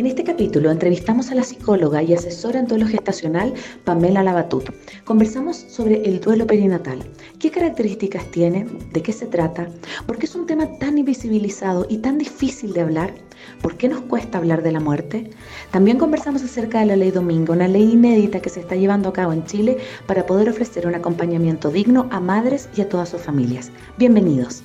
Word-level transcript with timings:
En 0.00 0.06
este 0.06 0.24
capítulo 0.24 0.70
entrevistamos 0.70 1.30
a 1.30 1.34
la 1.34 1.42
psicóloga 1.42 2.02
y 2.02 2.14
asesora 2.14 2.58
en 2.58 2.66
duelo 2.66 2.86
gestacional 2.86 3.52
Pamela 3.84 4.22
Labatut. 4.22 4.70
Conversamos 5.04 5.58
sobre 5.58 6.08
el 6.08 6.22
duelo 6.22 6.46
perinatal. 6.46 7.00
¿Qué 7.38 7.50
características 7.50 8.24
tiene? 8.30 8.66
¿De 8.94 9.02
qué 9.02 9.12
se 9.12 9.26
trata? 9.26 9.68
¿Por 10.06 10.16
qué 10.16 10.24
es 10.24 10.34
un 10.34 10.46
tema 10.46 10.78
tan 10.78 10.96
invisibilizado 10.96 11.86
y 11.86 11.98
tan 11.98 12.16
difícil 12.16 12.72
de 12.72 12.80
hablar? 12.80 13.12
¿Por 13.60 13.76
qué 13.76 13.90
nos 13.90 14.00
cuesta 14.00 14.38
hablar 14.38 14.62
de 14.62 14.72
la 14.72 14.80
muerte? 14.80 15.28
También 15.70 15.98
conversamos 15.98 16.42
acerca 16.42 16.80
de 16.80 16.86
la 16.86 16.96
ley 16.96 17.10
Domingo, 17.10 17.52
una 17.52 17.68
ley 17.68 17.92
inédita 17.92 18.40
que 18.40 18.48
se 18.48 18.60
está 18.60 18.76
llevando 18.76 19.10
a 19.10 19.12
cabo 19.12 19.34
en 19.34 19.44
Chile 19.44 19.76
para 20.06 20.24
poder 20.24 20.48
ofrecer 20.48 20.86
un 20.86 20.94
acompañamiento 20.94 21.68
digno 21.68 22.08
a 22.10 22.20
madres 22.20 22.70
y 22.74 22.80
a 22.80 22.88
todas 22.88 23.10
sus 23.10 23.20
familias. 23.20 23.70
Bienvenidos. 23.98 24.62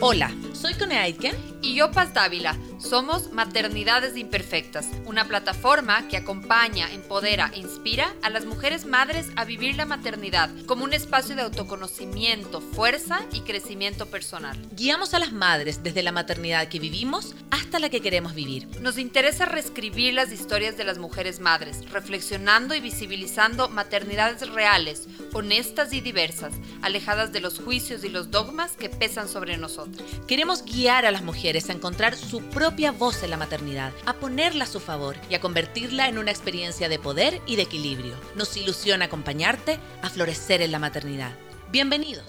Hola, 0.00 0.34
soy 0.54 0.72
Cone 0.72 0.96
Aitken 0.96 1.51
y 1.62 1.74
yo 1.74 1.90
Paz 1.90 2.12
Dávila. 2.12 2.56
Somos 2.82 3.32
Maternidades 3.32 4.16
Imperfectas, 4.16 4.86
una 5.06 5.24
plataforma 5.26 6.08
que 6.08 6.16
acompaña, 6.16 6.90
empodera 6.90 7.50
e 7.54 7.60
inspira 7.60 8.12
a 8.22 8.28
las 8.28 8.44
mujeres 8.44 8.86
madres 8.86 9.28
a 9.36 9.44
vivir 9.44 9.76
la 9.76 9.86
maternidad 9.86 10.50
como 10.66 10.84
un 10.84 10.92
espacio 10.92 11.36
de 11.36 11.42
autoconocimiento, 11.42 12.60
fuerza 12.60 13.20
y 13.32 13.42
crecimiento 13.42 14.06
personal. 14.06 14.58
Guiamos 14.72 15.14
a 15.14 15.20
las 15.20 15.32
madres 15.32 15.84
desde 15.84 16.02
la 16.02 16.10
maternidad 16.10 16.68
que 16.68 16.80
vivimos 16.80 17.36
hasta 17.50 17.78
la 17.78 17.88
que 17.88 18.00
queremos 18.00 18.34
vivir. 18.34 18.68
Nos 18.80 18.98
interesa 18.98 19.44
reescribir 19.46 20.12
las 20.14 20.32
historias 20.32 20.76
de 20.76 20.84
las 20.84 20.98
mujeres 20.98 21.38
madres, 21.38 21.88
reflexionando 21.90 22.74
y 22.74 22.80
visibilizando 22.80 23.68
maternidades 23.68 24.50
reales, 24.50 25.06
honestas 25.32 25.92
y 25.92 26.00
diversas, 26.00 26.52
alejadas 26.82 27.32
de 27.32 27.40
los 27.40 27.60
juicios 27.60 28.02
y 28.02 28.08
los 28.08 28.30
dogmas 28.30 28.72
que 28.72 28.88
pesan 28.88 29.28
sobre 29.28 29.56
nosotros. 29.56 30.02
Queremos 30.26 30.64
guiar 30.64 31.06
a 31.06 31.12
las 31.12 31.22
mujeres 31.22 31.70
a 31.70 31.72
encontrar 31.72 32.16
su 32.16 32.42
propia 32.42 32.71
voz 32.90 33.22
en 33.22 33.30
la 33.30 33.36
maternidad, 33.36 33.92
a 34.06 34.14
ponerla 34.14 34.64
a 34.64 34.66
su 34.66 34.80
favor 34.80 35.16
y 35.30 35.34
a 35.34 35.40
convertirla 35.40 36.08
en 36.08 36.18
una 36.18 36.30
experiencia 36.30 36.88
de 36.88 36.98
poder 36.98 37.40
y 37.46 37.56
de 37.56 37.62
equilibrio. 37.62 38.14
Nos 38.34 38.56
ilusiona 38.56 39.04
acompañarte 39.04 39.78
a 40.02 40.10
florecer 40.10 40.62
en 40.62 40.72
la 40.72 40.78
maternidad. 40.78 41.32
Bienvenidos. 41.70 42.24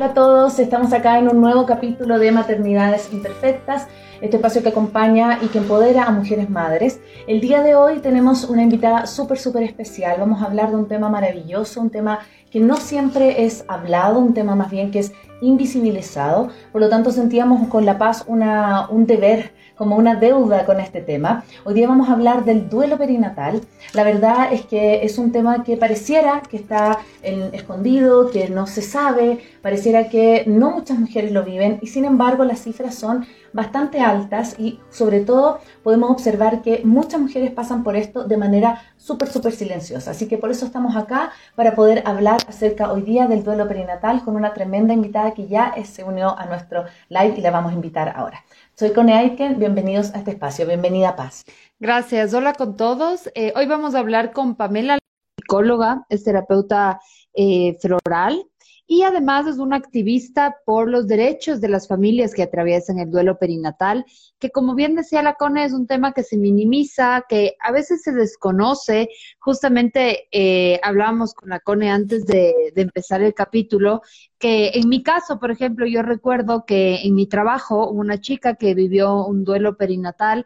Hola 0.00 0.12
a 0.12 0.14
todos, 0.14 0.58
estamos 0.58 0.94
acá 0.94 1.18
en 1.18 1.28
un 1.28 1.42
nuevo 1.42 1.66
capítulo 1.66 2.18
de 2.18 2.32
Maternidades 2.32 3.12
Imperfectas 3.12 3.86
este 4.22 4.36
espacio 4.36 4.62
que 4.62 4.70
acompaña 4.70 5.38
y 5.42 5.48
que 5.48 5.58
empodera 5.58 6.04
a 6.04 6.10
mujeres 6.10 6.48
madres. 6.48 7.00
El 7.26 7.40
día 7.40 7.62
de 7.62 7.74
hoy 7.74 8.00
tenemos 8.00 8.44
una 8.44 8.62
invitada 8.62 9.06
súper, 9.06 9.38
súper 9.38 9.62
especial. 9.62 10.16
Vamos 10.18 10.42
a 10.42 10.46
hablar 10.46 10.70
de 10.70 10.76
un 10.76 10.88
tema 10.88 11.08
maravilloso, 11.08 11.80
un 11.80 11.90
tema 11.90 12.20
que 12.50 12.60
no 12.60 12.76
siempre 12.76 13.44
es 13.44 13.64
hablado, 13.68 14.18
un 14.18 14.34
tema 14.34 14.54
más 14.56 14.70
bien 14.70 14.90
que 14.90 15.00
es 15.00 15.12
invisibilizado. 15.40 16.48
Por 16.72 16.80
lo 16.80 16.88
tanto, 16.88 17.10
sentíamos 17.10 17.68
con 17.68 17.86
La 17.86 17.98
Paz 17.98 18.24
una, 18.26 18.88
un 18.90 19.06
deber 19.06 19.52
como 19.80 19.96
una 19.96 20.14
deuda 20.14 20.66
con 20.66 20.78
este 20.78 21.00
tema. 21.00 21.42
Hoy 21.64 21.72
día 21.72 21.88
vamos 21.88 22.10
a 22.10 22.12
hablar 22.12 22.44
del 22.44 22.68
duelo 22.68 22.98
perinatal. 22.98 23.62
La 23.94 24.04
verdad 24.04 24.52
es 24.52 24.66
que 24.66 25.06
es 25.06 25.16
un 25.16 25.32
tema 25.32 25.64
que 25.64 25.78
pareciera 25.78 26.42
que 26.42 26.58
está 26.58 26.98
escondido, 27.22 28.30
que 28.30 28.50
no 28.50 28.66
se 28.66 28.82
sabe, 28.82 29.38
pareciera 29.62 30.10
que 30.10 30.44
no 30.46 30.72
muchas 30.72 30.98
mujeres 30.98 31.32
lo 31.32 31.44
viven 31.44 31.78
y 31.80 31.86
sin 31.86 32.04
embargo 32.04 32.44
las 32.44 32.62
cifras 32.62 32.94
son 32.94 33.24
bastante 33.52 34.00
altas 34.00 34.58
y 34.58 34.80
sobre 34.90 35.20
todo 35.20 35.60
podemos 35.82 36.10
observar 36.10 36.62
que 36.62 36.82
muchas 36.84 37.20
mujeres 37.20 37.52
pasan 37.52 37.82
por 37.82 37.96
esto 37.96 38.24
de 38.24 38.36
manera 38.36 38.82
súper, 38.96 39.28
súper 39.28 39.52
silenciosa. 39.52 40.12
Así 40.12 40.28
que 40.28 40.38
por 40.38 40.50
eso 40.50 40.66
estamos 40.66 40.96
acá 40.96 41.32
para 41.54 41.74
poder 41.74 42.02
hablar 42.06 42.38
acerca 42.48 42.92
hoy 42.92 43.02
día 43.02 43.26
del 43.26 43.44
duelo 43.44 43.66
perinatal 43.66 44.22
con 44.24 44.36
una 44.36 44.52
tremenda 44.52 44.94
invitada 44.94 45.34
que 45.34 45.48
ya 45.48 45.74
se 45.84 46.04
unió 46.04 46.36
a 46.38 46.46
nuestro 46.46 46.84
live 47.08 47.34
y 47.36 47.40
la 47.40 47.50
vamos 47.50 47.72
a 47.72 47.74
invitar 47.74 48.12
ahora. 48.16 48.44
Soy 48.74 48.92
Cone 48.92 49.14
Aiken, 49.14 49.58
bienvenidos 49.58 50.14
a 50.14 50.18
este 50.18 50.32
espacio, 50.32 50.66
bienvenida 50.66 51.16
Paz. 51.16 51.44
Gracias, 51.78 52.34
hola 52.34 52.54
con 52.54 52.76
todos. 52.76 53.30
Eh, 53.34 53.52
hoy 53.56 53.66
vamos 53.66 53.94
a 53.94 53.98
hablar 53.98 54.32
con 54.32 54.54
Pamela, 54.54 54.98
psicóloga, 55.38 56.04
es 56.08 56.24
terapeuta 56.24 57.00
eh, 57.34 57.76
floral 57.80 58.49
y 58.90 59.04
además 59.04 59.46
es 59.46 59.58
una 59.58 59.76
activista 59.76 60.56
por 60.66 60.90
los 60.90 61.06
derechos 61.06 61.60
de 61.60 61.68
las 61.68 61.86
familias 61.86 62.34
que 62.34 62.42
atraviesan 62.42 62.98
el 62.98 63.08
duelo 63.08 63.38
perinatal, 63.38 64.04
que 64.40 64.50
como 64.50 64.74
bien 64.74 64.96
decía 64.96 65.22
la 65.22 65.34
CONE 65.34 65.64
es 65.64 65.72
un 65.72 65.86
tema 65.86 66.10
que 66.12 66.24
se 66.24 66.36
minimiza, 66.36 67.24
que 67.28 67.54
a 67.60 67.70
veces 67.70 68.02
se 68.02 68.10
desconoce. 68.10 69.08
Justamente 69.38 70.26
eh, 70.32 70.80
hablábamos 70.82 71.34
con 71.34 71.50
la 71.50 71.60
CONE 71.60 71.88
antes 71.88 72.26
de, 72.26 72.72
de 72.74 72.82
empezar 72.82 73.22
el 73.22 73.32
capítulo, 73.32 74.02
que 74.40 74.70
en 74.74 74.88
mi 74.88 75.04
caso, 75.04 75.38
por 75.38 75.52
ejemplo, 75.52 75.86
yo 75.86 76.02
recuerdo 76.02 76.64
que 76.66 77.02
en 77.04 77.14
mi 77.14 77.28
trabajo 77.28 77.88
hubo 77.88 78.00
una 78.00 78.20
chica 78.20 78.56
que 78.56 78.74
vivió 78.74 79.24
un 79.24 79.44
duelo 79.44 79.76
perinatal 79.76 80.44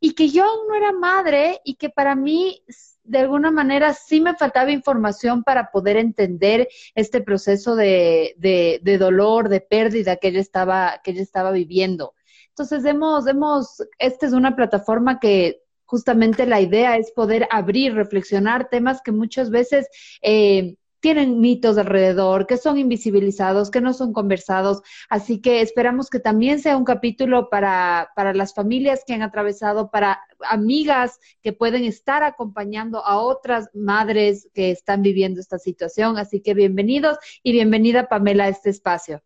y 0.00 0.14
que 0.14 0.30
yo 0.30 0.46
no 0.66 0.74
era 0.74 0.92
madre 0.92 1.60
y 1.62 1.74
que 1.74 1.90
para 1.90 2.14
mí 2.14 2.64
de 3.04 3.18
alguna 3.18 3.50
manera 3.50 3.94
sí 3.94 4.20
me 4.20 4.34
faltaba 4.36 4.70
información 4.70 5.42
para 5.42 5.70
poder 5.70 5.96
entender 5.96 6.68
este 6.94 7.20
proceso 7.20 7.74
de, 7.74 8.34
de, 8.38 8.98
dolor, 8.98 9.48
de 9.48 9.60
pérdida 9.60 10.16
que 10.16 10.28
ella 10.28 10.40
estaba, 10.40 11.00
que 11.02 11.12
ella 11.12 11.22
estaba 11.22 11.50
viviendo. 11.50 12.14
Entonces, 12.48 12.84
hemos, 12.84 13.26
hemos, 13.26 13.82
esta 13.98 14.26
es 14.26 14.32
una 14.32 14.54
plataforma 14.54 15.18
que 15.18 15.62
justamente 15.84 16.46
la 16.46 16.60
idea 16.60 16.96
es 16.96 17.10
poder 17.10 17.48
abrir, 17.50 17.94
reflexionar 17.94 18.68
temas 18.68 19.02
que 19.02 19.12
muchas 19.12 19.50
veces 19.50 19.88
eh, 20.22 20.76
tienen 21.02 21.40
mitos 21.40 21.78
alrededor, 21.78 22.46
que 22.46 22.56
son 22.56 22.78
invisibilizados, 22.78 23.72
que 23.72 23.80
no 23.80 23.92
son 23.92 24.12
conversados. 24.12 24.82
Así 25.10 25.40
que 25.40 25.60
esperamos 25.60 26.08
que 26.08 26.20
también 26.20 26.60
sea 26.60 26.76
un 26.76 26.84
capítulo 26.84 27.50
para, 27.50 28.12
para 28.14 28.32
las 28.32 28.54
familias 28.54 29.02
que 29.04 29.12
han 29.12 29.22
atravesado, 29.22 29.90
para 29.90 30.22
amigas 30.48 31.18
que 31.42 31.52
pueden 31.52 31.82
estar 31.82 32.22
acompañando 32.22 33.04
a 33.04 33.18
otras 33.20 33.68
madres 33.74 34.48
que 34.54 34.70
están 34.70 35.02
viviendo 35.02 35.40
esta 35.40 35.58
situación. 35.58 36.18
Así 36.18 36.40
que 36.40 36.54
bienvenidos 36.54 37.18
y 37.42 37.50
bienvenida 37.50 38.08
Pamela 38.08 38.44
a 38.44 38.48
este 38.48 38.70
espacio. 38.70 39.24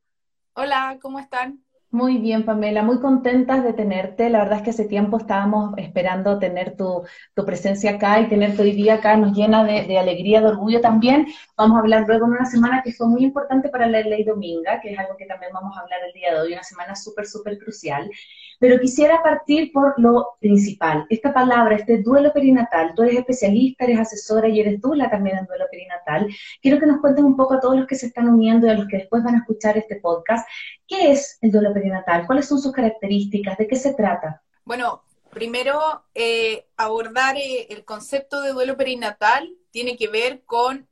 Hola, 0.54 0.98
¿cómo 1.02 1.18
están? 1.18 1.65
Muy 1.90 2.18
bien, 2.18 2.44
Pamela, 2.44 2.82
muy 2.82 3.00
contentas 3.00 3.64
de 3.64 3.72
tenerte. 3.72 4.28
La 4.28 4.40
verdad 4.40 4.58
es 4.58 4.64
que 4.64 4.70
hace 4.70 4.84
tiempo 4.84 5.16
estábamos 5.16 5.72
esperando 5.78 6.38
tener 6.38 6.76
tu, 6.76 7.04
presencia 7.46 7.92
acá 7.92 8.20
y 8.20 8.28
tenerte 8.28 8.62
hoy 8.62 8.72
día 8.72 8.94
acá 8.94 9.16
nos 9.16 9.36
llena 9.36 9.64
de, 9.64 9.98
alegría, 9.98 10.40
de 10.40 10.48
orgullo 10.48 10.80
también. 10.80 11.26
Vamos 11.56 11.76
a 11.76 11.80
hablar 11.80 12.04
luego 12.06 12.26
en 12.26 12.32
una 12.32 12.44
semana 12.44 12.82
que 12.84 12.92
fue 12.92 13.08
muy 13.08 13.22
importante 13.24 13.68
para 13.68 13.86
la 13.88 14.00
ley 14.00 14.24
Dominga, 14.24 14.80
que 14.80 14.92
es 14.92 14.98
algo 14.98 15.16
que 15.16 15.26
también 15.26 15.52
vamos 15.54 15.76
a 15.76 15.80
hablar 15.80 16.00
el 16.06 16.12
día 16.12 16.34
de 16.34 16.40
hoy, 16.40 16.52
una 16.52 16.64
semana 16.64 16.94
súper, 16.94 17.26
súper 17.26 17.58
crucial. 17.58 18.10
Pero 18.58 18.80
quisiera 18.80 19.22
partir 19.22 19.70
por 19.72 19.94
lo 19.98 20.36
principal. 20.40 21.06
Esta 21.08 21.32
palabra, 21.32 21.76
este 21.76 21.98
duelo 21.98 22.32
perinatal, 22.32 22.94
tú 22.94 23.02
eres 23.02 23.18
especialista, 23.18 23.84
eres 23.84 24.00
asesora 24.00 24.48
y 24.48 24.60
eres 24.60 24.80
dula 24.80 25.10
también 25.10 25.38
en 25.38 25.46
duelo 25.46 25.66
perinatal. 25.70 26.28
Quiero 26.62 26.78
que 26.78 26.86
nos 26.86 27.00
cuentes 27.00 27.24
un 27.24 27.36
poco 27.36 27.54
a 27.54 27.60
todos 27.60 27.76
los 27.76 27.86
que 27.86 27.96
se 27.96 28.06
están 28.06 28.28
uniendo 28.28 28.66
y 28.66 28.70
a 28.70 28.74
los 28.74 28.88
que 28.88 28.98
después 28.98 29.22
van 29.22 29.36
a 29.36 29.38
escuchar 29.38 29.76
este 29.76 29.96
podcast, 29.96 30.48
¿qué 30.86 31.12
es 31.12 31.38
el 31.40 31.52
duelo 31.52 31.72
perinatal? 31.72 32.26
¿Cuáles 32.26 32.46
son 32.46 32.60
sus 32.60 32.72
características? 32.72 33.58
¿De 33.58 33.66
qué 33.66 33.76
se 33.76 33.94
trata? 33.94 34.42
Bueno, 34.64 35.02
primero 35.30 36.04
eh, 36.14 36.66
abordar 36.76 37.36
eh, 37.36 37.66
el 37.70 37.84
concepto 37.84 38.40
de 38.40 38.52
duelo 38.52 38.76
perinatal 38.76 39.54
tiene 39.70 39.96
que 39.96 40.08
ver 40.08 40.42
con 40.44 40.88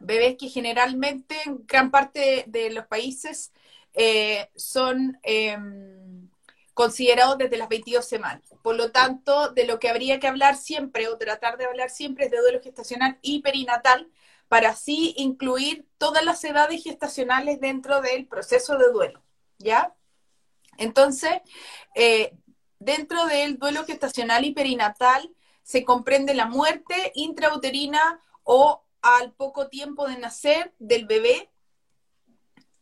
bebés 0.00 0.36
que 0.38 0.48
generalmente 0.48 1.36
en 1.44 1.66
gran 1.66 1.90
parte 1.90 2.44
de, 2.46 2.70
los 2.70 2.86
países 2.86 3.52
eh, 3.94 4.48
son 4.54 5.18
considerados 6.76 7.38
desde 7.38 7.56
las 7.56 7.70
22 7.70 8.04
semanas. 8.04 8.42
Por 8.60 8.76
lo 8.76 8.92
tanto, 8.92 9.48
de 9.48 9.64
lo 9.64 9.78
que 9.78 9.88
habría 9.88 10.20
que 10.20 10.26
hablar 10.26 10.56
siempre 10.56 11.08
o 11.08 11.16
tratar 11.16 11.56
de 11.56 11.64
hablar 11.64 11.88
siempre 11.88 12.26
es 12.26 12.30
de 12.30 12.36
duelo 12.36 12.60
gestacional 12.62 13.18
y 13.22 13.40
perinatal, 13.40 14.10
para 14.48 14.68
así 14.68 15.14
incluir 15.16 15.86
todas 15.96 16.22
las 16.22 16.44
edades 16.44 16.84
gestacionales 16.84 17.62
dentro 17.62 18.02
del 18.02 18.26
proceso 18.26 18.76
de 18.76 18.92
duelo, 18.92 19.22
¿ya? 19.58 19.94
Entonces, 20.76 21.40
eh, 21.94 22.36
dentro 22.78 23.24
del 23.24 23.58
duelo 23.58 23.86
gestacional 23.86 24.44
y 24.44 24.52
perinatal 24.52 25.34
se 25.62 25.82
comprende 25.82 26.34
la 26.34 26.44
muerte 26.44 27.10
intrauterina 27.14 28.20
o 28.44 28.84
al 29.00 29.32
poco 29.32 29.68
tiempo 29.68 30.06
de 30.06 30.18
nacer 30.18 30.74
del 30.78 31.06
bebé 31.06 31.48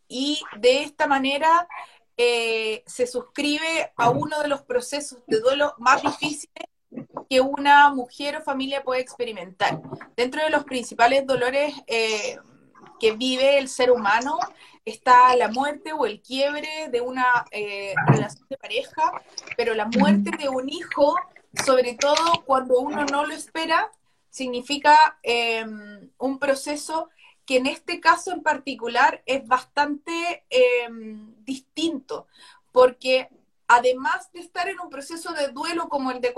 y 0.08 0.40
de 0.58 0.82
esta 0.82 1.06
manera 1.06 1.68
eh, 2.16 2.84
se 2.86 3.06
suscribe 3.06 3.92
a 3.96 4.10
uno 4.10 4.40
de 4.40 4.48
los 4.48 4.62
procesos 4.62 5.18
de 5.26 5.40
duelo 5.40 5.74
más 5.78 6.00
difíciles 6.02 6.68
que 7.28 7.40
una 7.40 7.90
mujer 7.90 8.36
o 8.36 8.42
familia 8.42 8.84
puede 8.84 9.00
experimentar. 9.00 9.80
Dentro 10.16 10.42
de 10.42 10.50
los 10.50 10.64
principales 10.64 11.26
dolores 11.26 11.74
eh, 11.88 12.36
que 13.00 13.12
vive 13.12 13.58
el 13.58 13.68
ser 13.68 13.90
humano 13.90 14.38
está 14.84 15.34
la 15.34 15.48
muerte 15.48 15.92
o 15.92 16.06
el 16.06 16.20
quiebre 16.20 16.88
de 16.90 17.00
una 17.00 17.46
eh, 17.50 17.94
relación 18.06 18.46
de 18.48 18.58
pareja, 18.58 19.12
pero 19.56 19.74
la 19.74 19.86
muerte 19.86 20.30
de 20.38 20.48
un 20.48 20.68
hijo, 20.68 21.16
sobre 21.66 21.94
todo 21.94 22.44
cuando 22.44 22.78
uno 22.78 23.04
no 23.06 23.26
lo 23.26 23.34
espera, 23.34 23.90
significa 24.30 25.18
un 26.18 26.38
proceso 26.38 27.08
que 27.46 27.56
en 27.56 27.66
este 27.66 28.00
caso 28.00 28.32
en 28.32 28.42
particular 28.42 29.22
es 29.26 29.46
bastante 29.46 30.44
em, 30.50 31.34
distinto, 31.44 32.26
porque 32.72 33.28
además 33.66 34.30
de 34.32 34.40
estar 34.40 34.68
en 34.68 34.80
un 34.80 34.90
proceso 34.90 35.32
de 35.32 35.48
duelo 35.48 35.88
como 35.88 36.10
el 36.10 36.20
de, 36.20 36.34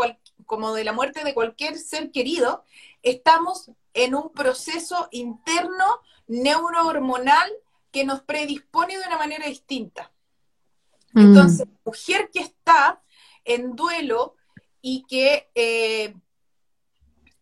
como 0.47 0.75
de 0.75 0.85
la 0.85 0.93
muerte 0.93 1.25
de 1.25 1.35
cualquier 1.35 1.79
ser 1.79 2.11
querido, 2.11 2.65
estamos 3.03 3.71
en 3.95 4.15
un 4.15 4.31
proceso 4.33 5.09
interno 5.11 5.85
neurohormonal 6.27 7.51
que 7.93 8.05
nos 8.05 8.21
predispone 8.21 8.99
de 8.99 9.07
una 9.07 9.19
manera 9.19 9.47
distinta. 9.47 10.13
Mm. 11.13 11.21
Entonces, 11.21 11.67
mujer 11.85 12.31
que 12.33 12.41
está 12.41 13.03
en 13.45 13.75
duelo 13.75 14.35
y 14.83 15.05
que 15.09 15.49
eh, 15.55 16.15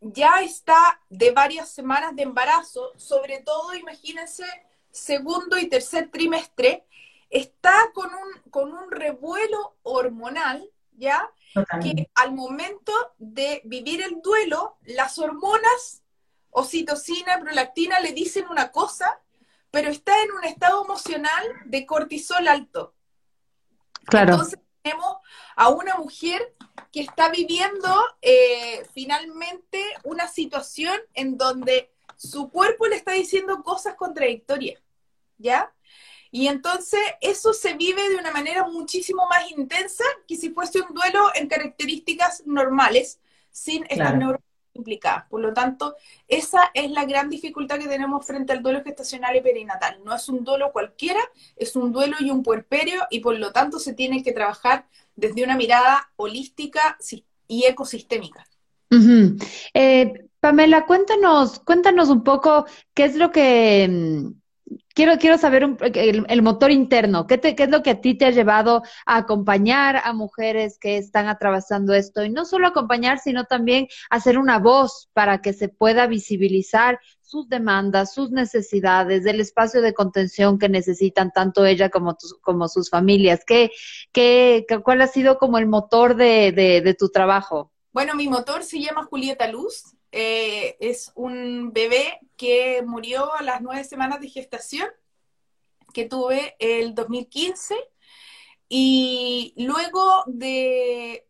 ya 0.04 0.42
está 0.42 1.00
de 1.08 1.30
varias 1.30 1.70
semanas 1.70 2.14
de 2.14 2.22
embarazo, 2.22 2.92
sobre 2.96 3.40
todo, 3.40 3.74
imagínense, 3.74 4.44
segundo 4.90 5.58
y 5.58 5.68
tercer 5.68 6.10
trimestre, 6.10 6.84
está 7.30 7.90
con 7.94 8.10
un, 8.14 8.50
con 8.50 8.72
un 8.72 8.90
revuelo 8.90 9.76
hormonal, 9.82 10.70
¿ya? 10.92 11.30
Que 11.82 12.10
al 12.14 12.34
momento 12.34 12.92
de 13.18 13.62
vivir 13.64 14.02
el 14.02 14.20
duelo, 14.20 14.76
las 14.82 15.18
hormonas, 15.18 16.02
oxitocina, 16.50 17.40
prolactina, 17.40 17.98
le 18.00 18.12
dicen 18.12 18.46
una 18.50 18.70
cosa, 18.70 19.20
pero 19.70 19.88
está 19.88 20.12
en 20.22 20.32
un 20.32 20.44
estado 20.44 20.84
emocional 20.84 21.44
de 21.64 21.86
cortisol 21.86 22.46
alto. 22.46 22.94
Claro. 24.04 24.32
Entonces 24.32 24.58
tenemos 24.84 25.16
a 25.56 25.70
una 25.70 25.96
mujer 25.96 26.54
que 26.92 27.00
está 27.00 27.30
viviendo 27.30 27.88
eh, 28.20 28.86
finalmente 28.92 29.82
una 30.04 30.28
situación 30.28 31.00
en 31.14 31.38
donde 31.38 31.90
su 32.16 32.50
cuerpo 32.50 32.86
le 32.86 32.96
está 32.96 33.12
diciendo 33.12 33.62
cosas 33.62 33.94
contradictorias, 33.94 34.80
¿ya? 35.38 35.72
Y 36.30 36.48
entonces 36.48 37.00
eso 37.20 37.52
se 37.54 37.74
vive 37.74 38.08
de 38.10 38.16
una 38.16 38.30
manera 38.30 38.68
muchísimo 38.68 39.26
más 39.28 39.50
intensa 39.50 40.04
que 40.28 40.36
si 40.36 40.50
fuese 40.50 40.80
un 40.80 40.92
duelo 40.92 41.30
en 41.34 41.48
características 41.48 42.42
normales, 42.44 43.20
sin 43.50 43.86
estas 43.88 44.18
implicadas. 44.74 45.24
Por 45.28 45.40
lo 45.40 45.52
tanto, 45.52 45.96
esa 46.28 46.70
es 46.74 46.90
la 46.90 47.04
gran 47.04 47.30
dificultad 47.30 47.78
que 47.78 47.88
tenemos 47.88 48.26
frente 48.26 48.52
al 48.52 48.62
duelo 48.62 48.82
gestacional 48.84 49.36
y 49.36 49.40
perinatal. 49.40 50.00
No 50.04 50.14
es 50.14 50.28
un 50.28 50.44
duelo 50.44 50.72
cualquiera, 50.72 51.20
es 51.56 51.74
un 51.76 51.92
duelo 51.92 52.16
y 52.20 52.30
un 52.30 52.42
puerperio 52.42 53.02
y 53.10 53.20
por 53.20 53.38
lo 53.38 53.52
tanto 53.52 53.78
se 53.78 53.94
tiene 53.94 54.22
que 54.22 54.32
trabajar 54.32 54.86
desde 55.16 55.44
una 55.44 55.56
mirada 55.56 56.10
holística 56.16 56.98
y 57.48 57.64
ecosistémica. 57.64 58.46
Eh, 59.72 60.28
Pamela, 60.40 60.86
cuéntanos, 60.86 61.58
cuéntanos 61.60 62.10
un 62.10 62.22
poco 62.22 62.66
qué 62.92 63.04
es 63.04 63.16
lo 63.16 63.32
que 63.32 63.88
mm, 63.88 64.43
quiero, 64.94 65.18
quiero 65.18 65.38
saber 65.38 65.76
el, 65.80 66.42
motor 66.42 66.70
interno, 66.70 67.26
¿qué, 67.26 67.40
¿qué, 67.40 67.54
es 67.58 67.70
lo 67.70 67.82
que 67.82 67.90
a 67.90 68.00
ti 68.00 68.16
te 68.16 68.26
ha 68.26 68.30
llevado 68.30 68.82
a 69.06 69.16
acompañar 69.16 70.00
a 70.04 70.12
mujeres 70.12 70.78
que 70.78 70.96
están 70.96 71.28
atravesando 71.28 71.92
esto? 71.94 72.24
Y 72.24 72.30
no 72.30 72.44
solo 72.44 72.66
acompañar, 72.66 73.18
sino 73.18 73.44
también 73.44 73.88
hacer 74.10 74.38
una 74.38 74.58
voz 74.58 75.10
para 75.12 75.40
que 75.40 75.52
se 75.52 75.68
pueda 75.68 76.06
visibilizar 76.06 77.00
sus 77.20 77.48
demandas, 77.48 78.14
sus 78.14 78.30
necesidades, 78.30 79.24
del 79.24 79.40
espacio 79.40 79.82
de 79.82 79.94
contención 79.94 80.58
que 80.58 80.68
necesitan 80.68 81.32
tanto 81.32 81.64
ella 81.64 81.88
como, 81.88 82.16
como 82.42 82.68
sus 82.68 82.90
familias. 82.90 83.40
¿Qué, 83.46 83.70
qué, 84.12 84.66
¿Cuál 84.84 85.00
ha 85.00 85.06
sido 85.08 85.38
como 85.38 85.58
el 85.58 85.66
motor 85.66 86.14
de, 86.16 86.52
de 86.52 86.94
tu 86.94 87.08
trabajo? 87.08 87.72
Bueno, 87.92 88.14
mi 88.14 88.28
motor 88.28 88.62
se 88.64 88.80
llama 88.80 89.04
Julieta 89.04 89.48
Luz 89.48 89.94
eh, 90.16 90.76
es 90.78 91.10
un 91.16 91.72
bebé 91.72 92.20
que 92.36 92.82
murió 92.86 93.34
a 93.34 93.42
las 93.42 93.60
nueve 93.60 93.82
semanas 93.82 94.20
de 94.20 94.28
gestación 94.28 94.88
que 95.92 96.04
tuve 96.04 96.54
el 96.60 96.94
2015 96.94 97.74
y 98.68 99.54
luego 99.56 100.22
de, 100.28 101.26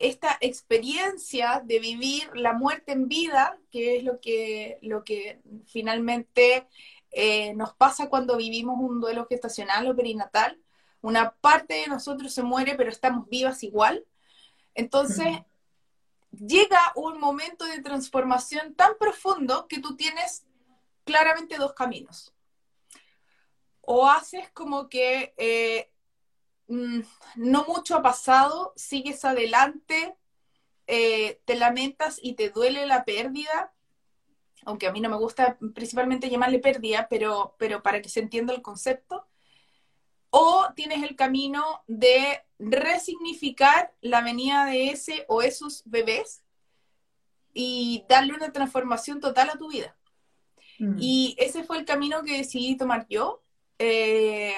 esta 0.00 0.36
experiencia 0.40 1.62
de 1.64 1.78
vivir 1.78 2.28
la 2.34 2.52
muerte 2.52 2.90
en 2.90 3.06
vida, 3.06 3.60
que 3.70 3.98
es 3.98 4.02
lo 4.02 4.20
que, 4.20 4.80
lo 4.82 5.04
que 5.04 5.40
finalmente 5.64 6.66
eh, 7.12 7.54
nos 7.54 7.74
pasa 7.74 8.08
cuando 8.08 8.36
vivimos 8.36 8.76
un 8.80 9.00
duelo 9.00 9.24
gestacional 9.26 9.88
o 9.88 9.94
perinatal, 9.94 10.58
una 11.00 11.36
parte 11.36 11.74
de 11.74 11.86
nosotros 11.86 12.34
se 12.34 12.42
muere, 12.42 12.74
pero 12.74 12.90
estamos 12.90 13.28
vivas 13.28 13.62
igual. 13.62 14.04
Entonces, 14.74 15.28
llega 16.36 16.92
un 16.96 17.20
momento 17.20 17.64
de 17.64 17.82
transformación 17.82 18.74
tan 18.74 18.96
profundo 18.98 19.66
que 19.68 19.80
tú 19.80 19.96
tienes 19.96 20.46
claramente 21.04 21.56
dos 21.56 21.74
caminos. 21.74 22.34
O 23.80 24.08
haces 24.08 24.50
como 24.52 24.88
que 24.88 25.34
eh, 25.36 25.92
mm, 26.68 27.00
no 27.36 27.64
mucho 27.66 27.96
ha 27.96 28.02
pasado, 28.02 28.72
sigues 28.76 29.24
adelante, 29.24 30.16
eh, 30.86 31.40
te 31.44 31.54
lamentas 31.56 32.18
y 32.22 32.34
te 32.34 32.50
duele 32.50 32.86
la 32.86 33.04
pérdida, 33.04 33.72
aunque 34.64 34.86
a 34.86 34.92
mí 34.92 35.00
no 35.00 35.10
me 35.10 35.16
gusta 35.16 35.58
principalmente 35.74 36.30
llamarle 36.30 36.58
pérdida, 36.58 37.08
pero, 37.08 37.54
pero 37.58 37.82
para 37.82 38.00
que 38.00 38.08
se 38.08 38.20
entienda 38.20 38.54
el 38.54 38.62
concepto. 38.62 39.26
O 40.36 40.66
tienes 40.74 41.04
el 41.04 41.14
camino 41.14 41.84
de 41.86 42.42
resignificar 42.58 43.92
la 44.00 44.20
venida 44.20 44.64
de 44.64 44.88
ese 44.88 45.24
o 45.28 45.42
esos 45.42 45.82
bebés 45.84 46.42
y 47.52 48.04
darle 48.08 48.34
una 48.34 48.50
transformación 48.50 49.20
total 49.20 49.50
a 49.50 49.56
tu 49.56 49.70
vida. 49.70 49.96
Mm. 50.80 50.96
Y 50.98 51.36
ese 51.38 51.62
fue 51.62 51.78
el 51.78 51.84
camino 51.84 52.24
que 52.24 52.38
decidí 52.38 52.76
tomar 52.76 53.06
yo. 53.08 53.44
Eh, 53.78 54.56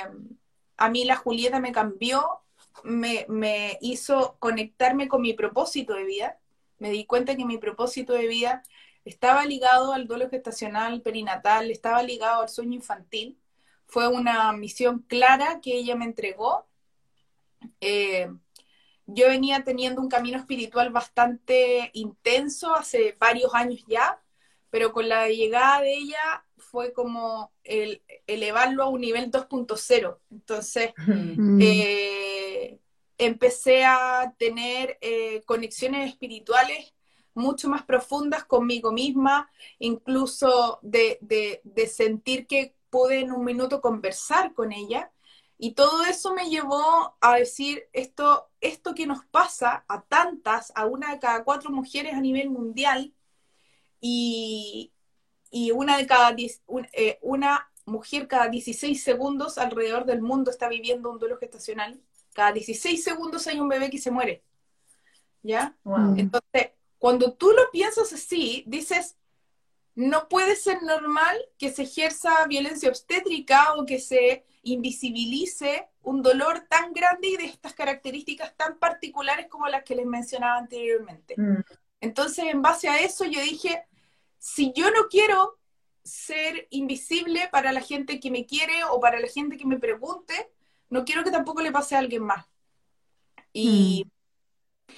a 0.79 0.89
mí 0.89 1.05
la 1.05 1.17
Julieta 1.17 1.61
me 1.61 1.73
cambió, 1.73 2.27
me, 2.83 3.27
me, 3.29 3.77
hizo 3.83 4.37
conectarme 4.39 5.09
con 5.09 5.21
mi 5.21 5.35
propósito 5.35 5.93
de 5.93 6.05
vida. 6.05 6.39
Me 6.79 6.89
di 6.89 7.05
cuenta 7.05 7.37
que 7.37 7.45
mi 7.45 7.59
propósito 7.59 8.15
de 8.15 8.29
vida 8.29 8.63
estaba 9.05 9.45
ligado 9.45 9.93
al 9.93 10.07
duelo 10.07 10.31
gestacional 10.31 11.03
perinatal, 11.03 11.71
estaba 11.71 12.03
ligado 12.03 12.41
al 12.41 12.49
sueño 12.49 12.77
infantil. 12.77 13.39
Fue 13.87 14.09
una 14.09 14.53
misión 14.53 15.01
clara 15.01 15.61
que 15.61 15.77
ella 15.77 15.97
me 15.97 16.05
entregó. 16.05 16.67
Eh, 17.81 18.29
yo 19.07 19.29
venía 19.29 19.63
teniendo 19.63 20.01
un 20.01 20.09
camino 20.09 20.39
espiritual 20.39 20.91
bastante 20.91 21.91
intenso 21.95 22.75
hace 22.75 23.17
varios 23.19 23.55
años 23.55 23.85
ya, 23.87 24.21
pero 24.71 24.93
con 24.93 25.09
la 25.09 25.29
llegada 25.29 25.81
de 25.81 25.95
ella 25.95 26.45
fue 26.59 26.93
como 26.93 27.53
el 27.63 28.03
elevarlo 28.27 28.83
a 28.83 28.89
un 28.89 29.01
nivel 29.01 29.31
2.0. 29.31 30.19
Entonces, 30.31 30.93
mm. 31.07 31.59
eh, 31.63 32.79
empecé 33.17 33.85
a 33.85 34.35
tener 34.37 34.99
eh, 35.01 35.43
conexiones 35.47 36.11
espirituales 36.11 36.93
mucho 37.35 37.69
más 37.69 37.85
profundas 37.85 38.45
conmigo 38.45 38.93
misma, 38.93 39.49
incluso 39.79 40.81
de, 40.83 41.19
de 41.21 41.87
sentir 41.87 42.47
que 42.47 42.75
pude 42.97 43.21
en 43.21 43.31
un 43.31 43.45
minuto 43.45 43.83
conversar 43.83 44.55
con 44.55 44.73
ella 44.73 45.13
y 45.59 45.75
todo 45.75 46.03
eso 46.07 46.33
me 46.33 46.49
llevó 46.49 47.15
a 47.21 47.37
decir, 47.37 47.85
esto, 47.93 48.49
esto 48.63 48.95
que 48.95 49.07
nos 49.07 49.23
pasa 49.27 49.85
a 49.87 50.01
tantas, 50.01 50.73
a 50.75 50.87
una 50.87 51.13
de 51.13 51.19
cada 51.19 51.45
cuatro 51.45 51.69
mujeres 51.69 52.15
a 52.15 52.21
nivel 52.23 52.49
mundial, 52.49 53.13
y, 54.01 54.93
una 55.75 55.99
de 55.99 56.07
cada 56.07 56.35
eh, 56.39 57.19
una 57.21 57.71
mujer 57.85 58.29
cada 58.29 58.49
16 58.49 59.03
segundos 59.03 59.59
alrededor 59.59 60.07
del 60.07 60.23
mundo 60.23 60.51
está 60.51 60.69
viviendo 60.69 61.11
un 61.11 61.19
duelo 61.19 61.39
gestacional. 61.39 62.01
Cada 62.33 62.53
16 62.53 63.03
segundos 63.03 63.47
hay 63.47 63.61
un 63.61 63.69
bebé 63.69 63.91
que 63.91 63.99
se 63.99 64.11
muere. 64.11 64.43
¿Ya? 65.43 65.77
Entonces, 66.17 66.73
cuando 66.99 67.35
tú 67.35 67.51
lo 67.53 67.71
piensas 67.71 68.13
así, 68.13 68.65
dices, 68.67 69.17
no 69.97 70.29
puede 70.29 70.57
ser 70.57 70.83
normal 70.83 71.37
que 71.59 71.73
se 71.73 71.85
ejerza 71.85 72.47
violencia 72.47 72.91
obstétrica 72.91 73.75
o 73.75 73.87
que 73.87 73.99
se 73.99 74.45
invisibilice 74.63 75.89
un 76.03 76.23
dolor 76.23 76.67
tan 76.69 76.93
grande 76.93 77.29
y 77.29 77.37
de 77.39 77.47
estas 77.47 77.73
características 77.73 78.55
tan 78.57 78.79
particulares 78.79 79.47
como 79.49 79.67
las 79.69 79.85
que 79.85 79.95
les 79.95 80.05
mencionaba 80.05 80.59
anteriormente. 80.59 81.35
Mm. 81.39 81.61
Entonces, 82.03 82.45
en 82.45 82.61
base 82.61 82.91
a 82.91 83.01
eso, 83.01 83.25
yo 83.25 83.41
dije, 83.41 83.87
si 84.39 84.73
yo 84.77 84.91
no 84.91 85.09
quiero 85.09 85.59
ser 86.05 86.69
invisible 86.71 87.49
para 87.51 87.73
la 87.73 87.81
gente 87.81 88.21
que 88.21 88.31
me 88.31 88.45
quiere 88.45 88.85
o 88.85 89.01
para 89.01 89.19
la 89.19 89.29
gente 89.29 89.57
que 89.57 89.67
me 89.67 89.79
pregunte, 89.79 90.53
no 90.91 91.07
quiero 91.07 91.25
que 91.25 91.31
tampoco 91.31 91.63
le 91.63 91.73
pase 91.73 91.97
a 91.97 92.01
alguien 92.01 92.23
más. 92.23 92.45
Y, 93.55 94.05
mm. 94.05 94.93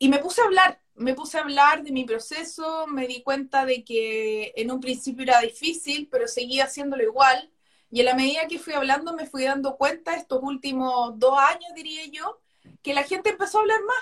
y 0.00 0.08
me 0.10 0.18
puse 0.18 0.42
a 0.42 0.44
hablar, 0.44 0.83
me 0.96 1.14
puse 1.14 1.38
a 1.38 1.42
hablar 1.42 1.82
de 1.82 1.92
mi 1.92 2.04
proceso, 2.04 2.86
me 2.86 3.06
di 3.06 3.22
cuenta 3.22 3.64
de 3.66 3.84
que 3.84 4.52
en 4.56 4.70
un 4.70 4.80
principio 4.80 5.24
era 5.24 5.40
difícil, 5.40 6.08
pero 6.10 6.28
seguía 6.28 6.64
haciéndolo 6.64 7.02
igual. 7.02 7.50
Y 7.90 8.00
en 8.00 8.06
la 8.06 8.14
medida 8.14 8.46
que 8.48 8.58
fui 8.58 8.72
hablando, 8.74 9.14
me 9.14 9.26
fui 9.26 9.44
dando 9.44 9.76
cuenta, 9.76 10.16
estos 10.16 10.40
últimos 10.42 11.18
dos 11.18 11.38
años, 11.38 11.72
diría 11.74 12.06
yo, 12.06 12.40
que 12.82 12.94
la 12.94 13.04
gente 13.04 13.30
empezó 13.30 13.58
a 13.58 13.60
hablar 13.62 13.82
más. 13.84 13.96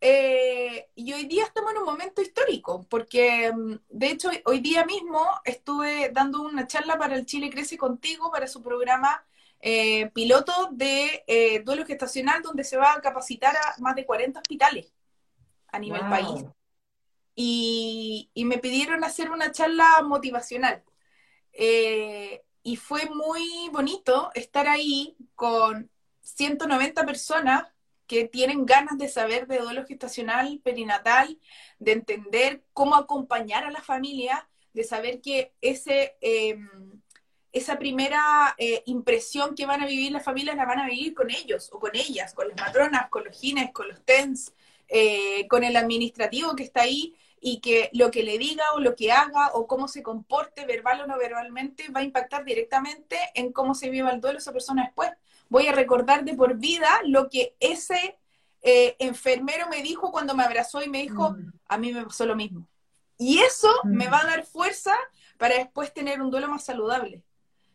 eh, 0.00 0.88
y 0.94 1.12
hoy 1.12 1.24
día 1.26 1.44
estamos 1.44 1.72
en 1.72 1.78
un 1.78 1.84
momento 1.84 2.20
histórico, 2.22 2.86
porque 2.88 3.50
mm, 3.52 3.74
de 3.88 4.10
hecho 4.10 4.30
hoy 4.44 4.60
día 4.60 4.84
mismo 4.84 5.26
estuve 5.44 6.10
dando 6.12 6.42
una 6.42 6.66
charla 6.66 6.98
para 6.98 7.16
el 7.16 7.26
Chile 7.26 7.50
Crece 7.50 7.78
Contigo, 7.78 8.30
para 8.30 8.46
su 8.46 8.62
programa 8.62 9.24
eh, 9.60 10.10
piloto 10.14 10.52
de 10.72 11.24
eh, 11.26 11.60
duelo 11.64 11.86
gestacional, 11.86 12.42
donde 12.42 12.64
se 12.64 12.76
va 12.76 12.92
a 12.94 13.00
capacitar 13.00 13.56
a 13.56 13.74
más 13.80 13.96
de 13.96 14.04
40 14.06 14.40
hospitales 14.40 14.92
a 15.68 15.78
nivel 15.78 16.00
país. 16.00 16.44
Y, 17.34 18.30
me 18.34 18.58
pidieron 18.58 19.04
hacer 19.04 19.30
una 19.30 19.52
charla 19.52 20.02
motivacional. 20.02 20.82
y 22.62 22.76
fue 22.76 23.08
muy 23.10 23.68
bonito 23.72 24.30
estar 24.34 24.66
ahí 24.66 25.16
con 25.34 25.90
190 26.22 27.06
personas 27.06 27.64
que 28.06 28.26
tienen 28.26 28.66
ganas 28.66 28.98
de 28.98 29.08
saber 29.08 29.46
de 29.46 29.58
duelo 29.58 29.84
gestacional, 29.86 30.60
perinatal, 30.62 31.38
de 31.78 31.92
entender 31.92 32.64
cómo 32.72 32.94
acompañar 32.94 33.64
a 33.64 33.70
la 33.70 33.82
familia, 33.82 34.48
de 34.72 34.84
saber 34.84 35.20
que 35.20 35.52
ese, 35.60 36.16
em, 36.20 36.68
esa 37.52 37.78
primera 37.78 38.54
eh, 38.58 38.82
impresión 38.86 39.54
que 39.54 39.66
van 39.66 39.82
a 39.82 39.86
vivir 39.86 40.12
las 40.12 40.24
familias 40.24 40.56
la 40.56 40.66
van 40.66 40.78
a 40.80 40.86
vivir 40.88 41.14
con 41.14 41.30
ellos 41.30 41.70
o 41.72 41.80
con 41.80 41.94
ellas, 41.94 42.34
con 42.34 42.48
las 42.48 42.60
matronas, 42.60 43.08
con 43.08 43.24
los 43.24 43.38
gines, 43.38 43.72
con 43.72 43.88
los 43.88 44.04
TENS, 44.04 44.52
eh, 44.88 45.46
con 45.48 45.64
el 45.64 45.76
administrativo 45.76 46.54
que 46.54 46.62
está 46.64 46.82
ahí 46.82 47.16
y 47.40 47.60
que 47.60 47.90
lo 47.92 48.10
que 48.10 48.22
le 48.22 48.38
diga 48.38 48.64
o 48.74 48.80
lo 48.80 48.96
que 48.96 49.12
haga 49.12 49.50
o 49.54 49.66
cómo 49.66 49.88
se 49.88 50.02
comporte 50.02 50.64
verbal 50.64 51.02
o 51.02 51.06
no 51.06 51.18
verbalmente 51.18 51.88
va 51.90 52.00
a 52.00 52.04
impactar 52.04 52.44
directamente 52.44 53.16
en 53.34 53.52
cómo 53.52 53.74
se 53.74 53.90
viva 53.90 54.10
el 54.10 54.20
duelo 54.20 54.38
esa 54.38 54.52
persona 54.52 54.84
después 54.84 55.10
voy 55.48 55.66
a 55.66 55.72
recordar 55.72 56.24
de 56.24 56.34
por 56.34 56.56
vida 56.56 56.88
lo 57.04 57.28
que 57.28 57.56
ese 57.60 58.18
eh, 58.62 58.96
enfermero 58.98 59.68
me 59.68 59.82
dijo 59.82 60.10
cuando 60.10 60.34
me 60.34 60.42
abrazó 60.42 60.82
y 60.82 60.88
me 60.88 61.02
dijo, 61.02 61.30
mm. 61.30 61.52
a 61.68 61.78
mí 61.78 61.92
me 61.92 62.04
pasó 62.04 62.26
lo 62.26 62.36
mismo. 62.36 62.66
Y 63.18 63.38
eso 63.38 63.68
me 63.84 64.08
mm. 64.08 64.12
va 64.12 64.20
a 64.20 64.26
dar 64.26 64.44
fuerza 64.44 64.94
para 65.38 65.56
después 65.56 65.92
tener 65.94 66.20
un 66.20 66.30
duelo 66.30 66.48
más 66.48 66.64
saludable. 66.64 67.22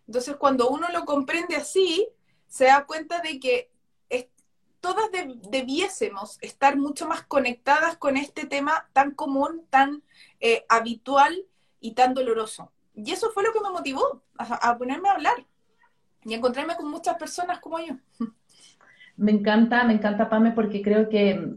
Entonces, 0.08 0.36
cuando 0.36 0.70
uno 0.70 0.89
lo 0.89 1.06
comprende 1.06 1.56
así, 1.56 2.10
se 2.48 2.65
da 2.65 2.86
cuenta 2.86 3.22
de 3.22 3.39
que 3.39 3.72
todas 4.82 5.10
debiésemos 5.50 6.38
estar 6.42 6.78
mucho 6.78 7.08
más 7.08 7.24
conectadas 7.24 7.96
con 7.98 8.18
este 8.18 8.46
tema 8.46 8.90
tan 8.94 9.12
común, 9.12 9.66
tan 9.70 10.04
eh, 10.40 10.66
habitual 10.68 11.46
y 11.80 11.94
tan 11.94 12.14
doloroso. 12.14 12.72
Y 12.94 13.12
eso 13.12 13.32
fue 13.32 13.44
lo 13.44 13.54
que 13.54 13.62
me 13.62 13.70
motivó 13.70 14.22
a 14.38 14.78
ponerme 14.78 15.08
a 15.10 15.14
hablar 15.14 15.46
y 16.24 16.34
encontrarme 16.34 16.76
con 16.76 16.90
muchas 16.90 17.16
personas 17.16 17.60
como 17.60 17.80
yo. 17.80 17.96
Me 19.18 19.32
encanta, 19.32 19.84
me 19.84 19.94
encanta, 19.94 20.30
Pame, 20.30 20.52
porque 20.52 20.82
creo 20.82 21.08
que, 21.10 21.56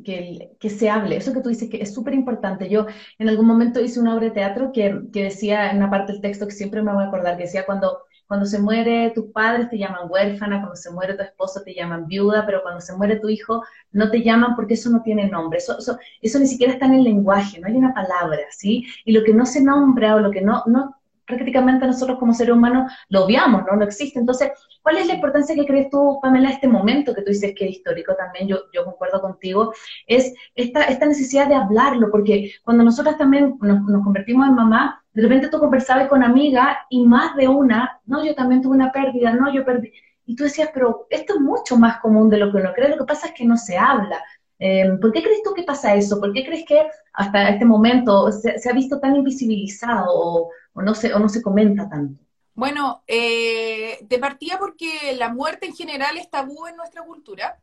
que, 0.60 0.70
se 0.70 0.90
hable. 0.90 1.16
Eso 1.16 1.32
que 1.32 1.40
tú 1.40 1.48
dices 1.48 1.70
que 1.70 1.80
es 1.80 1.94
súper 1.94 2.12
importante. 2.12 2.68
Yo 2.68 2.86
en 3.18 3.28
algún 3.28 3.46
momento 3.46 3.80
hice 3.80 4.00
una 4.00 4.14
obra 4.14 4.26
de 4.26 4.32
teatro 4.32 4.70
que, 4.72 5.00
que, 5.12 5.22
decía 5.22 5.70
en 5.70 5.78
una 5.78 5.90
parte 5.90 6.12
del 6.12 6.20
texto 6.20 6.46
que 6.46 6.52
siempre 6.52 6.82
me 6.82 6.92
voy 6.92 7.04
a 7.04 7.06
acordar, 7.06 7.36
que 7.36 7.44
decía 7.44 7.64
cuando, 7.64 8.02
cuando 8.26 8.46
se 8.46 8.58
muere 8.58 9.10
tus 9.14 9.26
padres 9.32 9.68
te 9.70 9.78
llaman 9.78 10.10
huérfana, 10.10 10.60
cuando 10.60 10.76
se 10.76 10.90
muere 10.90 11.14
tu 11.14 11.22
esposo 11.22 11.62
te 11.62 11.74
llaman 11.74 12.06
viuda, 12.06 12.44
pero 12.46 12.62
cuando 12.62 12.80
se 12.80 12.96
muere 12.96 13.16
tu 13.16 13.28
hijo 13.28 13.62
no 13.92 14.10
te 14.10 14.22
llaman 14.22 14.56
porque 14.56 14.74
eso 14.74 14.90
no 14.90 15.02
tiene 15.02 15.28
nombre. 15.28 15.58
Eso, 15.58 15.78
eso, 15.78 15.98
eso 16.20 16.38
ni 16.38 16.46
siquiera 16.46 16.72
está 16.72 16.86
en 16.86 16.94
el 16.94 17.04
lenguaje, 17.04 17.60
no 17.60 17.68
hay 17.68 17.76
una 17.76 17.94
palabra, 17.94 18.42
¿sí? 18.50 18.84
Y 19.04 19.12
lo 19.12 19.24
que 19.24 19.34
no 19.34 19.46
se 19.46 19.62
nombra 19.62 20.16
o 20.16 20.20
lo 20.20 20.30
que 20.30 20.40
no, 20.40 20.62
no 20.66 20.96
prácticamente 21.26 21.86
nosotros 21.86 22.18
como 22.18 22.34
seres 22.34 22.54
humanos 22.54 22.92
lo 23.08 23.24
obviamos, 23.24 23.62
¿no? 23.66 23.76
No 23.76 23.84
existe. 23.84 24.18
Entonces, 24.18 24.50
¿cuál 24.82 24.98
es 24.98 25.06
la 25.06 25.14
importancia 25.14 25.54
que 25.54 25.66
crees 25.66 25.90
tú, 25.90 26.18
Pamela, 26.22 26.50
este 26.50 26.68
momento 26.68 27.14
que 27.14 27.22
tú 27.22 27.30
dices 27.30 27.54
que 27.56 27.64
es 27.66 27.72
histórico 27.72 28.14
también, 28.14 28.48
yo, 28.48 28.58
yo 28.72 28.84
concuerdo 28.84 29.20
contigo, 29.20 29.72
es 30.06 30.34
esta, 30.54 30.84
esta 30.84 31.06
necesidad 31.06 31.48
de 31.48 31.54
hablarlo, 31.54 32.10
porque 32.10 32.52
cuando 32.62 32.84
nosotras 32.84 33.18
también 33.18 33.56
nos, 33.60 34.04
convertimos 34.04 34.48
en 34.48 34.54
mamá, 34.54 35.03
de 35.14 35.22
repente 35.22 35.48
tú 35.48 35.58
conversabas 35.58 36.08
con 36.08 36.24
amiga 36.24 36.86
y 36.90 37.06
más 37.06 37.36
de 37.36 37.46
una, 37.46 38.00
no, 38.04 38.24
yo 38.24 38.34
también 38.34 38.60
tuve 38.60 38.74
una 38.74 38.90
pérdida, 38.90 39.32
no, 39.32 39.52
yo 39.52 39.64
perdí. 39.64 39.92
Y 40.26 40.34
tú 40.34 40.44
decías, 40.44 40.70
pero 40.74 41.06
esto 41.08 41.34
es 41.34 41.40
mucho 41.40 41.76
más 41.76 42.00
común 42.00 42.28
de 42.28 42.38
lo 42.38 42.50
que 42.50 42.58
uno 42.58 42.72
cree, 42.74 42.88
lo 42.88 42.98
que 42.98 43.04
pasa 43.04 43.28
es 43.28 43.32
que 43.34 43.44
no 43.44 43.56
se 43.56 43.78
habla. 43.78 44.22
Em, 44.58 44.98
¿Por 44.98 45.12
qué 45.12 45.22
crees 45.22 45.42
tú 45.42 45.54
que 45.54 45.62
pasa 45.62 45.94
eso? 45.94 46.18
¿Por 46.18 46.32
qué 46.32 46.44
crees 46.44 46.64
que 46.66 46.84
hasta 47.12 47.48
este 47.48 47.64
momento 47.64 48.32
se, 48.32 48.68
ha 48.68 48.72
visto 48.72 48.98
tan 48.98 49.14
invisibilizado 49.14 50.06
o, 50.08 50.50
no 50.82 50.94
se, 50.94 51.12
o 51.14 51.18
no 51.18 51.28
se 51.28 51.42
comenta 51.42 51.88
tanto? 51.88 52.20
Bueno, 52.54 53.02
eh, 53.06 53.98
de 54.02 54.18
partida 54.18 54.58
porque 54.58 55.14
la 55.16 55.28
muerte 55.28 55.66
en 55.66 55.74
general 55.74 56.16
es 56.16 56.30
tabú 56.30 56.66
en 56.66 56.76
nuestra 56.76 57.02
cultura. 57.02 57.60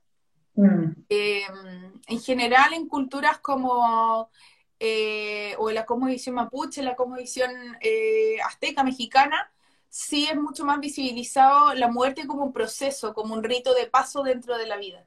Mm. 0.56 0.92
Em, 1.10 1.94
en 2.08 2.20
general 2.20 2.74
en 2.74 2.88
culturas 2.88 3.40
como 3.40 4.30
eh, 4.82 5.56
o 5.60 5.72
la 5.72 5.86
cosmovisión 5.86 6.36
mapuche, 6.36 6.82
la 6.84 6.96
cosmovisión 6.96 7.52
eh, 7.82 8.38
azteca, 8.46 8.84
mexicana, 8.84 9.52
sí 9.90 10.28
es 10.30 10.36
mucho 10.36 10.66
más 10.66 10.80
visibilizado 10.80 11.74
la 11.76 11.90
muerte 11.90 12.28
como 12.28 12.44
un 12.46 12.54
proceso, 12.54 13.14
como 13.14 13.34
un 13.36 13.44
rito 13.44 13.74
de 13.74 13.88
paso 13.88 14.24
dentro 14.24 14.58
de 14.58 14.68
la 14.68 14.78
vida 14.78 15.06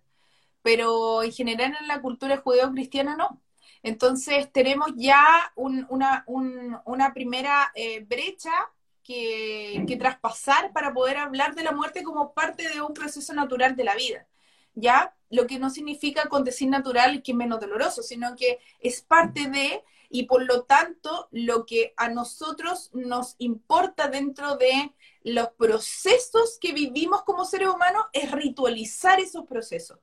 pero 0.64 1.22
en 1.22 1.30
general 1.30 1.76
en 1.78 1.88
la 1.88 2.00
cultura 2.00 2.38
judeo-cristiana 2.38 3.16
no. 3.16 3.38
Entonces 3.82 4.50
tenemos 4.50 4.92
ya 4.96 5.52
una, 5.56 6.24
primera 7.12 7.70
eh, 7.74 8.00
brecha 8.00 8.50
que, 9.02 9.84
traspasar 9.98 10.72
para 10.72 10.94
poder 10.94 11.18
hablar 11.18 11.54
de 11.54 11.64
la 11.64 11.72
muerte 11.72 12.02
como 12.02 12.32
parte 12.32 12.66
de 12.70 12.80
un 12.80 12.94
proceso 12.94 13.34
natural 13.34 13.76
de 13.76 13.84
la 13.84 13.94
vida. 13.94 14.26
¿Ya? 14.74 15.14
Lo 15.30 15.46
que 15.46 15.58
no 15.58 15.70
significa 15.70 16.28
con 16.28 16.44
decir 16.44 16.68
natural 16.68 17.22
que 17.22 17.32
es 17.32 17.36
menos 17.36 17.60
doloroso, 17.60 18.02
sino 18.02 18.36
que 18.36 18.58
es 18.80 19.02
parte 19.02 19.48
de, 19.48 19.82
y 20.08 20.24
por 20.24 20.44
lo 20.44 20.64
tanto, 20.64 21.28
lo 21.32 21.66
que 21.66 21.94
a 21.96 22.08
nosotros 22.08 22.90
nos 22.92 23.36
importa 23.38 24.08
dentro 24.08 24.56
de 24.56 24.92
los 25.22 25.48
procesos 25.50 26.58
que 26.60 26.72
vivimos 26.72 27.22
como 27.22 27.44
seres 27.44 27.68
humanos 27.68 28.04
es 28.12 28.30
ritualizar 28.30 29.20
esos 29.20 29.46
procesos 29.46 29.98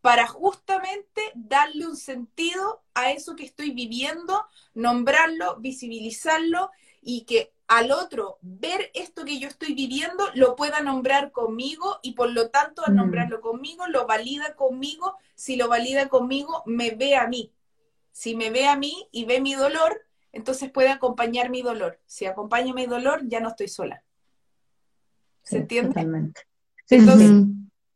para 0.00 0.26
justamente 0.26 1.20
darle 1.34 1.86
un 1.86 1.96
sentido 1.96 2.82
a 2.94 3.12
eso 3.12 3.36
que 3.36 3.44
estoy 3.44 3.70
viviendo, 3.70 4.46
nombrarlo, 4.74 5.56
visibilizarlo 5.60 6.70
y 7.02 7.22
que 7.22 7.52
al 7.66 7.92
otro 7.92 8.38
ver 8.42 8.90
esto 8.94 9.24
que 9.24 9.38
yo 9.38 9.46
estoy 9.46 9.74
viviendo 9.74 10.24
lo 10.34 10.56
pueda 10.56 10.80
nombrar 10.80 11.30
conmigo 11.30 12.00
y 12.02 12.12
por 12.12 12.30
lo 12.32 12.50
tanto 12.50 12.82
al 12.84 12.94
mm. 12.94 12.96
nombrarlo 12.96 13.40
conmigo 13.40 13.86
lo 13.86 14.06
valida 14.06 14.56
conmigo, 14.56 15.16
si 15.34 15.56
lo 15.56 15.68
valida 15.68 16.08
conmigo 16.08 16.64
me 16.66 16.90
ve 16.90 17.16
a 17.16 17.28
mí. 17.28 17.52
Si 18.12 18.34
me 18.34 18.50
ve 18.50 18.66
a 18.66 18.76
mí 18.76 19.08
y 19.12 19.24
ve 19.24 19.40
mi 19.40 19.54
dolor, 19.54 20.02
entonces 20.32 20.70
puede 20.70 20.88
acompañar 20.88 21.48
mi 21.48 21.62
dolor. 21.62 22.00
Si 22.06 22.26
acompaña 22.26 22.74
mi 22.74 22.86
dolor, 22.86 23.20
ya 23.26 23.40
no 23.40 23.48
estoy 23.48 23.68
sola. 23.68 24.02
¿Se 25.42 25.58
entiende? 25.58 25.90
Totalmente. 25.90 26.42
entonces, 26.90 27.30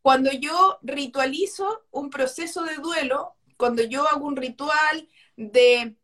cuando 0.02 0.30
yo 0.32 0.78
ritualizo 0.82 1.84
un 1.90 2.10
proceso 2.10 2.62
de 2.62 2.76
duelo, 2.76 3.34
cuando 3.56 3.82
yo 3.82 4.08
hago 4.08 4.26
un 4.26 4.36
ritual 4.36 5.08
de 5.36 5.96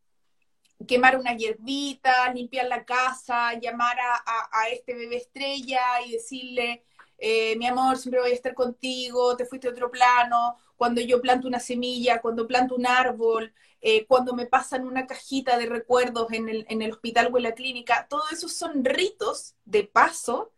quemar 0.86 1.18
una 1.18 1.36
hierbita, 1.36 2.32
limpiar 2.32 2.66
la 2.66 2.84
casa, 2.84 3.54
llamar 3.58 3.96
a, 4.00 4.68
este 4.70 4.94
bebé 4.94 5.16
estrella 5.16 5.80
y 6.06 6.12
decirle, 6.12 6.84
eh, 7.18 7.56
mi 7.56 7.66
amor, 7.66 7.98
siempre 7.98 8.20
voy 8.20 8.30
a 8.30 8.34
estar 8.34 8.54
contigo, 8.54 9.36
te 9.36 9.44
fuiste 9.46 9.68
a 9.68 9.72
otro 9.72 9.90
plano, 9.90 10.56
cuando 10.76 11.00
yo 11.00 11.20
planto 11.20 11.48
una 11.48 11.60
semilla, 11.60 12.20
cuando 12.20 12.46
planto 12.46 12.74
un 12.74 12.86
árbol, 12.86 13.52
eh, 13.82 14.06
cuando 14.06 14.34
me 14.34 14.46
pasan 14.46 14.86
una 14.86 15.06
cajita 15.06 15.58
de 15.58 15.66
recuerdos 15.66 16.32
en 16.32 16.48
el, 16.48 16.66
en 16.68 16.82
el 16.82 16.92
hospital 16.92 17.30
o 17.32 17.36
en 17.36 17.42
la 17.44 17.54
clínica, 17.54 18.06
todo 18.08 18.22
eso 18.32 18.48
son 18.48 18.84
ritos 18.84 19.56
de 19.64 19.84
paso 19.84 20.52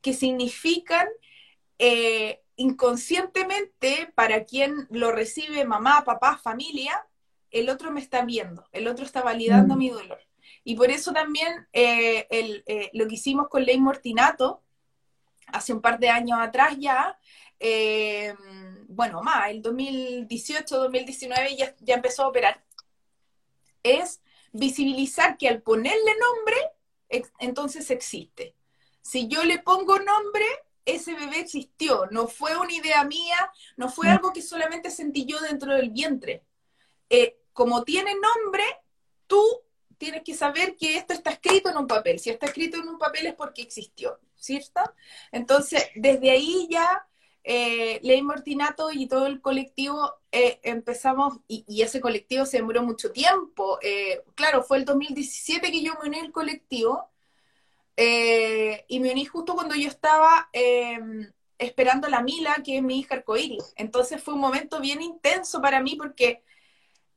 que 0.00 0.12
significan 0.12 1.06
eh, 1.78 2.42
inconscientemente, 2.56 4.12
para 4.14 4.44
quien 4.44 4.88
lo 4.90 5.12
recibe 5.12 5.64
mamá, 5.64 6.04
papá, 6.04 6.38
familia, 6.38 7.06
el 7.50 7.68
otro 7.68 7.90
me 7.90 8.00
está 8.00 8.24
viendo, 8.24 8.66
el 8.72 8.88
otro 8.88 9.04
está 9.04 9.22
validando 9.22 9.74
mm. 9.74 9.78
mi 9.78 9.90
dolor. 9.90 10.20
Y 10.64 10.76
por 10.76 10.90
eso 10.90 11.12
también 11.12 11.66
eh, 11.72 12.26
eh, 12.30 12.90
lo 12.92 13.06
que 13.06 13.14
hicimos 13.14 13.48
con 13.48 13.64
Ley 13.64 13.78
Mortinato, 13.78 14.62
hace 15.46 15.72
un 15.72 15.80
par 15.80 15.98
de 15.98 16.10
años 16.10 16.38
atrás 16.40 16.76
ya, 16.78 17.18
eh, 17.58 18.34
bueno, 18.88 19.22
más, 19.22 19.50
el 19.50 19.62
2018, 19.62 20.76
2019 20.76 21.56
ya, 21.56 21.74
ya 21.80 21.94
empezó 21.94 22.24
a 22.24 22.28
operar, 22.28 22.64
es 23.82 24.20
visibilizar 24.52 25.36
que 25.38 25.48
al 25.48 25.62
ponerle 25.62 26.12
nombre, 26.18 26.56
entonces 27.38 27.90
existe. 27.90 28.54
Si 29.00 29.26
yo 29.28 29.44
le 29.44 29.58
pongo 29.60 29.98
nombre, 29.98 30.44
ese 30.84 31.14
bebé 31.14 31.40
existió, 31.40 32.06
no 32.10 32.28
fue 32.28 32.56
una 32.56 32.72
idea 32.72 33.04
mía, 33.04 33.52
no 33.76 33.88
fue 33.88 34.06
mm. 34.06 34.10
algo 34.10 34.32
que 34.32 34.42
solamente 34.42 34.90
sentí 34.90 35.24
yo 35.26 35.40
dentro 35.40 35.74
del 35.74 35.90
vientre. 35.90 36.44
Eh, 37.10 37.38
como 37.52 37.84
tiene 37.84 38.14
nombre, 38.14 38.64
tú 39.26 39.42
tienes 39.98 40.22
que 40.22 40.34
saber 40.34 40.76
que 40.76 40.96
esto 40.96 41.12
está 41.12 41.30
escrito 41.30 41.68
en 41.70 41.76
un 41.76 41.86
papel. 41.86 42.18
Si 42.18 42.30
está 42.30 42.46
escrito 42.46 42.78
en 42.78 42.88
un 42.88 42.98
papel 42.98 43.26
es 43.26 43.34
porque 43.34 43.62
existió, 43.62 44.18
¿cierto? 44.36 44.80
Entonces, 45.32 45.88
desde 45.96 46.30
ahí 46.30 46.68
ya 46.70 47.08
eh, 47.50 47.98
Ley 48.02 48.22
Mortinato 48.22 48.90
y 48.92 49.06
todo 49.06 49.26
el 49.26 49.40
colectivo 49.40 50.16
eh, 50.32 50.60
empezamos, 50.62 51.38
y, 51.48 51.82
ese 51.82 52.00
colectivo 52.00 52.44
se 52.46 52.58
demoró 52.58 52.82
mucho 52.82 53.10
tiempo. 53.10 53.78
Eh, 53.82 54.22
claro, 54.34 54.62
fue 54.62 54.78
el 54.78 54.84
2017 54.84 55.72
que 55.72 55.82
yo 55.82 55.94
me 55.94 56.08
uní 56.08 56.20
al 56.20 56.32
colectivo, 56.32 57.10
y 57.96 59.00
me 59.00 59.10
uní 59.10 59.24
justo 59.24 59.54
cuando 59.54 59.74
yo 59.74 59.88
estaba 59.88 60.48
em, 60.52 61.32
esperando 61.58 62.06
a 62.06 62.10
la 62.10 62.22
Mila, 62.22 62.62
que 62.64 62.76
es 62.76 62.82
mi 62.82 63.00
hija 63.00 63.16
arcoíris. 63.16 63.72
Entonces 63.76 64.22
fue 64.22 64.34
un 64.34 64.40
momento 64.40 64.80
bien 64.80 65.02
intenso 65.02 65.60
para 65.60 65.82
mí 65.82 65.96
porque 65.96 66.44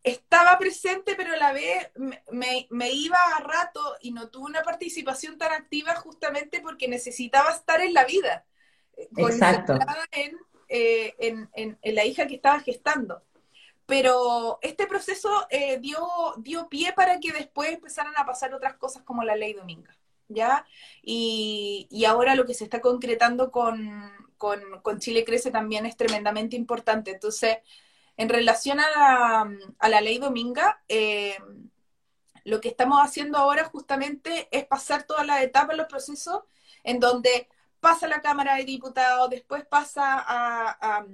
estaba 0.03 0.57
presente, 0.57 1.15
pero 1.15 1.33
a 1.33 1.37
la 1.37 1.53
vez 1.53 1.91
me, 2.31 2.67
me, 2.69 2.91
iba 2.91 3.17
a 3.35 3.41
rato 3.41 3.97
y 4.01 4.11
no 4.11 4.29
tuve 4.29 4.45
una 4.45 4.63
participación 4.63 5.37
tan 5.37 5.51
activa 5.51 5.95
justamente 5.95 6.59
porque 6.59 6.87
necesitaba 6.87 7.51
estar 7.51 7.81
en 7.81 7.93
la 7.93 8.05
vida. 8.05 8.45
Exacto. 9.17 9.77
Eh, 10.73 11.15
en, 11.19 11.49
en, 11.53 11.77
en, 11.81 11.95
la 11.95 12.05
hija 12.05 12.27
que 12.27 12.35
estaba 12.35 12.59
gestando. 12.61 13.23
Pero 13.85 14.57
este 14.61 14.87
proceso 14.87 15.47
eh, 15.49 15.79
dio, 15.79 16.07
dio 16.37 16.69
pie 16.69 16.93
para 16.93 17.19
que 17.19 17.33
después 17.33 17.73
empezaran 17.73 18.13
a 18.15 18.25
pasar 18.25 18.53
otras 18.53 18.77
cosas 18.77 19.03
como 19.03 19.23
la 19.23 19.35
ley 19.35 19.51
Dominga, 19.51 19.97
¿ya? 20.29 20.65
Y, 21.01 21.87
y 21.91 22.05
ahora 22.05 22.35
lo 22.35 22.45
que 22.45 22.53
se 22.53 22.63
está 22.63 22.79
concretando 22.79 23.51
con, 23.51 24.11
con, 24.37 24.61
con, 24.81 24.99
Chile 24.99 25.25
Crece 25.25 25.51
también 25.51 25.85
es 25.85 25.97
tremendamente 25.97 26.55
importante. 26.55 27.11
Entonces, 27.11 27.57
en 28.17 28.29
relación 28.29 28.79
a 28.79 28.89
la, 28.89 29.57
a 29.79 29.89
la 29.89 30.01
ley 30.01 30.17
Dominga, 30.17 30.81
eh, 30.87 31.37
lo 32.43 32.59
que 32.61 32.69
estamos 32.69 32.99
haciendo 32.99 33.37
ahora 33.37 33.65
justamente 33.65 34.47
es 34.51 34.65
pasar 34.65 35.03
todas 35.03 35.25
las 35.25 35.41
etapas, 35.41 35.77
los 35.77 35.87
procesos, 35.87 36.43
en 36.83 36.99
donde 36.99 37.47
pasa 37.79 38.07
la 38.07 38.21
Cámara 38.21 38.55
de 38.55 38.65
Diputados, 38.65 39.29
después 39.29 39.65
pasa 39.65 40.03
a, 40.17 41.05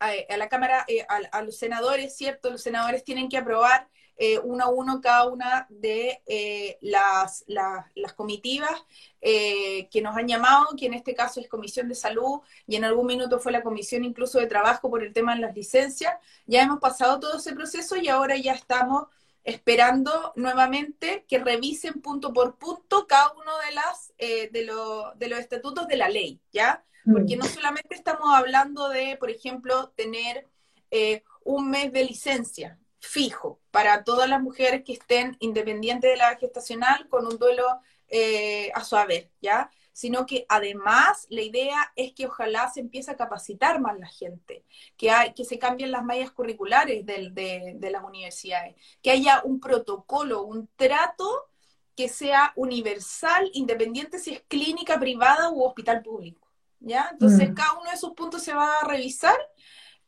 a, 0.00 0.36
la 0.36 0.48
Cámara, 0.48 0.84
eh, 0.88 1.06
a, 1.08 1.42
los 1.42 1.56
senadores, 1.56 2.16
¿cierto? 2.16 2.50
Los 2.50 2.62
senadores 2.62 3.04
tienen 3.04 3.28
que 3.28 3.38
aprobar 3.38 3.88
eh, 4.16 4.38
uno 4.38 4.64
a 4.64 4.68
uno 4.68 5.00
cada 5.00 5.26
una 5.26 5.66
de 5.68 6.22
eh, 6.26 6.78
las, 6.80 7.44
las, 7.46 8.12
comitivas 8.14 8.84
que 9.20 10.00
nos 10.02 10.14
han 10.16 10.28
llamado, 10.28 10.66
que 10.76 10.84
en 10.84 10.92
este 10.92 11.14
caso 11.14 11.40
es 11.40 11.48
Comisión 11.48 11.88
de 11.88 11.94
Salud 11.94 12.40
y 12.66 12.76
en 12.76 12.84
algún 12.84 13.06
minuto 13.06 13.40
fue 13.40 13.52
la 13.52 13.62
Comisión 13.62 14.04
incluso 14.04 14.38
de 14.38 14.46
Trabajo 14.46 14.90
por 14.90 15.02
el 15.02 15.14
tema 15.14 15.34
de 15.34 15.40
las 15.40 15.54
licencias. 15.54 16.14
Ya 16.46 16.62
hemos 16.62 16.78
pasado 16.78 17.18
todo 17.20 17.38
ese 17.38 17.54
proceso 17.54 17.96
y 17.96 18.08
ahora 18.08 18.36
ya 18.36 18.52
estamos 18.52 19.04
esperando 19.44 20.32
nuevamente 20.36 21.24
que 21.28 21.38
revisen 21.38 22.00
punto 22.00 22.32
por 22.32 22.56
punto 22.56 23.06
cada 23.06 23.32
uno 23.32 23.52
de, 23.68 23.74
las, 23.74 24.12
eh, 24.18 24.48
de, 24.50 24.70
de, 25.16 25.28
los 25.28 25.38
estatutos 25.38 25.86
de 25.86 25.96
la 25.96 26.08
ley, 26.08 26.40
¿ya? 26.50 26.82
Porque 27.04 27.36
mm. 27.36 27.40
no 27.40 27.44
solamente 27.44 27.94
estamos 27.94 28.34
hablando 28.34 28.88
de, 28.88 29.16
por 29.18 29.30
ejemplo, 29.30 29.90
tener 29.90 30.48
eh, 30.90 31.22
un 31.44 31.68
mes 31.68 31.92
de 31.92 32.04
licencia 32.04 32.78
fijo 33.04 33.60
para 33.70 34.02
todas 34.04 34.28
las 34.28 34.40
mujeres 34.40 34.82
que 34.84 34.94
estén 34.94 35.36
independientes 35.40 36.10
de 36.10 36.16
la 36.16 36.36
gestacional 36.36 37.08
con 37.08 37.26
un 37.26 37.38
duelo 37.38 37.64
eh, 38.08 38.70
a 38.74 38.84
su 38.84 38.96
haber, 38.96 39.30
¿ya? 39.40 39.70
sino 39.92 40.26
que 40.26 40.44
además 40.48 41.26
la 41.30 41.42
idea 41.42 41.92
es 41.94 42.12
que 42.12 42.26
ojalá 42.26 42.68
se 42.68 42.80
empiece 42.80 43.10
a 43.10 43.16
capacitar 43.16 43.80
más 43.80 43.98
la 43.98 44.08
gente, 44.08 44.64
que, 44.96 45.10
hay, 45.10 45.34
que 45.34 45.44
se 45.44 45.58
cambien 45.58 45.92
las 45.92 46.04
mallas 46.04 46.32
curriculares 46.32 47.06
de, 47.06 47.90
las 47.90 48.02
universidades, 48.02 48.74
que 49.00 49.12
haya 49.12 49.42
un 49.44 49.60
protocolo, 49.60 50.42
un 50.42 50.68
trato 50.74 51.48
que 51.94 52.08
sea 52.08 52.52
universal, 52.56 53.48
independiente 53.52 54.18
si 54.18 54.32
es 54.32 54.42
clínica 54.48 54.98
privada 54.98 55.50
u 55.50 55.62
hospital 55.62 56.02
público. 56.02 56.48
¿ya? 56.80 57.10
Entonces, 57.12 57.50
mm. 57.50 57.54
cada 57.54 57.74
uno 57.74 57.88
de 57.88 57.96
esos 57.96 58.12
puntos 58.14 58.42
se 58.42 58.52
va 58.52 58.78
a 58.78 58.88
revisar. 58.88 59.38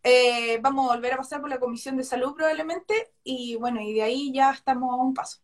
Eh, 0.09 0.61
vamos 0.63 0.89
a 0.89 0.95
volver 0.95 1.15
a 1.15 1.17
pasar 1.17 1.41
por 1.41 1.51
la 1.51 1.59
Comisión 1.59 1.97
de 1.97 2.05
Salud 2.05 2.33
probablemente 2.37 2.95
y 3.25 3.57
bueno, 3.57 3.81
y 3.81 3.93
de 3.93 4.03
ahí 4.05 4.33
ya 4.33 4.53
estamos 4.53 4.89
a 4.93 5.03
un 5.03 5.13
paso. 5.13 5.39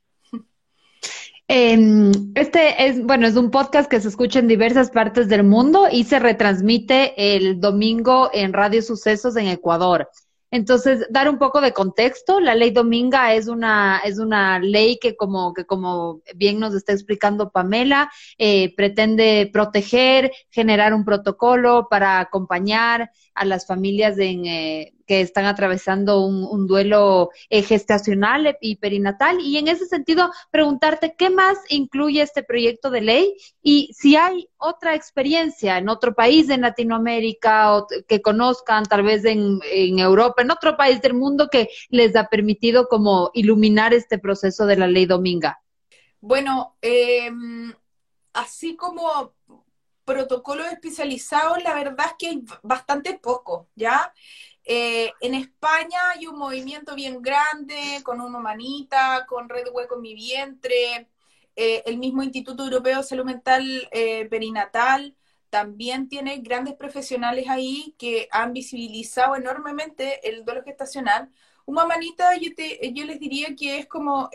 Em, 1.49 2.13
este 2.37 2.87
es, 2.87 3.05
bueno, 3.05 3.27
es 3.27 3.35
un 3.35 3.51
podcast 3.51 3.91
que 3.91 4.01
se 4.01 4.07
escucha 4.07 4.39
en 4.39 4.47
diversas 4.47 4.93
partes 4.93 5.29
del 5.29 5.43
mundo 5.43 5.89
y 5.91 6.05
se 6.05 6.21
retransmite 6.21 7.35
el 7.35 7.61
domingo 7.61 8.31
en 8.33 8.53
Radio 8.53 8.83
Sucesos 8.83 9.35
en 9.37 9.49
Ecuador. 9.49 10.09
Entonces, 10.53 11.07
dar 11.09 11.31
un 11.31 11.39
poco 11.39 11.63
de 11.63 11.73
contexto, 11.73 12.39
la 12.39 12.55
ley 12.55 12.71
Dominga 12.73 13.35
es 13.35 13.49
una, 13.49 14.03
es 14.05 14.19
una 14.19 14.59
ley 14.59 14.99
que 15.01 15.17
como, 15.17 15.55
que 15.55 15.65
como 15.65 16.21
bien 16.37 16.61
nos 16.61 16.75
está 16.75 16.93
explicando 16.93 17.51
Pamela, 17.51 18.13
eh, 18.37 18.75
pretende 18.77 19.49
proteger, 19.51 20.31
generar 20.51 20.93
un 20.93 21.07
protocolo 21.07 21.89
para 21.89 22.21
acompañar 22.21 23.11
a 23.35 23.47
las 23.47 23.67
familias 23.67 24.19
en, 24.19 24.45
eh, 24.45 24.93
que 25.13 25.21
están 25.21 25.45
atravesando 25.45 26.25
un, 26.25 26.67
duelo 26.67 27.29
eh, 27.51 27.61
gestacional 27.61 28.57
y 28.63 28.77
perinatal. 28.77 29.41
Y 29.41 29.59
en 29.59 29.69
ese 29.69 29.85
sentido, 29.85 30.31
preguntarte 30.51 31.15
qué 31.19 31.29
más 31.29 31.59
incluye 31.69 32.23
este 32.23 32.43
proyecto 32.43 32.89
de 32.89 33.03
ley 33.03 33.37
y 33.63 33.93
si 33.93 34.17
hay 34.17 34.49
otra 34.57 34.95
experiencia 34.95 35.77
en 35.77 35.91
otro 35.91 36.15
país 36.15 36.49
en 36.49 36.63
Latinoamérica 36.63 37.77
o 37.77 37.87
que 38.09 38.23
conozcan, 38.23 38.85
tal 38.85 39.03
vez 39.03 39.27
en, 39.27 39.61
en 39.71 39.99
Europa, 39.99 40.41
en 40.41 40.51
otro 40.51 40.79
país 40.79 41.03
del 41.03 41.13
mundo 41.13 41.51
que 41.53 41.69
les 41.91 42.17
ha 42.17 42.29
permitido 42.29 42.89
como 42.89 43.31
iluminar 43.35 43.93
este 43.93 44.19
proceso 44.19 44.65
de 44.65 44.77
la 44.77 44.87
ley 44.87 45.05
Dominga. 45.05 45.61
Bueno, 46.23 46.79
em, 46.81 47.75
así 48.33 48.77
como 48.77 49.35
protocolos 50.07 50.69
especializados, 50.73 51.63
la 51.63 51.75
verdad 51.75 52.07
es 52.07 52.15
que 52.19 52.29
hay 52.29 52.45
bastante 52.63 53.19
poco, 53.19 53.69
¿ya? 53.75 54.15
Eh, 54.65 55.13
en 55.21 55.35
España 55.35 55.99
hay 56.15 56.27
un 56.27 56.39
movimiento 56.39 56.95
bien 56.95 57.21
grande 57.21 58.01
con 58.05 58.21
una 58.21 58.39
manita, 58.39 59.27
con 59.27 59.49
Red 59.49 59.69
Hueco 59.73 59.97
en 59.97 60.03
mi 60.03 60.15
vientre, 60.15 61.09
eh, 61.57 61.83
el 61.87 61.99
mismo 61.99 62.23
Instituto 62.23 62.65
Europeo 62.65 62.99
de 62.99 63.03
Salud 63.03 63.25
Mental 63.25 63.89
eh, 63.91 64.27
Perinatal 64.27 65.17
también 65.51 66.09
tiene 66.09 66.39
grandes 66.39 66.75
profesionales 66.75 67.47
ahí 67.49 67.95
que 67.99 68.29
han 68.31 68.53
visibilizado 68.53 69.37
enormemente 69.37 70.27
el 70.29 70.45
duelo 70.45 70.63
gestacional. 70.65 71.31
Una 71.67 71.85
manita, 71.85 72.37
yo, 72.37 72.51
yo 72.93 73.05
les 73.05 73.21
diría 73.21 73.55
que 73.55 73.79
es 73.79 73.87
como 73.87 74.31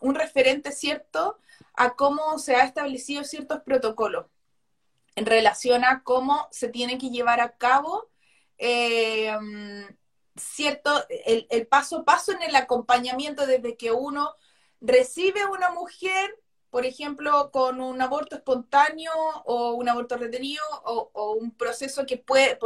un 0.00 0.14
referente 0.14 0.72
cierto 0.72 1.38
a 1.74 1.94
cómo 1.94 2.38
se 2.38 2.56
ha 2.56 2.64
establecido 2.64 3.24
ciertos 3.24 3.60
protocolos 3.62 4.26
en 5.14 5.26
relación 5.26 5.84
a 5.84 6.02
cómo 6.02 6.48
se 6.50 6.68
tiene 6.68 6.98
que 6.98 7.10
llevar 7.10 7.40
a 7.40 7.56
cabo 7.56 8.11
eh, 8.64 9.36
cierto, 10.36 11.04
el, 11.26 11.66
paso 11.66 11.98
a 11.98 12.04
paso 12.04 12.30
en 12.30 12.42
el 12.42 12.54
acompañamiento 12.54 13.44
desde 13.44 13.76
que 13.76 13.90
uno 13.90 14.34
recibe 14.80 15.40
a 15.40 15.50
una 15.50 15.70
mujer, 15.70 16.38
por 16.70 16.86
ejemplo, 16.86 17.50
con 17.50 17.80
un 17.80 18.00
aborto 18.00 18.36
espontáneo 18.36 19.10
o 19.46 19.72
un 19.72 19.88
aborto 19.88 20.16
retenido 20.16 20.62
o, 20.84 21.32
un 21.32 21.50
proceso 21.50 22.06
que 22.06 22.18
puede, 22.18 22.56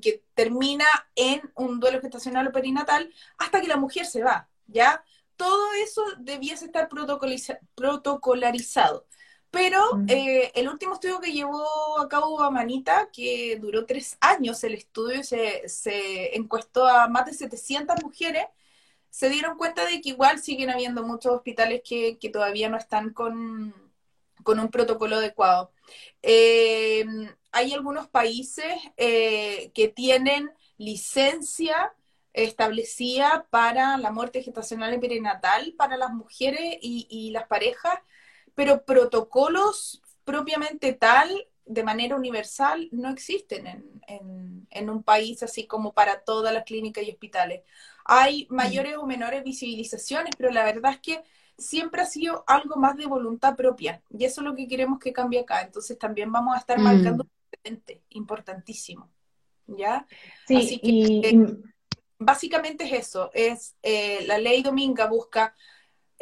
que 0.00 0.24
termina 0.32 0.86
en 1.14 1.42
un 1.56 1.78
duelo 1.78 2.00
gestacional 2.00 2.48
o 2.48 2.52
perinatal 2.52 3.12
hasta 3.36 3.60
que 3.60 3.68
la 3.68 3.76
mujer 3.76 4.06
se 4.06 4.22
va, 4.22 4.48
¿ya? 4.66 5.04
Todo 5.36 5.74
eso 5.74 6.02
debiese 6.18 6.64
estar 6.64 6.88
protocolarizado. 6.88 9.06
Pero 9.54 10.02
eh, 10.08 10.50
el 10.56 10.68
último 10.68 10.94
estudio 10.94 11.20
que 11.20 11.32
llevó 11.32 12.00
a 12.00 12.08
cabo 12.08 12.50
Manita, 12.50 13.08
que 13.12 13.56
duró 13.60 13.86
tres 13.86 14.18
años 14.20 14.64
el 14.64 14.74
estudio, 14.74 15.22
se, 15.22 15.68
se 15.68 16.36
encuestó 16.36 16.88
a 16.88 17.06
más 17.06 17.26
de 17.26 17.34
700 17.34 18.02
mujeres, 18.02 18.46
se 19.10 19.28
dieron 19.28 19.56
cuenta 19.56 19.86
de 19.86 20.00
que 20.00 20.08
igual 20.08 20.40
siguen 20.40 20.70
habiendo 20.70 21.04
muchos 21.04 21.32
hospitales 21.32 21.82
que, 21.88 22.18
todavía 22.32 22.68
no 22.68 22.76
están 22.76 23.10
con, 23.10 23.72
un 24.44 24.70
protocolo 24.72 25.16
adecuado. 25.16 25.70
Eh, 26.20 27.04
hay 27.52 27.72
algunos 27.72 28.08
países 28.08 28.74
eh, 28.96 29.70
que 29.72 29.86
tienen 29.86 30.50
licencia 30.78 31.94
establecida 32.32 33.46
para 33.50 33.98
la 33.98 34.10
muerte 34.10 34.42
gestacional 34.42 34.92
y 34.94 34.98
perinatal 34.98 35.74
para 35.78 35.96
las 35.96 36.10
mujeres 36.10 36.76
y, 36.82 37.06
y 37.08 37.30
las 37.30 37.46
parejas, 37.46 38.00
pero 38.54 38.84
protocolos 38.84 40.02
propiamente 40.24 40.92
tal, 40.92 41.46
de 41.66 41.82
manera 41.82 42.16
universal, 42.16 42.88
no 42.92 43.10
existen 43.10 43.66
en, 44.06 44.90
un 44.90 45.02
país 45.02 45.42
así 45.42 45.66
como 45.66 45.92
para 45.92 46.20
todas 46.20 46.52
las 46.52 46.64
clínicas 46.64 47.04
y 47.04 47.10
hospitales. 47.10 47.62
Hay 48.04 48.46
mm. 48.50 48.54
mayores 48.54 48.96
o 48.96 49.06
menores 49.06 49.42
visibilizaciones, 49.44 50.34
pero 50.36 50.50
la 50.50 50.64
verdad 50.64 50.92
es 50.92 51.00
que 51.00 51.22
siempre 51.56 52.02
ha 52.02 52.06
sido 52.06 52.44
algo 52.46 52.76
más 52.76 52.96
de 52.96 53.06
voluntad 53.06 53.54
propia 53.54 54.02
y 54.10 54.24
eso 54.24 54.40
es 54.40 54.44
lo 54.44 54.54
que 54.54 54.66
queremos 54.66 54.98
que 54.98 55.12
cambie 55.12 55.40
acá. 55.40 55.62
Entonces 55.62 55.98
también 55.98 56.30
vamos 56.32 56.54
a 56.54 56.58
estar 56.58 56.78
mm. 56.78 56.82
marcando 56.82 57.24
un 57.24 57.30
precedente 57.50 58.02
importantísimo. 58.10 59.10
¿Ya? 59.66 60.06
Sí, 60.46 60.56
Así 60.56 60.78
que, 60.78 61.56
básicamente 62.18 62.84
es 62.84 62.92
eso, 62.92 63.30
es 63.32 63.76
eh, 63.82 64.24
la 64.26 64.36
ley 64.36 64.62
Dominga 64.62 65.06
busca 65.06 65.54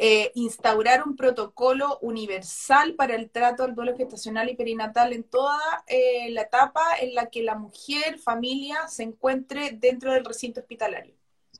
eh, 0.05 0.33
instaurar 0.35 1.07
un 1.07 1.15
protocolo 1.15 1.97
universal 2.01 2.93
para 2.95 3.15
el 3.15 3.29
trato 3.29 3.63
al 3.63 3.73
duelo 3.73 3.95
gestacional 3.95 4.49
y 4.49 4.55
perinatal 4.57 5.13
en 5.13 5.23
toda 5.23 5.57
eh, 5.87 6.29
la 6.31 6.41
etapa 6.41 6.81
en 6.99 7.15
la 7.15 7.29
que 7.29 7.41
la 7.41 7.55
mujer, 7.55 8.19
familia, 8.19 8.85
se 8.89 9.03
encuentre 9.03 9.71
dentro 9.71 10.11
del 10.11 10.25
recinto 10.25 10.59
hospitalario. 10.59 11.15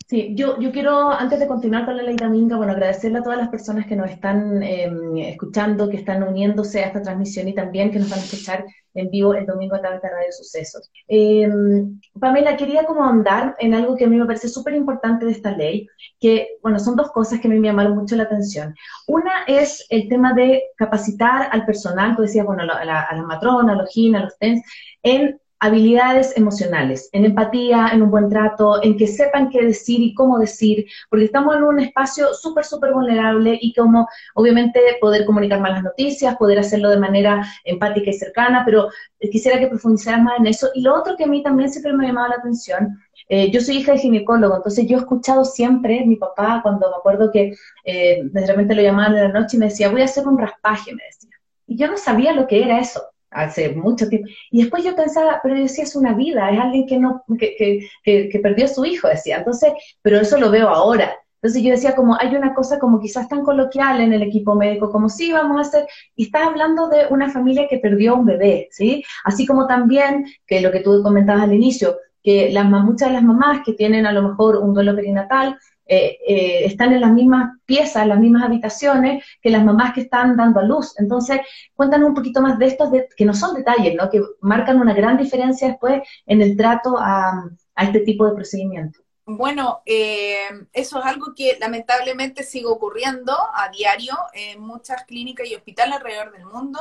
Sí, 0.08 0.34
yo, 0.36 0.60
yo 0.60 0.72
quiero, 0.72 1.12
antes 1.12 1.40
de 1.40 1.48
continuar 1.48 1.86
con 1.86 1.96
la 1.96 2.04
ley 2.04 2.16
Dominga, 2.16 2.58
bueno, 2.58 2.74
agradecerle 2.74 3.20
a 3.20 3.24
todas 3.24 3.38
las 3.38 3.50
personas 3.50 3.86
que 3.86 3.96
nos 3.96 4.10
están 4.10 4.62
em, 4.62 5.18
escuchando, 5.18 5.90
que 5.90 5.98
están 5.98 6.24
uniéndose 6.24 6.84
a 6.84 6.88
esta 6.88 7.02
transmisión 7.02 7.48
y 7.48 7.56
también 7.56 7.90
que 7.90 8.00
nos 8.00 8.10
van 8.10 8.20
a 8.20 8.24
escuchar 8.24 8.66
en 8.96 9.10
vivo 9.10 9.34
el 9.34 9.46
domingo 9.46 9.76
a 9.76 9.82
través 9.82 10.02
de 10.02 10.10
Radio 10.10 10.32
Sucesos. 10.32 10.92
Em, 11.08 12.00
Pamela, 12.20 12.58
quería 12.58 12.86
como 12.86 13.04
andar 13.04 13.56
en 13.60 13.74
algo 13.74 13.96
que 13.96 14.06
a 14.06 14.08
mí 14.08 14.18
me 14.18 14.26
parece 14.26 14.50
súper 14.50 14.76
importante 14.76 15.26
de 15.26 15.32
esta 15.32 15.52
ley, 15.52 15.88
que, 16.20 16.58
bueno, 16.62 16.80
son 16.80 16.96
dos 16.96 17.12
cosas 17.12 17.40
que 17.40 17.48
a 17.48 17.52
mí 17.52 17.60
me 17.60 17.70
llamaron 17.70 17.96
mucho 17.96 18.16
la 18.16 18.24
atención. 18.24 18.76
Una 19.08 19.46
es 19.48 19.86
el 19.90 20.10
tema 20.10 20.34
de 20.34 20.64
capacitar 20.76 21.50
al 21.52 21.66
personal, 21.66 22.16
tú 22.16 22.24
decías, 22.24 22.46
bueno, 22.46 22.64
a 22.64 22.66
la, 22.66 23.02
a 23.02 23.16
la 23.16 23.24
matrona, 23.24 23.74
a 23.74 23.76
los 23.76 23.90
GIN, 23.90 24.16
a 24.16 24.24
los 24.26 24.38
TENS, 24.38 24.64
en 25.02 25.40
habilidades 25.64 26.36
emocionales, 26.36 27.08
en 27.14 27.24
empatía, 27.24 27.92
en 27.94 28.02
un 28.02 28.12
buen 28.12 28.28
trato, 28.28 28.84
en 28.84 28.98
que 28.98 29.08
sepan 29.08 29.50
qué 29.50 29.62
decir 29.62 30.02
y 30.02 30.14
cómo 30.14 30.38
decir, 30.38 30.86
porque 31.10 31.24
estamos 31.24 31.56
en 31.56 31.64
un 31.64 31.80
espacio 31.80 32.34
súper, 32.34 32.66
súper 32.66 32.92
vulnerable 32.92 33.58
y 33.62 33.74
como 33.74 34.10
obviamente 34.36 34.82
poder 35.00 35.26
comunicar 35.26 35.62
más 35.62 35.72
las 35.72 35.84
noticias, 35.84 36.36
poder 36.36 36.60
hacerlo 36.60 36.90
de 36.90 37.00
manera 37.00 37.48
empática 37.64 38.10
y 38.10 38.14
cercana, 38.14 38.64
pero 38.66 38.90
quisiera 39.32 39.58
que 39.58 39.68
profundizaras 39.68 40.22
más 40.22 40.38
en 40.38 40.48
eso. 40.48 40.68
Y 40.76 40.82
lo 40.82 40.96
otro 40.96 41.16
que 41.16 41.24
a 41.24 41.28
mí 41.28 41.42
también 41.42 41.70
siempre 41.70 41.94
me 41.94 42.04
ha 42.04 42.08
llamado 42.10 42.28
la 42.28 42.36
atención, 42.36 43.00
eh, 43.30 43.50
yo 43.50 43.62
soy 43.62 43.78
hija 43.78 43.94
de 43.94 44.00
ginecólogo, 44.00 44.58
entonces 44.58 44.86
yo 44.86 44.98
he 44.98 45.00
escuchado 45.00 45.46
siempre, 45.46 46.04
mi 46.06 46.18
papá, 46.18 46.60
cuando 46.62 46.90
me 46.90 46.98
acuerdo 46.98 47.32
que 47.32 47.54
eh, 47.86 48.20
de 48.22 48.46
repente 48.46 48.76
lo 48.76 48.82
llamaban 48.82 49.16
en 49.16 49.32
la 49.32 49.40
noche 49.40 49.56
y 49.56 49.62
me 49.62 49.68
decía, 49.68 49.90
voy 49.90 50.02
a 50.02 50.06
hacer 50.06 50.28
un 50.28 50.38
raspaje, 50.38 50.94
me 50.94 51.04
decía. 51.06 51.30
Y 51.68 51.78
yo 51.78 51.88
no 51.88 51.96
sabía 51.96 52.34
lo 52.34 52.48
que 52.48 52.62
era 52.62 52.82
eso 52.82 53.13
hace 53.34 53.70
mucho 53.70 54.08
tiempo. 54.10 54.28
Y 54.52 54.62
después 54.62 54.84
yo 54.84 54.96
pensaba, 54.96 55.40
pero 55.42 55.56
yo 55.56 55.64
decía, 55.64 55.84
es 55.84 55.96
una 55.96 56.14
vida, 56.14 56.50
es 56.52 56.60
alguien 56.60 56.88
que, 56.88 57.00
no, 57.00 57.24
que, 57.40 57.56
que, 58.04 58.30
que, 58.30 58.40
perdió 58.40 58.66
a 58.66 58.70
su 58.70 58.86
hijo, 58.86 59.08
decía. 59.08 59.38
Entonces, 59.38 59.74
pero 60.02 60.20
eso 60.20 60.38
lo 60.38 60.52
veo 60.52 60.70
ahora. 60.70 61.16
Entonces 61.36 61.62
yo 61.62 61.72
decía, 61.72 61.94
como 61.94 62.18
hay 62.18 62.36
una 62.36 62.54
cosa 62.54 62.80
como 62.80 63.02
quizás 63.02 63.28
tan 63.28 63.44
coloquial 63.44 64.00
en 64.00 64.14
el 64.14 64.24
equipo 64.24 64.56
médico, 64.56 64.90
como 64.90 65.10
sí, 65.10 65.34
vamos 65.34 65.58
a 65.58 65.62
hacer, 65.62 65.88
y 66.16 66.26
estás 66.26 66.44
hablando 66.48 66.88
de 66.88 67.08
una 67.10 67.30
familia 67.30 67.68
que 67.70 67.80
perdió 67.80 68.16
un 68.16 68.26
bebé, 68.26 68.70
¿sí? 68.72 69.04
Así 69.26 69.46
como 69.46 69.68
también, 69.68 70.26
que 70.48 70.62
lo 70.62 70.72
que 70.72 70.80
tú 70.80 71.04
comentabas 71.04 71.44
al 71.44 71.54
inicio, 71.54 71.98
que 72.24 72.50
las, 72.52 72.66
muchas 72.66 73.10
de 73.10 73.16
las 73.16 73.24
mamás 73.24 73.60
que 73.66 73.74
tienen 73.74 74.06
a 74.06 74.14
lo 74.14 74.22
mejor 74.22 74.56
un 74.56 74.74
duelo 74.74 74.96
perinatal, 74.96 75.58
eh, 75.86 76.18
eh, 76.26 76.66
están 76.66 76.94
en 76.94 77.02
las 77.02 77.12
mismas 77.12 77.58
piezas, 77.66 78.04
en 78.04 78.10
las 78.10 78.20
mismas 78.20 78.44
habitaciones 78.44 79.24
que 79.42 79.50
las 79.50 79.64
mamás 79.64 79.94
que 79.94 80.02
están 80.02 80.38
dando 80.38 80.60
a 80.60 80.64
luz. 80.64 80.94
Entonces, 80.98 81.42
cuéntanos 81.76 82.10
un 82.10 82.16
poquito 82.16 82.42
más 82.42 82.58
de 82.58 82.68
estos, 82.68 82.90
que 83.16 83.26
no 83.26 83.34
son 83.34 83.56
detalles, 83.56 83.96
¿no? 83.96 84.10
que 84.10 84.22
marcan 84.42 84.80
una 84.80 84.94
gran 84.94 85.18
diferencia 85.18 85.68
después 85.68 86.02
en 86.26 86.42
el 86.42 86.56
trato 86.56 86.96
a, 86.98 87.50
este 87.76 88.02
tipo 88.02 88.26
de 88.28 88.36
procedimiento. 88.36 89.00
Bueno, 89.26 89.82
eh, 89.86 90.48
eso 90.74 91.00
es 91.00 91.06
algo 91.06 91.34
que 91.36 91.58
lamentablemente 91.60 92.44
sigue 92.44 92.68
ocurriendo 92.68 93.34
a 93.34 93.70
diario 93.70 94.14
en 94.34 94.62
muchas 94.62 95.06
clínicas 95.06 95.48
y 95.48 95.56
hospitales 95.56 95.96
alrededor 95.96 96.32
del 96.34 96.46
mundo. 96.46 96.80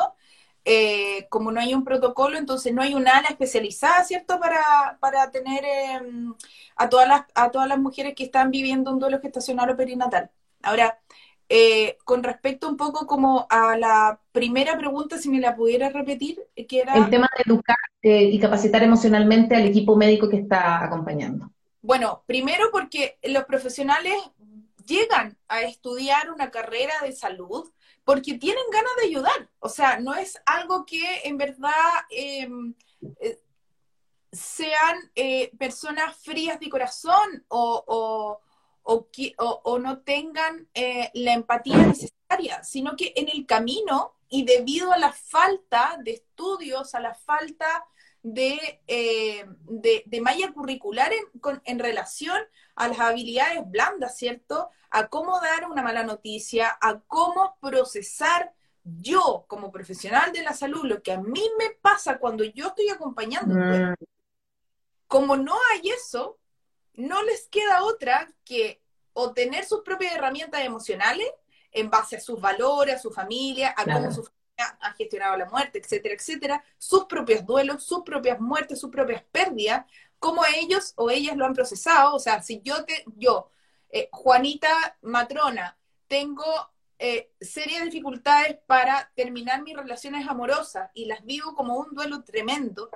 Eh, 0.65 1.27
como 1.29 1.51
no 1.51 1.61
hay 1.61 1.75
un 1.75 1.83
protocolo, 1.83 2.39
entonces 2.39 2.73
no 2.73 2.83
hay 2.83 2.95
un 2.95 3.09
ala 3.09 3.29
especializada, 3.29 4.05
¿cierto?, 4.05 4.39
para, 4.39 4.97
para 5.01 5.31
tener 5.33 5.65
em, 5.65 6.35
a, 6.77 6.89
todas 6.89 7.09
las, 7.09 7.23
a 7.35 7.51
todas 7.51 7.69
las 7.69 7.79
mujeres 7.79 8.15
que 8.15 8.25
están 8.25 8.51
viviendo 8.53 8.93
un 8.93 9.01
duelo 9.01 9.21
gestacional 9.21 9.71
o 9.71 9.77
perinatal. 9.77 10.31
Ahora, 10.63 11.01
eh, 11.49 11.99
con 12.05 12.23
respecto 12.23 12.69
un 12.69 12.77
poco 12.77 13.07
como 13.07 13.47
a 13.51 13.77
la 13.77 14.21
primera 14.31 14.79
pregunta, 14.79 15.19
si 15.19 15.29
me 15.29 15.41
la 15.41 15.57
pudiera 15.57 15.91
repetir, 15.91 16.41
que 16.69 16.81
era... 16.81 16.95
El 16.95 17.11
tema 17.11 17.29
de 17.37 17.53
educar 17.53 17.77
eh, 18.01 18.23
y 18.23 18.39
capacitar 18.39 18.83
emocionalmente 18.83 19.57
al 19.57 19.67
equipo 19.67 19.97
médico 19.97 20.29
que 20.29 20.39
está 20.39 20.83
acompañando. 20.85 21.51
Bueno, 21.83 22.23
primero 22.27 22.71
porque 22.71 23.19
los 23.25 23.45
profesionales 23.45 24.15
llegan 24.87 25.37
a 25.49 25.63
estudiar 25.63 26.31
una 26.31 26.51
carrera 26.51 26.95
de 27.03 27.13
salud 27.13 27.71
porque 28.05 28.35
tienen 28.39 28.65
ganas 28.73 28.93
de 29.01 29.07
ayudar. 29.07 29.51
O 29.61 29.69
sea, 29.69 30.01
no 30.01 30.15
es 30.15 30.41
algo 30.47 30.85
que 30.85 31.23
en 31.25 31.37
verdad 31.39 31.71
em, 32.11 32.75
eh, 33.21 33.41
sean 34.31 35.11
eh, 35.15 35.51
personas 35.59 36.17
frías 36.17 36.59
de 36.59 36.71
corazón 36.71 37.45
o, 37.49 38.39
o, 38.85 39.79
no 39.79 39.99
tengan 40.01 40.69
eh, 40.75 41.11
la 41.15 41.35
empatía 41.35 41.77
necesaria, 41.77 42.65
sino 42.65 42.97
que 42.97 43.13
en 43.17 43.29
el 43.29 43.47
camino 43.47 44.15
y 44.29 44.45
debido 44.45 44.93
a 44.93 44.99
la 44.99 45.13
falta 45.13 45.99
de 46.03 46.13
estudios, 46.13 46.95
a 46.95 47.01
la 47.01 47.15
falta 47.15 47.85
de, 48.23 48.81
de, 48.87 50.21
malla 50.21 50.53
curricular 50.53 51.13
en, 51.13 51.25
en 51.65 51.79
relación 51.79 52.37
a 52.77 52.89
las 52.89 53.01
habilidades 53.01 53.63
blandas, 53.67 54.17
¿cierto? 54.17 54.71
A 54.91 55.09
cómo 55.09 55.41
dar 55.41 55.69
una 55.69 55.83
mala 55.83 56.05
noticia, 56.05 56.77
a 56.81 57.01
cómo 57.01 57.57
procesar 57.61 58.53
yo 58.85 59.45
como 59.49 59.71
profesional 59.71 60.33
de 60.33 60.43
la 60.43 60.55
salud 60.55 60.85
lo 60.85 61.03
que 61.03 61.13
a 61.13 61.21
mí 61.21 61.43
me 61.59 61.71
pasa 61.71 62.19
cuando 62.19 62.45
yo 62.45 62.69
estoy 62.69 62.89
acompañando. 62.89 63.55
Mm. 63.55 63.95
Como 65.07 65.37
no 65.37 65.57
hay 65.73 65.91
eso, 65.91 66.39
no 66.95 67.23
les 67.23 67.49
queda 67.49 67.85
otra 67.85 68.33
que 68.45 68.81
obtener 69.13 69.65
sus 69.65 69.83
propias 69.83 70.15
herramientas 70.15 70.65
emocionales 70.65 71.29
en 71.71 71.91
base 71.91 72.17
a 72.17 72.21
sus 72.21 72.41
valores, 72.41 72.97
a 72.97 72.99
su 72.99 73.11
familia, 73.11 73.75
a 73.77 73.85
cómo 73.85 74.13
su 74.13 74.23
familia 74.23 74.42
ha 74.81 74.93
gestionado 74.95 75.37
la 75.37 75.47
muerte, 75.47 75.79
etcétera, 75.79 76.15
etcétera, 76.15 76.65
sus 76.79 77.05
propios 77.05 77.45
duelos, 77.45 77.85
sus 77.85 78.03
propias 78.03 78.41
muertes, 78.41 78.81
sus 78.81 78.91
propias 78.91 79.23
pérdidas, 79.31 79.87
cómo 80.19 80.43
ellos 80.45 80.93
o 80.97 81.11
ellas 81.11 81.37
lo 81.37 81.47
han 81.47 81.55
procesado. 81.55 82.15
O 82.15 82.19
sea, 82.19 82.43
si 82.43 82.61
yo, 82.63 82.85
te, 82.85 83.05
yo 83.17 83.51
eh, 83.91 84.09
Juanita 84.13 84.97
Matrona, 85.03 85.77
tengo 86.07 86.45
eh, 86.99 87.33
serias 87.41 87.85
dificultades 87.85 88.59
para 88.67 89.11
terminar 89.15 89.63
mis 89.63 89.77
relaciones 89.77 90.29
amorosas 90.29 90.91
y 90.95 91.07
las 91.07 91.25
vivo 91.25 91.55
como 91.55 91.77
un 91.77 91.95
duelo 91.95 92.23
tremendo, 92.23 92.91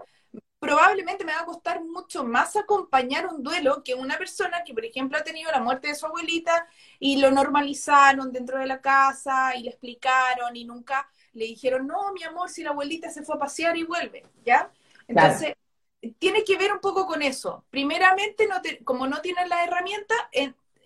probablemente 0.59 1.25
me 1.25 1.33
va 1.33 1.41
a 1.41 1.47
costar 1.47 1.83
mucho 1.85 2.25
más 2.25 2.57
acompañar 2.57 3.27
un 3.27 3.43
duelo 3.43 3.83
que 3.83 3.95
una 3.95 4.17
persona 4.17 4.65
que, 4.65 4.75
por 4.75 4.85
ejemplo, 4.85 5.19
ha 5.19 5.25
tenido 5.25 5.51
la 5.51 5.61
muerte 5.61 5.89
de 5.89 5.95
su 5.95 6.07
abuelita 6.07 6.67
y 6.99 7.19
lo 7.19 7.31
normalizaron 7.31 8.33
dentro 8.33 8.59
de 8.59 8.67
la 8.67 8.81
casa 8.81 9.55
y 9.57 9.63
le 9.63 9.71
explicaron 9.71 10.57
y 10.57 10.65
nunca 10.65 11.09
le 11.37 11.47
dijeron, 11.47 11.87
no, 11.87 12.13
mi 12.13 12.25
amor, 12.25 12.49
si 12.49 12.63
la 12.63 12.71
abuelita 12.71 13.11
se 13.11 13.23
fue 13.23 13.37
a 13.37 13.39
pasear 13.39 13.77
y 13.77 13.85
vuelve, 13.85 14.25
¿ya? 14.45 14.71
Entonces, 15.07 15.55
tiene 16.19 16.45
que 16.45 16.57
ver 16.57 16.73
un 16.73 16.81
poco 16.81 17.07
con 17.07 17.23
eso. 17.23 17.65
Primeramente, 17.71 18.47
no 18.47 18.57
como 18.85 19.07
no 19.07 19.21
tienen 19.21 19.49
las 19.49 19.67
herramientas, 19.67 20.17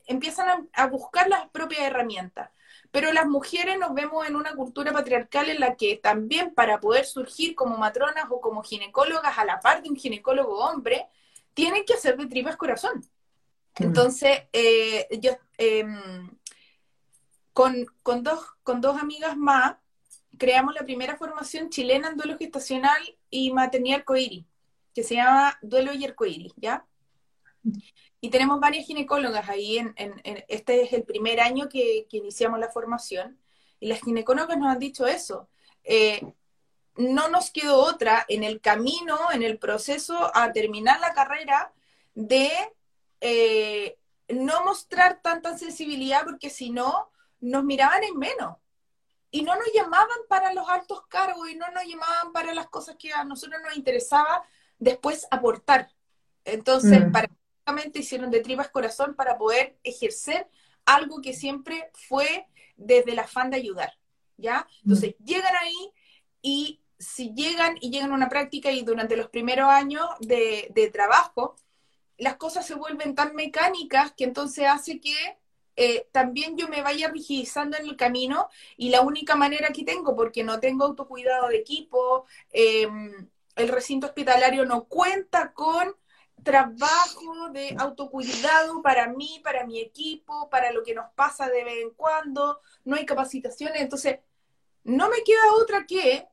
empiezan 0.07 0.69
a, 0.73 0.87
buscar 0.87 1.29
las 1.29 1.49
propias 1.51 1.83
herramientas. 1.83 2.51
Pero 2.91 3.13
las 3.13 3.27
mujeres 3.27 3.79
nos 3.79 3.95
vemos 3.95 4.27
en 4.27 4.35
una 4.35 4.55
cultura 4.55 4.93
patriarcal 4.93 5.49
en 5.49 5.61
la 5.61 5.77
que 5.77 5.97
también 5.97 6.53
para 6.53 6.81
poder 6.81 7.05
surgir 7.05 7.55
como 7.55 7.77
matronas 7.77 8.25
o 8.31 8.41
como 8.41 8.63
ginecólogas 8.63 9.39
a 9.39 9.45
la 9.45 9.61
par 9.61 9.83
de 9.83 9.89
un 9.89 9.97
ginecólogo 9.97 10.59
hombre, 10.59 11.07
tienen 11.55 11.85
que 11.85 11.95
hacer 11.95 12.17
de 12.17 12.27
tripas 12.27 12.57
corazón. 12.57 13.05
Entonces, 13.77 14.43
eh, 14.53 15.07
yo 15.21 15.31
em, 15.57 16.31
con, 17.53 17.87
con, 18.03 18.25
dos, 18.25 18.45
con 18.65 18.81
dos 18.81 19.01
amigas 19.01 19.37
más 19.37 19.77
creamos 20.41 20.75
la 20.75 20.85
primera 20.85 21.19
formación 21.19 21.69
chilena 21.69 22.09
en 22.09 22.17
duelo 22.17 22.39
gestacional 22.39 23.01
y 23.29 23.53
maternidad 23.53 24.05
coiri 24.05 24.47
que 24.95 25.05
se 25.05 25.17
llama 25.17 25.59
Duelo 25.61 25.93
y 25.93 26.05
Arcoíris, 26.05 26.55
¿ya? 26.57 26.87
Y 28.23 28.31
tenemos 28.31 28.59
varias 28.59 28.87
ginecólogas 28.87 29.49
ahí, 29.51 29.77
en, 29.79 29.95
este 30.49 30.83
es 30.83 30.93
el 30.95 31.05
primer 31.05 31.41
año 31.41 31.69
que, 31.69 32.07
iniciamos 32.11 32.59
la 32.59 32.71
formación, 32.71 33.39
y 33.79 33.89
las 33.89 34.01
ginecólogas 34.01 34.59
nos 34.59 34.69
han 34.69 34.79
dicho 34.79 35.07
eso. 35.07 35.49
Eh, 35.85 36.33
no 36.97 37.29
nos 37.29 37.51
quedó 37.51 37.77
otra 37.77 38.25
en 38.29 38.43
el 38.43 38.61
camino, 38.61 39.17
en 39.33 39.43
el 39.43 39.59
proceso 39.59 40.31
a 40.35 40.53
terminar 40.53 41.01
la 41.01 41.13
carrera, 41.13 41.73
de 42.15 42.51
eh, 43.21 43.99
no 44.29 44.65
mostrar 44.65 45.21
tanta 45.23 45.57
sensibilidad, 45.57 46.25
porque 46.25 46.49
si 46.49 46.71
no, 46.71 47.11
nos 47.41 47.63
miraban 47.63 48.03
en 48.05 48.19
menos. 48.19 48.57
Y 49.31 49.43
no 49.43 49.55
nos 49.55 49.73
llamaban 49.73 50.19
para 50.29 50.53
los 50.53 50.69
altos 50.69 51.07
cargos 51.07 51.49
y 51.51 51.57
no 51.57 51.71
nos 51.71 51.85
llamaban 51.85 52.33
para 52.33 52.53
las 52.53 52.69
cosas 52.69 52.97
que 52.97 53.13
a 53.13 53.25
nosotros 53.25 53.61
nos 53.65 53.77
interesaba 53.77 54.43
después 54.79 55.27
aportar. 55.31 55.93
Entonces, 56.45 57.07
mm. 57.07 57.13
prácticamente 57.13 58.01
hicieron 58.01 58.31
de 58.31 58.41
tripas 58.41 58.71
corazón 58.71 59.15
para 59.15 59.39
poder 59.39 59.79
ejercer 59.85 60.49
algo 60.85 61.21
que 61.21 61.33
siempre 61.33 61.91
fue 61.95 62.47
desde 62.77 63.13
el 63.13 63.19
afán 63.19 63.51
de 63.51 63.59
ayudar, 63.59 63.93
¿ya? 64.37 64.67
Entonces, 64.83 65.15
mm. 65.19 65.25
llegan 65.25 65.55
ahí 65.57 65.93
y 66.43 66.81
si 67.01 67.33
llegan 67.35 67.77
y 67.81 67.91
llegan 67.91 68.13
a 68.13 68.15
una 68.15 68.29
práctica 68.29 68.71
y 68.71 68.83
durante 68.83 69.17
los 69.17 69.29
primeros 69.31 69.69
años 69.69 70.07
de, 70.21 70.91
trabajo, 70.93 71.57
las 72.19 72.37
cosas 72.37 72.67
se 72.67 72.75
vuelven 72.75 73.15
tan 73.15 73.35
mecánicas 73.35 74.13
que 74.13 74.25
entonces 74.25 74.67
hace 74.67 75.01
que 75.01 75.39
eh, 75.83 76.09
también 76.13 76.59
yo 76.59 76.69
me 76.69 76.83
vaya 76.83 77.09
rigidizando 77.09 77.79
en 77.79 77.87
el 77.87 77.97
camino 77.97 78.51
y 78.77 78.91
la 78.91 79.01
única 79.01 79.35
manera 79.35 79.71
que 79.71 79.83
tengo, 79.83 80.15
porque 80.15 80.45
no 80.45 80.61
tengo 80.61 80.85
autocuidado 80.85 81.49
de 81.49 81.57
equipo, 81.57 82.27
em, 82.53 83.31
el 83.57 83.69
recinto 83.69 84.07
hospitalario 84.07 84.67
no 84.67 84.85
cuenta 84.85 85.55
con 85.55 85.97
trabajo 86.43 87.49
de 87.55 87.75
autocuidado 87.79 88.83
para 88.83 89.09
mí, 89.09 89.41
para 89.43 89.65
mi 89.67 89.81
equipo, 89.81 90.51
para 90.51 90.71
lo 90.71 90.83
que 90.83 90.95
nos 90.95 91.11
pasa 91.15 91.49
de 91.49 91.65
vez 91.65 91.79
en 91.83 91.95
cuando, 91.95 92.61
no 92.85 92.97
hay 92.97 93.07
capacitaciones, 93.07 93.81
entonces 93.81 94.19
no 94.85 95.09
me 95.09 95.23
queda 95.25 95.55
otra 95.63 95.87
que 95.87 96.29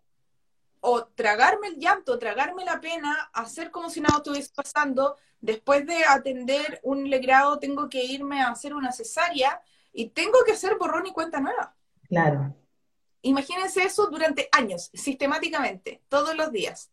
o 0.81 1.05
tragarme 1.05 1.69
el 1.69 1.77
llanto, 1.77 2.19
tragarme 2.19 2.65
la 2.65 2.81
pena, 2.81 3.29
hacer 3.31 3.71
como 3.71 3.89
si 3.89 4.01
nada 4.01 4.17
estuviese 4.17 4.51
pasando, 4.53 5.15
después 5.47 5.86
de 5.86 6.03
atender 6.03 6.81
un 6.83 7.10
legrado 7.10 7.57
tengo 7.57 7.88
que 7.88 8.03
irme 8.03 8.41
a 8.41 8.49
hacer 8.49 8.75
una 8.75 8.91
cesárea 8.91 9.62
y 9.93 10.10
tengo 10.10 10.43
que 10.45 10.51
hacer 10.51 10.75
borrón 10.75 11.07
y 11.07 11.13
cuenta 11.13 11.39
nueva. 11.39 11.73
Claro. 12.10 12.53
Imagínense 13.21 13.81
eso 13.81 14.07
durante 14.07 14.49
años, 14.51 14.91
sistemáticamente, 14.93 16.01
todos 16.10 16.36
los 16.36 16.51
días. 16.51 16.91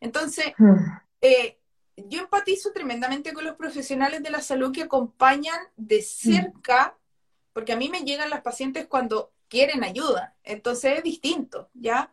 Entonces, 0.00 0.52
hmm. 0.58 0.74
eh, 1.20 1.60
yo 1.96 2.22
empatizo 2.22 2.72
tremendamente 2.72 3.32
con 3.32 3.44
los 3.44 3.54
profesionales 3.54 4.20
de 4.20 4.30
la 4.30 4.40
salud 4.40 4.72
que 4.72 4.82
acompañan 4.82 5.60
de 5.76 5.98
hmm. 5.98 6.02
cerca, 6.02 6.98
porque 7.52 7.72
a 7.72 7.76
mí 7.76 7.88
me 7.88 8.00
llegan 8.00 8.30
las 8.30 8.42
pacientes 8.42 8.86
cuando 8.88 9.32
quieren 9.46 9.84
ayuda, 9.84 10.34
entonces 10.42 10.98
es 10.98 11.04
distinto, 11.04 11.70
¿ya? 11.74 12.12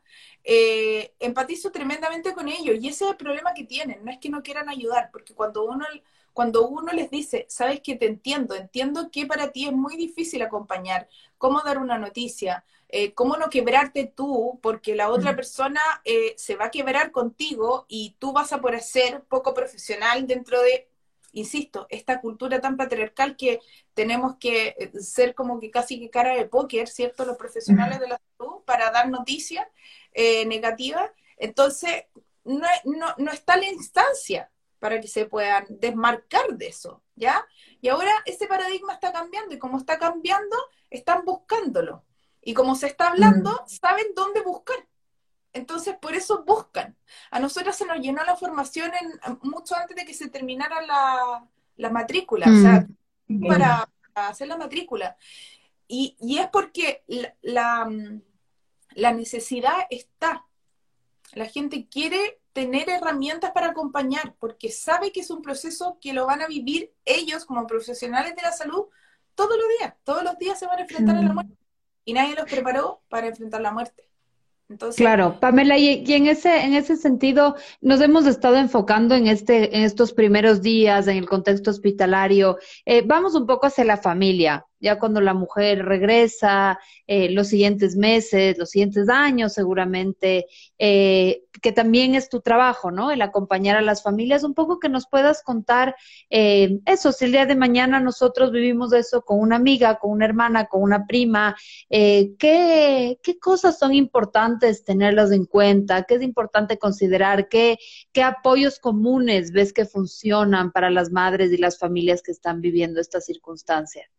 Eh, 0.52 1.14
empatizo 1.20 1.72
tremendamente 1.72 2.34
con 2.34 2.48
ellos 2.48 2.76
y 2.82 2.88
ese 2.88 3.06
es 3.06 3.12
el 3.12 3.18
problema 3.18 3.54
que 3.54 3.66
tienen, 3.66 4.04
no 4.04 4.10
es 4.12 4.18
que 4.18 4.30
no 4.30 4.42
quieran 4.42 4.68
ayudar, 4.68 5.12
porque 5.12 5.36
cuando 5.36 5.64
uno, 5.64 5.86
cuando 6.34 6.68
uno 6.68 6.92
les 6.92 7.12
dice, 7.12 7.46
sabes 7.48 7.82
que 7.82 7.96
te 7.96 8.08
entiendo, 8.08 8.56
entiendo 8.56 9.12
que 9.12 9.28
para 9.28 9.52
ti 9.52 9.68
es 9.68 9.74
muy 9.74 9.96
difícil 9.96 10.42
acompañar, 10.42 11.08
cómo 11.38 11.62
dar 11.62 11.78
una 11.78 12.00
noticia, 12.00 12.66
eh, 12.88 13.14
cómo 13.14 13.38
no 13.38 13.52
quebrarte 13.52 14.06
tú, 14.06 14.58
porque 14.64 14.96
la 14.96 15.12
otra 15.12 15.34
mm. 15.34 15.36
persona 15.36 15.82
eh, 16.04 16.34
se 16.36 16.56
va 16.56 16.66
a 16.66 16.72
quebrar 16.72 17.12
contigo 17.12 17.86
y 17.88 18.16
tú 18.18 18.34
vas 18.34 18.52
a 18.52 18.60
poder 18.60 18.82
ser 18.82 19.22
poco 19.26 19.54
profesional 19.54 20.26
dentro 20.26 20.60
de 20.64 20.89
insisto, 21.34 21.88
esta 21.90 22.22
cultura 22.22 22.62
tan 22.62 22.78
patriarcal 22.78 23.36
que 23.36 23.60
tenemos 23.94 24.38
que 24.40 24.92
ser 25.00 25.36
como 25.36 25.60
que 25.60 25.72
casi 25.72 26.00
que 26.00 26.10
cara 26.10 26.36
de 26.36 26.46
póker, 26.46 26.88
¿cierto? 26.88 27.26
Los 27.26 27.38
profesionales 27.38 28.00
de 28.00 28.08
la 28.08 28.22
salud 28.38 28.64
para 28.66 28.92
dar 28.92 29.10
noticias 29.10 29.66
eh, 30.14 30.46
negativa, 30.46 31.12
entonces 31.38 32.06
no, 32.44 32.68
no, 32.86 33.14
no 33.18 33.32
está 33.32 33.58
la 33.58 33.68
instancia 33.68 34.52
para 34.80 35.00
que 35.02 35.08
se 35.08 35.26
puedan 35.26 35.66
desmarcar 35.70 36.56
de 36.58 36.68
eso, 36.68 37.04
¿ya? 37.16 37.46
Y 37.82 37.90
ahora 37.90 38.12
ese 38.26 38.48
paradigma 38.48 38.94
está 38.94 39.12
cambiando 39.12 39.54
y 39.54 39.60
como 39.60 39.78
está 39.78 40.00
cambiando, 40.00 40.56
están 40.90 41.26
buscándolo. 41.26 42.06
Y 42.42 42.54
como 42.54 42.76
se 42.76 42.88
está 42.88 43.10
hablando, 43.10 43.52
mm. 43.52 43.68
saben 43.68 44.08
dónde 44.16 44.42
buscar. 44.42 44.78
Entonces, 45.54 45.96
por 45.98 46.14
eso 46.16 46.44
buscan. 46.46 46.96
A 47.32 47.40
nosotros 47.40 47.76
se 47.76 47.86
nos 47.86 48.00
llenó 48.00 48.24
la 48.24 48.36
formación 48.36 48.92
en, 49.00 49.40
mucho 49.42 49.76
antes 49.76 49.96
de 49.96 50.06
que 50.06 50.14
se 50.14 50.30
terminara 50.30 50.82
la, 50.82 51.48
la 51.78 51.90
matrícula, 51.90 52.48
o 52.50 52.62
sea, 52.62 52.88
mm. 53.28 53.48
para, 53.48 53.90
hacer 54.14 54.48
la 54.48 54.58
matrícula. 54.58 55.18
Y, 55.88 56.16
y 56.20 56.38
es 56.38 56.48
porque 56.48 57.04
la, 57.42 57.86
mm, 57.86 58.22
la 58.92 59.14
necesidad 59.14 59.88
está. 59.90 60.46
La 61.34 61.46
gente 61.46 61.88
quiere 61.88 62.40
tener 62.54 62.90
herramientas 62.90 63.52
para 63.52 63.70
acompañar 63.70 64.36
porque 64.40 64.72
sabe 64.72 65.12
que 65.12 65.22
es 65.22 65.30
un 65.30 65.42
proceso 65.42 65.98
que 66.02 66.14
lo 66.14 66.26
van 66.26 66.42
a 66.42 66.48
vivir 66.48 66.94
ellos 67.06 67.46
como 67.46 67.66
profesionales 67.68 68.36
de 68.36 68.42
la 68.42 68.52
salud 68.52 68.86
todos 69.36 69.56
los 69.58 69.68
días. 69.80 69.94
Todos 70.04 70.24
los 70.24 70.38
días 70.38 70.60
se 70.60 70.68
van 70.68 70.80
a 70.80 70.82
enfrentar 70.82 71.16
a 71.16 71.22
la 71.22 71.30
mm. 71.30 71.34
muerte 71.34 71.58
y 72.06 72.14
nadie 72.14 72.36
los 72.36 72.50
preparó 72.50 73.02
para 73.08 73.28
enfrentar 73.28 73.62
la 73.62 73.72
muerte. 73.72 74.09
Claro, 74.96 75.40
Pamela, 75.40 75.78
y, 75.78 76.04
en 76.14 76.28
ese 76.28 76.64
en 76.64 76.74
ese 76.74 76.96
sentido 76.96 77.56
nos 77.82 78.02
hemos 78.02 78.28
estado 78.28 78.58
enfocando 78.58 79.16
en 79.16 79.28
este 79.28 79.76
en 79.76 79.84
estos 79.84 80.14
primeros 80.14 80.62
días 80.62 81.08
en 81.08 81.18
el 81.18 81.28
contexto 81.28 81.72
hospitalario. 81.72 82.58
Eh, 82.86 83.04
vamos 83.06 83.36
un 83.36 83.48
poco 83.48 83.68
hacia 83.68 83.84
la 83.84 83.98
familia 83.98 84.66
ya 84.80 85.00
cuando 85.00 85.22
la 85.22 85.34
mujer 85.34 85.86
regresa, 85.86 86.80
eh, 87.08 87.30
los 87.30 87.48
siguientes 87.48 87.96
meses, 87.96 88.58
los 88.58 88.70
siguientes 88.70 89.10
años 89.10 89.54
seguramente, 89.54 90.46
eh, 90.78 91.44
que 91.62 91.72
también 91.72 92.16
es 92.16 92.30
tu 92.30 92.40
trabajo, 92.42 92.92
¿no? 92.92 93.12
El 93.12 93.22
acompañar 93.22 93.76
a 93.78 93.82
las 93.82 94.02
familias, 94.04 94.44
un 94.44 94.54
poco 94.54 94.80
que 94.80 94.88
nos 94.88 95.08
puedas 95.08 95.44
contar 95.44 95.96
eh, 96.30 96.80
eso, 96.86 97.12
si 97.12 97.26
el 97.26 97.34
día 97.34 97.46
de 97.46 97.56
mañana 97.56 98.00
nosotros 98.00 98.52
vivimos 98.52 98.94
eso 98.94 99.24
con 99.24 99.40
una 99.40 99.58
amiga, 99.58 99.98
con 100.00 100.12
una 100.12 100.26
hermana, 100.26 100.68
con 100.68 100.82
una 100.82 101.06
prima, 101.06 101.56
¿qué, 101.90 103.20
¿qué, 103.22 103.40
cosas 103.40 103.78
son 103.80 103.94
importantes 103.94 104.84
tenerlas 104.84 105.32
en 105.32 105.46
cuenta? 105.46 106.04
¿Qué 106.04 106.16
es 106.16 106.22
importante 106.22 106.78
considerar? 106.78 107.50
¿Qué, 107.50 107.78
¿Qué 108.14 108.24
apoyos 108.24 108.80
comunes 108.80 109.52
ves 109.52 109.74
que 109.74 109.86
funcionan 109.86 110.72
para 110.72 110.90
las 110.90 111.12
madres 111.12 111.52
y 111.52 111.58
las 111.58 111.78
familias 111.78 112.22
que 112.22 112.32
están 112.32 112.62
viviendo 112.62 113.02
esta 113.02 113.20
circunstancia? 113.22 114.10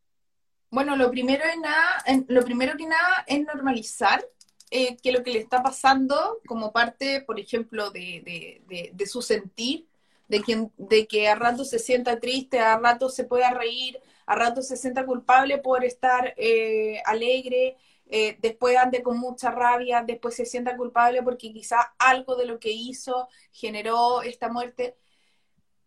Bueno, 0.70 0.96
lo 0.96 1.10
primero, 1.10 1.44
nada, 1.60 2.04
lo 2.28 2.44
primero 2.44 2.76
que 2.76 2.86
nada 2.86 3.24
es 3.26 3.44
normalizar 3.44 4.24
eh, 4.70 4.96
que 4.98 5.10
lo 5.10 5.24
que 5.24 5.32
le 5.32 5.40
está 5.40 5.62
pasando 5.62 6.40
como 6.46 6.72
parte, 6.72 7.22
por 7.22 7.40
ejemplo, 7.40 7.90
de, 7.90 8.62
su 9.06 9.20
sentir, 9.20 9.88
de 10.28 10.42
que, 10.42 10.68
de 10.76 11.08
que 11.08 11.28
a 11.28 11.34
rato 11.34 11.64
se 11.64 11.80
sienta 11.80 12.20
triste, 12.20 12.60
a 12.60 12.78
rato 12.78 13.08
se 13.08 13.24
pueda 13.24 13.50
reír, 13.52 14.00
a 14.26 14.36
rato 14.36 14.62
se 14.62 14.76
sienta 14.76 15.04
culpable 15.06 15.58
por 15.58 15.84
estar 15.84 16.34
eh, 16.36 17.02
alegre, 17.04 17.76
eh, 18.06 18.38
después 18.40 18.76
ande 18.76 19.02
con 19.02 19.18
mucha 19.18 19.50
rabia, 19.50 20.04
después 20.06 20.36
se 20.36 20.46
sienta 20.46 20.76
culpable 20.76 21.22
porque 21.22 21.52
quizá 21.52 21.94
algo 21.98 22.36
de 22.36 22.46
lo 22.46 22.60
que 22.60 22.70
hizo 22.70 23.28
generó 23.52 24.22
esta 24.22 24.48
muerte. 24.48 24.96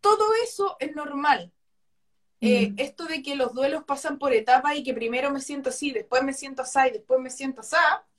Todo 0.00 0.26
eso 0.42 0.76
es 0.80 0.94
normal, 0.94 1.52
eh, 2.44 2.70
mm. 2.70 2.74
esto 2.78 3.06
de 3.06 3.22
que 3.22 3.36
los 3.36 3.54
duelos 3.54 3.84
pasan 3.84 4.18
por 4.18 4.32
etapas 4.34 4.76
y 4.76 4.82
que 4.82 4.92
primero 4.92 5.30
me 5.30 5.40
siento 5.40 5.70
así, 5.70 5.92
después 5.92 6.22
me 6.22 6.34
siento 6.34 6.62
así 6.62 6.78
y 6.88 6.90
después 6.92 7.18
me 7.20 7.30
siento 7.30 7.62
así, 7.62 7.76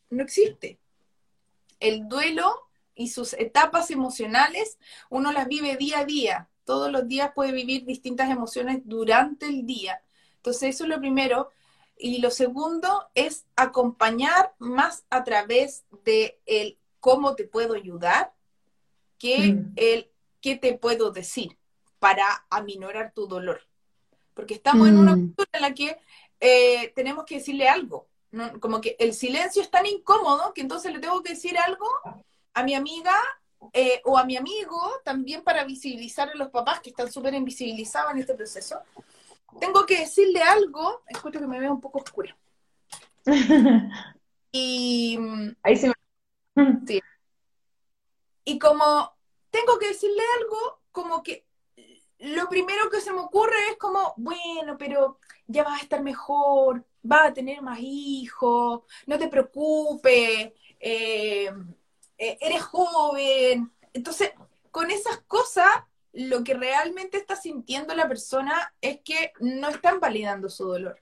no 0.09 0.23
existe. 0.23 0.79
El 1.79 2.07
duelo 2.07 2.69
y 2.95 3.09
sus 3.09 3.33
etapas 3.33 3.91
emocionales, 3.91 4.79
uno 5.09 5.31
las 5.31 5.47
vive 5.47 5.77
día 5.77 5.99
a 5.99 6.05
día. 6.05 6.49
Todos 6.63 6.91
los 6.91 7.07
días 7.07 7.31
puede 7.35 7.51
vivir 7.51 7.85
distintas 7.85 8.31
emociones 8.31 8.81
durante 8.85 9.47
el 9.47 9.65
día. 9.65 10.01
Entonces, 10.37 10.75
eso 10.75 10.85
es 10.85 10.89
lo 10.89 10.99
primero. 10.99 11.51
Y 11.97 12.19
lo 12.19 12.31
segundo 12.31 13.09
es 13.13 13.45
acompañar 13.55 14.55
más 14.57 15.05
a 15.09 15.23
través 15.23 15.85
de 16.03 16.39
el 16.45 16.79
cómo 16.99 17.35
te 17.35 17.43
puedo 17.43 17.75
ayudar 17.75 18.33
que 19.19 19.53
mm. 19.53 19.73
el 19.75 20.11
qué 20.41 20.55
te 20.55 20.73
puedo 20.73 21.11
decir 21.11 21.57
para 21.99 22.45
aminorar 22.49 23.13
tu 23.13 23.27
dolor 23.27 23.61
porque 24.35 24.53
estamos 24.53 24.87
en 24.87 24.97
una 24.97 25.15
mm. 25.15 25.19
cultura 25.19 25.49
en 25.53 25.61
la 25.61 25.73
que 25.73 25.97
eh, 26.39 26.91
tenemos 26.93 27.25
que 27.25 27.35
decirle 27.35 27.67
algo. 27.67 28.07
Como 28.59 28.81
que 28.81 28.97
el 28.99 29.13
silencio 29.13 29.61
es 29.61 29.71
tan 29.71 29.85
incómodo 29.85 30.53
que 30.53 30.61
entonces 30.61 30.91
le 30.91 30.99
tengo 30.99 31.23
que 31.23 31.33
decir 31.33 31.57
algo 31.57 31.87
a 32.53 32.63
mi 32.63 32.75
amiga 32.75 33.13
eh, 33.71 34.01
o 34.03 34.17
a 34.17 34.25
mi 34.25 34.35
amigo 34.35 34.77
también 35.05 35.41
para 35.41 35.63
visibilizar 35.63 36.29
a 36.29 36.35
los 36.35 36.49
papás 36.49 36.81
que 36.81 36.89
están 36.89 37.09
súper 37.09 37.33
invisibilizados 37.33 38.11
en 38.11 38.19
este 38.19 38.35
proceso. 38.35 38.79
Tengo 39.59 39.85
que 39.85 39.99
decirle 39.99 40.41
algo, 40.41 41.01
escucho 41.07 41.39
que 41.39 41.47
me 41.47 41.59
veo 41.59 41.71
un 41.71 41.79
poco 41.79 41.99
oscura. 41.99 42.35
y 44.51 45.17
ahí 45.63 45.77
sí, 45.77 45.91
sí. 46.87 47.01
Y 48.43 48.59
como 48.59 49.15
tengo 49.49 49.79
que 49.79 49.87
decirle 49.87 50.21
algo, 50.39 50.81
como 50.91 51.23
que 51.23 51.44
lo 52.25 52.49
primero 52.49 52.89
que 52.89 53.01
se 53.01 53.13
me 53.13 53.19
ocurre 53.19 53.55
es 53.69 53.77
como, 53.77 54.13
bueno, 54.17 54.77
pero 54.77 55.19
ya 55.45 55.63
vas 55.63 55.79
a 55.79 55.83
estar 55.83 56.01
mejor, 56.01 56.83
vas 57.03 57.29
a 57.29 57.33
tener 57.33 57.61
más 57.61 57.77
hijos, 57.79 58.81
no 59.05 59.19
te 59.19 59.27
preocupes, 59.27 60.51
eh, 60.79 61.53
eh, 62.17 62.37
eres 62.41 62.63
joven. 62.63 63.71
Entonces, 63.93 64.31
con 64.71 64.89
esas 64.89 65.19
cosas, 65.27 65.67
lo 66.13 66.43
que 66.43 66.55
realmente 66.55 67.17
está 67.17 67.35
sintiendo 67.35 67.93
la 67.93 68.07
persona 68.07 68.73
es 68.81 69.01
que 69.01 69.33
no 69.39 69.69
están 69.69 69.99
validando 69.99 70.49
su 70.49 70.65
dolor, 70.65 70.99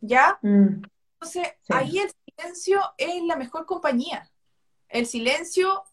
¿ya? 0.00 0.38
Mm. 0.42 0.82
Entonces, 1.14 1.54
ahí 1.70 2.00
el 2.00 2.10
silencio 2.26 2.82
es 2.98 3.22
la 3.22 3.36
mejor 3.36 3.64
compañía. 3.64 4.30
El 4.88 5.06
silencio, 5.06 5.84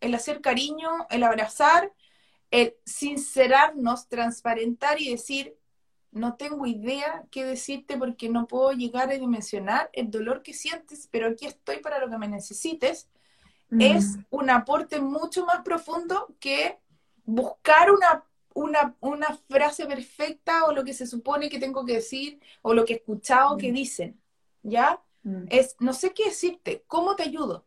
el 0.00 0.14
hacer 0.14 0.40
cariño, 0.40 1.06
el 1.10 1.24
abrazar, 1.24 1.92
el 2.50 2.74
sincerarnos, 2.84 4.08
transparentar 4.08 5.00
y 5.00 5.10
decir, 5.10 5.56
no 6.12 6.34
tengo 6.34 6.66
idea 6.66 7.24
qué 7.30 7.44
decirte 7.44 7.96
porque 7.96 8.28
no 8.28 8.46
puedo 8.46 8.72
llegar 8.72 9.10
a 9.10 9.18
dimensionar 9.18 9.90
el 9.92 10.10
dolor 10.10 10.42
que 10.42 10.54
sientes, 10.54 11.08
pero 11.10 11.28
aquí 11.28 11.46
estoy 11.46 11.78
para 11.78 11.98
lo 11.98 12.10
que 12.10 12.18
me 12.18 12.28
necesites, 12.28 13.08
es 13.78 14.16
un 14.30 14.50
aporte 14.50 15.00
mucho 15.00 15.46
más 15.46 15.62
profundo 15.62 16.34
que 16.40 16.80
buscar 17.24 17.92
una 17.92 18.24
una, 18.54 18.96
una 19.00 19.38
frase 19.48 19.86
perfecta 19.86 20.64
o 20.64 20.72
lo 20.72 20.84
que 20.84 20.94
se 20.94 21.06
supone 21.06 21.48
que 21.48 21.58
tengo 21.58 21.84
que 21.84 21.94
decir 21.94 22.40
o 22.62 22.74
lo 22.74 22.84
que 22.84 22.94
he 22.94 22.96
escuchado 22.96 23.56
que 23.56 23.72
dicen, 23.72 24.20
¿ya? 24.62 25.02
Mm. 25.22 25.44
Es, 25.50 25.76
no 25.78 25.92
sé 25.92 26.12
qué 26.12 26.26
decirte, 26.26 26.84
¿cómo 26.86 27.16
te 27.16 27.24
ayudo? 27.24 27.66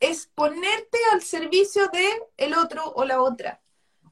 Es 0.00 0.26
ponerte 0.34 0.98
al 1.12 1.22
servicio 1.22 1.88
de 1.88 2.06
el 2.36 2.54
otro 2.54 2.92
o 2.94 3.04
la 3.04 3.20
otra. 3.20 3.61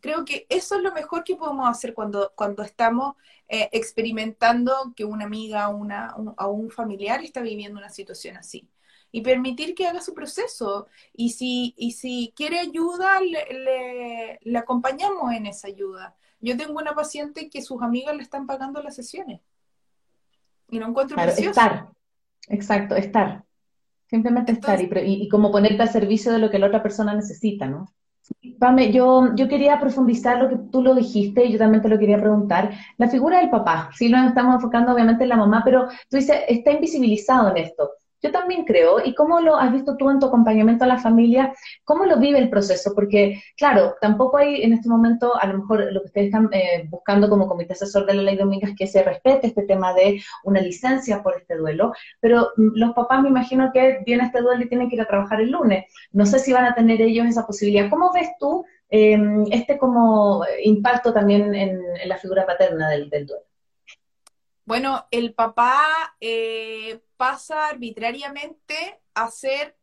Creo 0.00 0.24
que 0.24 0.46
eso 0.48 0.76
es 0.76 0.82
lo 0.82 0.92
mejor 0.92 1.24
que 1.24 1.36
podemos 1.36 1.68
hacer 1.68 1.94
cuando, 1.94 2.32
cuando 2.34 2.62
estamos 2.62 3.16
eh, 3.48 3.68
experimentando 3.72 4.92
que 4.96 5.04
una 5.04 5.24
amiga 5.26 5.68
una, 5.68 6.14
un, 6.16 6.34
o 6.36 6.48
un 6.48 6.70
familiar 6.70 7.22
está 7.22 7.40
viviendo 7.40 7.78
una 7.78 7.90
situación 7.90 8.36
así. 8.36 8.68
Y 9.12 9.22
permitir 9.22 9.74
que 9.74 9.86
haga 9.88 10.00
su 10.00 10.14
proceso. 10.14 10.86
Y 11.12 11.30
si, 11.30 11.74
y 11.76 11.92
si 11.92 12.32
quiere 12.36 12.60
ayuda, 12.60 13.20
le, 13.20 13.44
le, 13.52 14.38
le 14.40 14.58
acompañamos 14.58 15.32
en 15.32 15.46
esa 15.46 15.66
ayuda. 15.68 16.16
Yo 16.40 16.56
tengo 16.56 16.78
una 16.78 16.94
paciente 16.94 17.50
que 17.50 17.60
sus 17.60 17.82
amigas 17.82 18.16
le 18.16 18.22
están 18.22 18.46
pagando 18.46 18.80
las 18.82 18.94
sesiones. 18.94 19.40
Y 20.70 20.78
lo 20.78 20.86
encuentro 20.86 21.16
Claro, 21.16 21.32
precioso. 21.32 21.50
estar. 21.60 21.88
Exacto, 22.48 22.94
estar. 22.94 23.44
Simplemente 24.08 24.52
estar 24.52 24.80
Entonces- 24.80 25.08
y, 25.08 25.24
y 25.24 25.28
como 25.28 25.50
ponerte 25.50 25.82
al 25.82 25.90
servicio 25.90 26.32
de 26.32 26.38
lo 26.38 26.48
que 26.50 26.58
la 26.58 26.68
otra 26.68 26.82
persona 26.82 27.12
necesita, 27.14 27.66
¿no? 27.66 27.92
Pame, 28.60 28.92
yo, 28.92 29.34
yo 29.34 29.48
quería 29.48 29.80
profundizar 29.80 30.38
lo 30.40 30.48
que 30.48 30.56
tú 30.70 30.82
lo 30.82 30.94
dijiste 30.94 31.44
y 31.44 31.52
yo 31.52 31.58
también 31.58 31.82
te 31.82 31.88
lo 31.88 31.98
quería 31.98 32.18
preguntar. 32.20 32.70
La 32.98 33.08
figura 33.08 33.38
del 33.40 33.50
papá, 33.50 33.90
sí 33.96 34.08
nos 34.08 34.28
estamos 34.28 34.54
enfocando 34.54 34.92
obviamente 34.92 35.24
en 35.24 35.30
la 35.30 35.36
mamá, 35.36 35.62
pero 35.64 35.88
tú 36.08 36.16
dices, 36.18 36.42
está 36.46 36.70
invisibilizado 36.70 37.50
en 37.50 37.56
esto. 37.56 37.90
Yo 38.22 38.30
también 38.30 38.64
creo, 38.64 39.04
¿y 39.04 39.14
cómo 39.14 39.40
lo 39.40 39.56
has 39.56 39.72
visto 39.72 39.96
tú 39.96 40.10
en 40.10 40.18
tu 40.18 40.26
acompañamiento 40.26 40.84
a 40.84 40.88
la 40.88 40.98
familia? 40.98 41.54
¿Cómo 41.84 42.04
lo 42.04 42.18
vive 42.18 42.38
el 42.38 42.50
proceso? 42.50 42.92
Porque, 42.94 43.42
claro, 43.56 43.96
tampoco 44.00 44.36
hay 44.36 44.62
en 44.62 44.74
este 44.74 44.88
momento, 44.88 45.34
a 45.36 45.46
lo 45.46 45.58
mejor 45.58 45.90
lo 45.92 46.00
que 46.00 46.06
ustedes 46.06 46.26
están 46.26 46.50
eh, 46.52 46.86
buscando 46.88 47.30
como 47.30 47.48
comité 47.48 47.72
asesor 47.72 48.04
de 48.04 48.14
la 48.14 48.22
ley 48.22 48.36
Dominga 48.36 48.68
es 48.68 48.76
que 48.76 48.86
se 48.86 49.02
respete 49.02 49.46
este 49.46 49.62
tema 49.62 49.94
de 49.94 50.20
una 50.44 50.60
licencia 50.60 51.22
por 51.22 51.36
este 51.36 51.56
duelo, 51.56 51.92
pero 52.20 52.50
mm, 52.56 52.72
los 52.74 52.92
papás 52.92 53.22
me 53.22 53.30
imagino 53.30 53.70
que 53.72 54.00
viene 54.04 54.24
este 54.24 54.42
duelo 54.42 54.62
y 54.62 54.68
tienen 54.68 54.88
que 54.88 54.96
ir 54.96 55.02
a 55.02 55.08
trabajar 55.08 55.40
el 55.40 55.50
lunes. 55.50 55.86
No 56.12 56.26
sé 56.26 56.38
si 56.38 56.52
van 56.52 56.66
a 56.66 56.74
tener 56.74 57.00
ellos 57.00 57.26
esa 57.26 57.46
posibilidad. 57.46 57.88
¿Cómo 57.88 58.12
ves 58.12 58.28
tú 58.38 58.64
eh, 58.90 59.18
este 59.50 59.78
como 59.78 60.44
impacto 60.62 61.12
también 61.12 61.54
en, 61.54 61.80
en 62.02 62.08
la 62.08 62.18
figura 62.18 62.44
paterna 62.44 62.90
del, 62.90 63.08
del 63.08 63.26
duelo? 63.26 63.44
Bueno, 64.64 65.06
el 65.10 65.34
papá 65.34 66.14
eh, 66.20 67.00
pasa 67.20 67.68
arbitrariamente 67.68 69.02
a 69.12 69.30
ser 69.30 69.76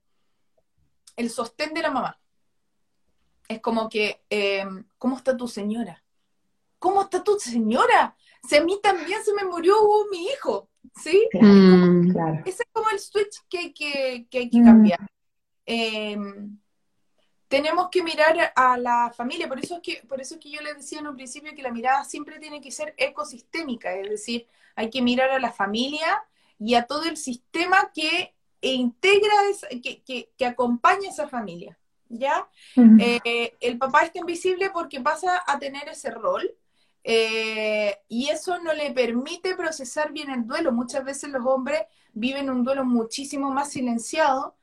el 1.16 1.30
sostén 1.30 1.72
de 1.76 1.84
la 1.84 1.92
mamá. 1.92 2.20
Es 3.48 3.62
como 3.62 3.88
que, 3.90 4.24
eh, 4.32 4.66
¿cómo 4.98 5.18
está 5.18 5.38
tu 5.38 5.48
señora? 5.48 6.04
¿Cómo 6.80 7.04
está 7.04 7.24
tu 7.24 7.38
señora? 7.40 8.18
Si 8.48 8.56
a 8.56 8.64
mí 8.64 8.80
también 8.82 9.24
se 9.24 9.36
me 9.36 9.44
murió 9.46 9.76
mi 10.10 10.26
hijo, 10.26 10.68
¿sí? 10.96 11.28
Claro, 11.30 11.46
Mm. 11.46 12.12
claro. 12.12 12.42
Ese 12.44 12.64
es 12.64 12.70
como 12.72 12.90
el 12.90 13.00
switch 13.00 13.36
que, 13.48 13.72
que, 13.72 14.26
que 14.32 14.38
hay 14.40 14.50
que 14.50 14.58
Mm. 14.62 14.66
cambiar. 14.66 15.00
Eh, 15.68 16.18
tenemos 17.48 17.90
que 17.92 18.02
mirar 18.02 18.52
a 18.56 18.78
la 18.80 19.12
familia, 19.16 19.48
por 19.48 19.60
eso 19.60 19.76
es 19.76 19.82
que, 19.84 20.04
por 20.10 20.20
eso 20.20 20.36
es 20.36 20.40
que 20.42 20.50
yo 20.50 20.62
les 20.62 20.76
decía 20.78 21.00
en 21.02 21.08
un 21.08 21.16
principio 21.16 21.54
que 21.54 21.62
la 21.62 21.72
mirada 21.72 22.04
siempre 22.04 22.40
tiene 22.40 22.62
que 22.62 22.72
ser 22.72 22.96
ecosistémica, 22.98 23.94
es 23.94 24.10
decir, 24.10 24.48
hay 24.76 24.90
que 24.90 25.04
mirar 25.04 25.30
a 25.30 25.40
la 25.40 25.52
familia 25.52 26.26
y 26.60 26.76
a 26.76 26.84
todo 26.86 27.04
el 27.06 27.18
sistema 27.18 27.92
que 27.94 28.36
integra, 28.62 29.34
esa- 29.52 29.68
que, 29.70 30.02
que, 30.04 30.32
que 30.38 30.46
acompaña 30.46 31.10
a 31.10 31.12
esa 31.12 31.28
familia, 31.28 31.78
¿ya? 32.10 32.48
Eh, 32.96 33.56
el 33.60 33.78
papá 33.78 34.02
está 34.04 34.20
invisible 34.20 34.70
porque 34.72 35.02
pasa 35.02 35.44
a 35.46 35.60
tener 35.60 35.88
ese 35.90 36.10
rol 36.12 36.56
eh, 37.04 37.98
y 38.10 38.30
eso 38.30 38.60
no 38.60 38.74
le 38.74 38.92
permite 38.92 39.56
procesar 39.56 40.12
bien 40.12 40.30
el 40.32 40.46
duelo. 40.48 40.72
Muchas 40.72 41.04
veces 41.06 41.30
los 41.30 41.46
hombres 41.46 41.82
viven 42.14 42.50
un 42.50 42.64
duelo 42.64 42.84
muchísimo 42.86 43.52
más 43.52 43.72
silenciado 43.72 44.58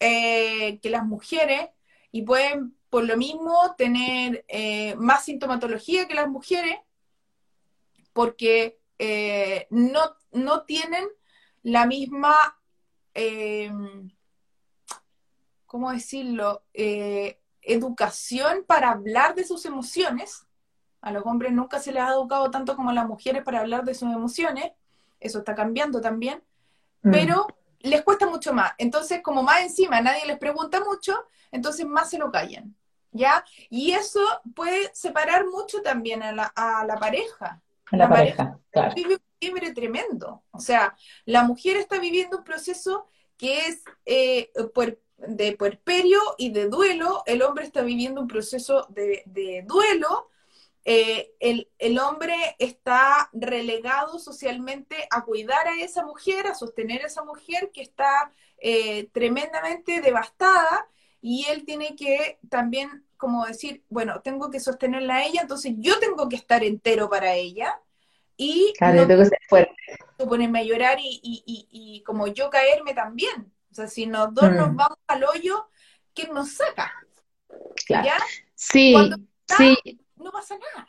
eh, 0.00 0.78
que 0.80 0.90
las 0.90 1.04
mujeres 1.04 1.70
y 2.12 2.22
pueden 2.22 2.76
por 2.90 3.04
lo 3.04 3.16
mismo 3.16 3.74
tener 3.76 4.44
más 4.98 5.24
sintomatología 5.24 6.06
que 6.08 6.14
las 6.14 6.28
mujeres 6.28 6.76
porque 8.12 8.78
no, 9.70 10.00
no 10.32 10.62
tienen 10.62 11.06
la 11.62 11.86
misma... 11.86 12.34
eh, 13.14 13.72
¿cómo 15.68 15.92
decirlo? 15.92 16.64
Eh, 16.72 17.38
educación 17.60 18.64
para 18.66 18.90
hablar 18.90 19.34
de 19.34 19.44
sus 19.44 19.66
emociones. 19.66 20.46
A 21.02 21.12
los 21.12 21.24
hombres 21.26 21.52
nunca 21.52 21.78
se 21.78 21.92
les 21.92 22.02
ha 22.02 22.08
educado 22.08 22.50
tanto 22.50 22.74
como 22.74 22.90
a 22.90 22.94
las 22.94 23.06
mujeres 23.06 23.44
para 23.44 23.60
hablar 23.60 23.84
de 23.84 23.94
sus 23.94 24.10
emociones. 24.10 24.72
Eso 25.20 25.40
está 25.40 25.54
cambiando 25.54 26.00
también. 26.00 26.42
Mm. 27.02 27.10
Pero 27.10 27.46
les 27.80 28.02
cuesta 28.02 28.26
mucho 28.26 28.54
más. 28.54 28.72
Entonces, 28.78 29.20
como 29.22 29.42
más 29.42 29.60
encima 29.60 30.00
nadie 30.00 30.26
les 30.26 30.38
pregunta 30.38 30.82
mucho, 30.82 31.14
entonces 31.52 31.86
más 31.86 32.08
se 32.10 32.18
lo 32.18 32.32
callan. 32.32 32.74
¿Ya? 33.12 33.44
Y 33.68 33.92
eso 33.92 34.20
puede 34.54 34.90
separar 34.94 35.46
mucho 35.46 35.82
también 35.82 36.22
a 36.22 36.32
la, 36.32 36.52
a 36.56 36.84
la 36.86 36.96
pareja 36.96 37.60
A 37.92 37.96
la 37.96 38.04
la 38.04 38.08
pareja, 38.08 38.58
claro. 38.70 38.94
Quiebre 39.38 39.72
tremendo. 39.72 40.42
O 40.50 40.60
sea, 40.60 40.96
la 41.24 41.44
mujer 41.44 41.76
está 41.76 41.98
viviendo 41.98 42.38
un 42.38 42.44
proceso 42.44 43.06
que 43.36 43.66
es 43.66 43.82
eh, 44.04 44.50
de 45.16 45.56
puerperio 45.56 46.20
y 46.38 46.50
de 46.50 46.68
duelo, 46.68 47.22
el 47.26 47.42
hombre 47.42 47.64
está 47.64 47.82
viviendo 47.82 48.20
un 48.20 48.28
proceso 48.28 48.86
de, 48.90 49.64
duelo, 49.66 50.30
eh, 50.84 51.32
el, 51.40 51.70
el 51.78 51.98
hombre 51.98 52.34
está 52.58 53.28
relegado 53.32 54.18
socialmente 54.18 54.96
a 55.10 55.24
cuidar 55.24 55.68
a 55.68 55.80
esa 55.80 56.04
mujer, 56.04 56.46
a 56.46 56.54
sostener 56.54 57.02
a 57.02 57.06
esa 57.06 57.24
mujer 57.24 57.70
que 57.72 57.82
está 57.82 58.32
eh, 58.58 59.08
tremendamente 59.12 60.00
devastada. 60.00 60.88
Y 61.20 61.46
él 61.46 61.64
tiene 61.64 61.96
que 61.96 62.38
también 62.48 63.04
como 63.16 63.44
decir, 63.44 63.84
bueno, 63.88 64.22
tengo 64.22 64.50
que 64.50 64.60
sostenerla 64.60 65.16
a 65.16 65.26
ella, 65.26 65.42
entonces 65.42 65.74
yo 65.78 65.98
tengo 65.98 66.28
que 66.28 66.36
estar 66.36 66.62
entero 66.62 67.10
para 67.10 67.34
ella 67.34 67.82
y 68.38 68.72
Claro, 68.78 68.94
no 68.94 69.02
yo 69.02 69.08
tengo 69.08 69.22
que 69.24 69.28
ser 69.28 69.38
fuerte. 69.48 69.74
ponerme 70.16 70.60
a 70.60 70.62
llorar 70.64 70.98
y, 71.00 71.20
y, 71.22 71.42
y, 71.44 71.68
y 71.70 72.02
como 72.04 72.26
yo 72.28 72.48
caerme 72.48 72.94
también. 72.94 73.52
O 73.70 73.74
sea, 73.74 73.86
si 73.88 74.06
los 74.06 74.32
dos 74.32 74.50
Mm. 74.50 74.56
nos 74.56 74.74
vamos 74.74 74.98
al 75.08 75.24
hoyo, 75.24 75.68
¿quién 76.14 76.32
nos 76.32 76.52
saca? 76.52 76.90
Claro. 77.86 78.06
¿Ya? 78.06 78.16
Sí, 78.54 78.94
sí, 79.56 80.00
No 80.16 80.30
pasa 80.32 80.56
nada. 80.56 80.88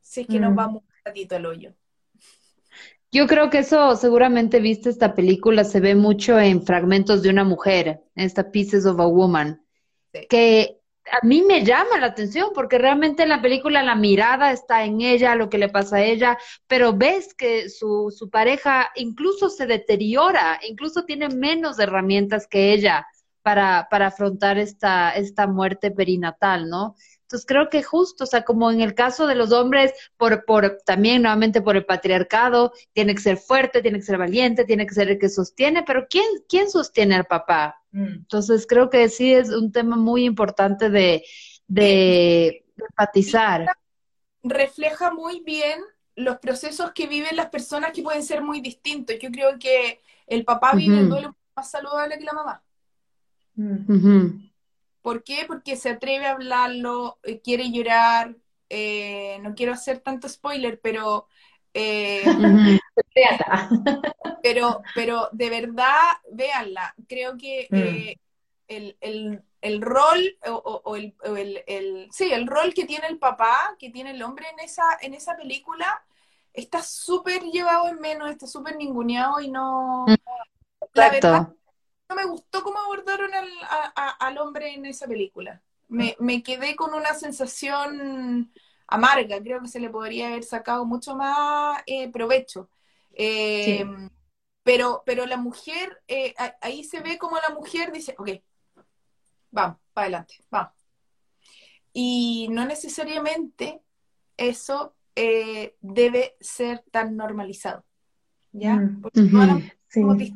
Si 0.00 0.22
es 0.22 0.26
que 0.26 0.40
nos 0.40 0.52
Mm. 0.52 0.56
vamos 0.56 0.82
un 0.82 0.94
ratito 1.04 1.36
al 1.36 1.44
hoyo. 1.46 1.74
Yo 3.12 3.26
creo 3.26 3.50
que 3.50 3.58
eso 3.58 3.96
seguramente 3.96 4.60
viste 4.60 4.88
esta 4.88 5.14
película, 5.14 5.64
se 5.64 5.80
ve 5.80 5.94
mucho 5.96 6.38
en 6.38 6.64
Fragmentos 6.64 7.22
de 7.22 7.30
una 7.30 7.42
mujer, 7.44 8.02
esta 8.14 8.50
Pieces 8.52 8.86
of 8.86 9.00
a 9.00 9.06
Woman, 9.06 9.64
Sí. 10.12 10.26
que 10.28 10.79
a 11.10 11.26
mí 11.26 11.42
me 11.42 11.64
llama 11.64 11.98
la 11.98 12.06
atención 12.06 12.50
porque 12.54 12.78
realmente 12.78 13.22
en 13.22 13.28
la 13.28 13.42
película 13.42 13.82
la 13.82 13.94
mirada 13.94 14.52
está 14.52 14.84
en 14.84 15.00
ella, 15.00 15.34
lo 15.34 15.48
que 15.48 15.58
le 15.58 15.68
pasa 15.68 15.96
a 15.96 16.02
ella, 16.02 16.38
pero 16.66 16.94
ves 16.96 17.34
que 17.34 17.68
su, 17.68 18.14
su 18.16 18.30
pareja 18.30 18.90
incluso 18.94 19.48
se 19.48 19.66
deteriora, 19.66 20.60
incluso 20.68 21.04
tiene 21.04 21.28
menos 21.28 21.78
herramientas 21.78 22.46
que 22.46 22.72
ella 22.72 23.06
para, 23.42 23.88
para 23.90 24.08
afrontar 24.08 24.58
esta, 24.58 25.10
esta 25.10 25.46
muerte 25.46 25.90
perinatal, 25.90 26.68
¿no? 26.68 26.94
Entonces 27.22 27.46
creo 27.46 27.68
que 27.70 27.82
justo, 27.82 28.24
o 28.24 28.26
sea, 28.26 28.42
como 28.42 28.70
en 28.70 28.80
el 28.80 28.94
caso 28.94 29.26
de 29.26 29.36
los 29.36 29.52
hombres, 29.52 29.92
por, 30.16 30.44
por 30.44 30.78
también 30.84 31.22
nuevamente 31.22 31.62
por 31.62 31.76
el 31.76 31.86
patriarcado, 31.86 32.72
tiene 32.92 33.14
que 33.14 33.20
ser 33.20 33.36
fuerte, 33.36 33.82
tiene 33.82 33.98
que 33.98 34.04
ser 34.04 34.18
valiente, 34.18 34.64
tiene 34.64 34.86
que 34.86 34.94
ser 34.94 35.08
el 35.10 35.18
que 35.18 35.28
sostiene, 35.28 35.84
pero 35.84 36.06
¿quién, 36.10 36.26
quién 36.48 36.68
sostiene 36.68 37.14
al 37.14 37.26
papá? 37.26 37.79
Mm. 37.92 38.06
Entonces 38.06 38.66
creo 38.66 38.88
que 38.90 39.08
sí 39.08 39.32
es 39.32 39.50
un 39.50 39.72
tema 39.72 39.96
muy 39.96 40.24
importante 40.24 40.90
de, 40.90 41.24
de, 41.66 42.64
de 42.76 42.84
empatizar. 42.88 43.66
Refleja 44.42 45.12
muy 45.12 45.40
bien 45.40 45.80
los 46.16 46.38
procesos 46.38 46.92
que 46.92 47.06
viven 47.06 47.36
las 47.36 47.50
personas 47.50 47.92
que 47.92 48.02
pueden 48.02 48.22
ser 48.22 48.42
muy 48.42 48.60
distintos. 48.60 49.16
Yo 49.20 49.30
creo 49.30 49.58
que 49.58 50.00
el 50.26 50.44
papá 50.44 50.74
vive 50.74 50.98
el 50.98 51.08
duelo 51.08 51.36
más 51.56 51.70
saludable 51.70 52.18
que 52.18 52.24
la 52.24 52.32
mamá. 52.32 52.62
¿Por 55.02 55.24
qué? 55.24 55.44
Porque 55.46 55.76
se 55.76 55.90
atreve 55.90 56.26
a 56.26 56.32
hablarlo, 56.32 57.18
eh, 57.22 57.40
quiere 57.40 57.70
llorar. 57.70 58.36
eh, 58.72 59.38
no 59.42 59.54
quiero 59.54 59.72
hacer 59.72 59.98
tanto 59.98 60.28
spoiler, 60.28 60.80
pero 60.80 61.26
eh. 61.74 62.78
Pero, 64.42 64.82
pero 64.94 65.28
de 65.32 65.50
verdad, 65.50 65.94
véanla. 66.32 66.94
Creo 67.08 67.36
que 67.36 67.68
Mm. 67.70 67.76
eh, 67.76 68.16
el, 68.68 68.96
el- 69.00 69.42
el 69.60 69.82
rol, 69.82 70.38
o, 70.46 70.52
o- 70.52 70.82
o 70.84 70.96
el, 70.96 71.14
o 71.24 71.36
el- 71.36 71.62
el- 71.66 72.08
sí, 72.12 72.32
el 72.32 72.46
rol 72.46 72.72
que 72.72 72.86
tiene 72.86 73.06
el 73.08 73.18
papá, 73.18 73.76
que 73.78 73.90
tiene 73.90 74.12
el 74.12 74.22
hombre 74.22 74.46
en 74.50 74.60
esa, 74.60 74.82
en 75.02 75.12
esa 75.14 75.36
película, 75.36 76.02
está 76.54 76.82
súper 76.82 77.42
llevado 77.42 77.88
en 77.88 78.00
menos, 78.00 78.30
está 78.30 78.46
súper 78.46 78.76
ninguneado 78.76 79.40
y 79.40 79.50
no. 79.50 80.06
La 80.94 81.10
verdad, 81.10 81.48
no 82.08 82.16
me 82.16 82.24
gustó 82.24 82.62
cómo 82.62 82.78
abordaron 82.78 83.32
al, 83.34 83.48
a- 83.62 83.92
a- 83.96 84.26
al 84.26 84.38
hombre 84.38 84.74
en 84.74 84.86
esa 84.86 85.06
película. 85.06 85.62
Me, 85.88 86.16
me 86.20 86.42
quedé 86.42 86.76
con 86.76 86.94
una 86.94 87.14
sensación 87.14 88.52
amarga, 88.90 89.40
creo 89.40 89.62
que 89.62 89.68
se 89.68 89.80
le 89.80 89.88
podría 89.88 90.28
haber 90.28 90.44
sacado 90.44 90.84
mucho 90.84 91.14
más 91.14 91.82
eh, 91.86 92.10
provecho. 92.10 92.68
Eh, 93.12 93.84
pero, 94.62 95.02
pero 95.06 95.26
la 95.26 95.36
mujer, 95.36 96.02
eh, 96.08 96.34
ahí 96.60 96.84
se 96.84 97.00
ve 97.00 97.16
como 97.16 97.36
la 97.36 97.54
mujer 97.54 97.92
dice, 97.92 98.14
ok, 98.18 98.30
vamos, 99.50 99.78
para 99.92 100.06
adelante, 100.06 100.34
vamos. 100.50 100.72
Y 101.92 102.48
no 102.50 102.66
necesariamente 102.66 103.80
eso 104.36 104.94
debe 105.14 106.36
ser 106.40 106.82
tan 106.90 107.16
normalizado. 107.16 107.84
¿Ya? 108.52 108.76
Mm, 108.76 109.02
Porque 109.02 110.34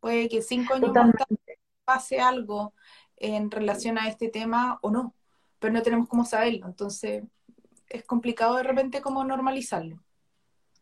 Puede 0.00 0.28
que 0.28 0.42
cinco 0.42 0.74
años 0.74 0.92
más 0.92 1.12
tarde 1.12 1.58
pase 1.84 2.20
algo 2.20 2.74
en 3.16 3.50
relación 3.50 3.98
a 3.98 4.08
este 4.08 4.28
tema 4.28 4.78
o 4.82 4.90
no, 4.90 5.14
pero 5.58 5.72
no 5.72 5.82
tenemos 5.82 6.08
cómo 6.08 6.24
saberlo. 6.24 6.66
Entonces, 6.66 7.24
es 7.88 8.04
complicado 8.04 8.56
de 8.56 8.62
repente 8.64 9.00
como 9.00 9.24
normalizarlo. 9.24 10.04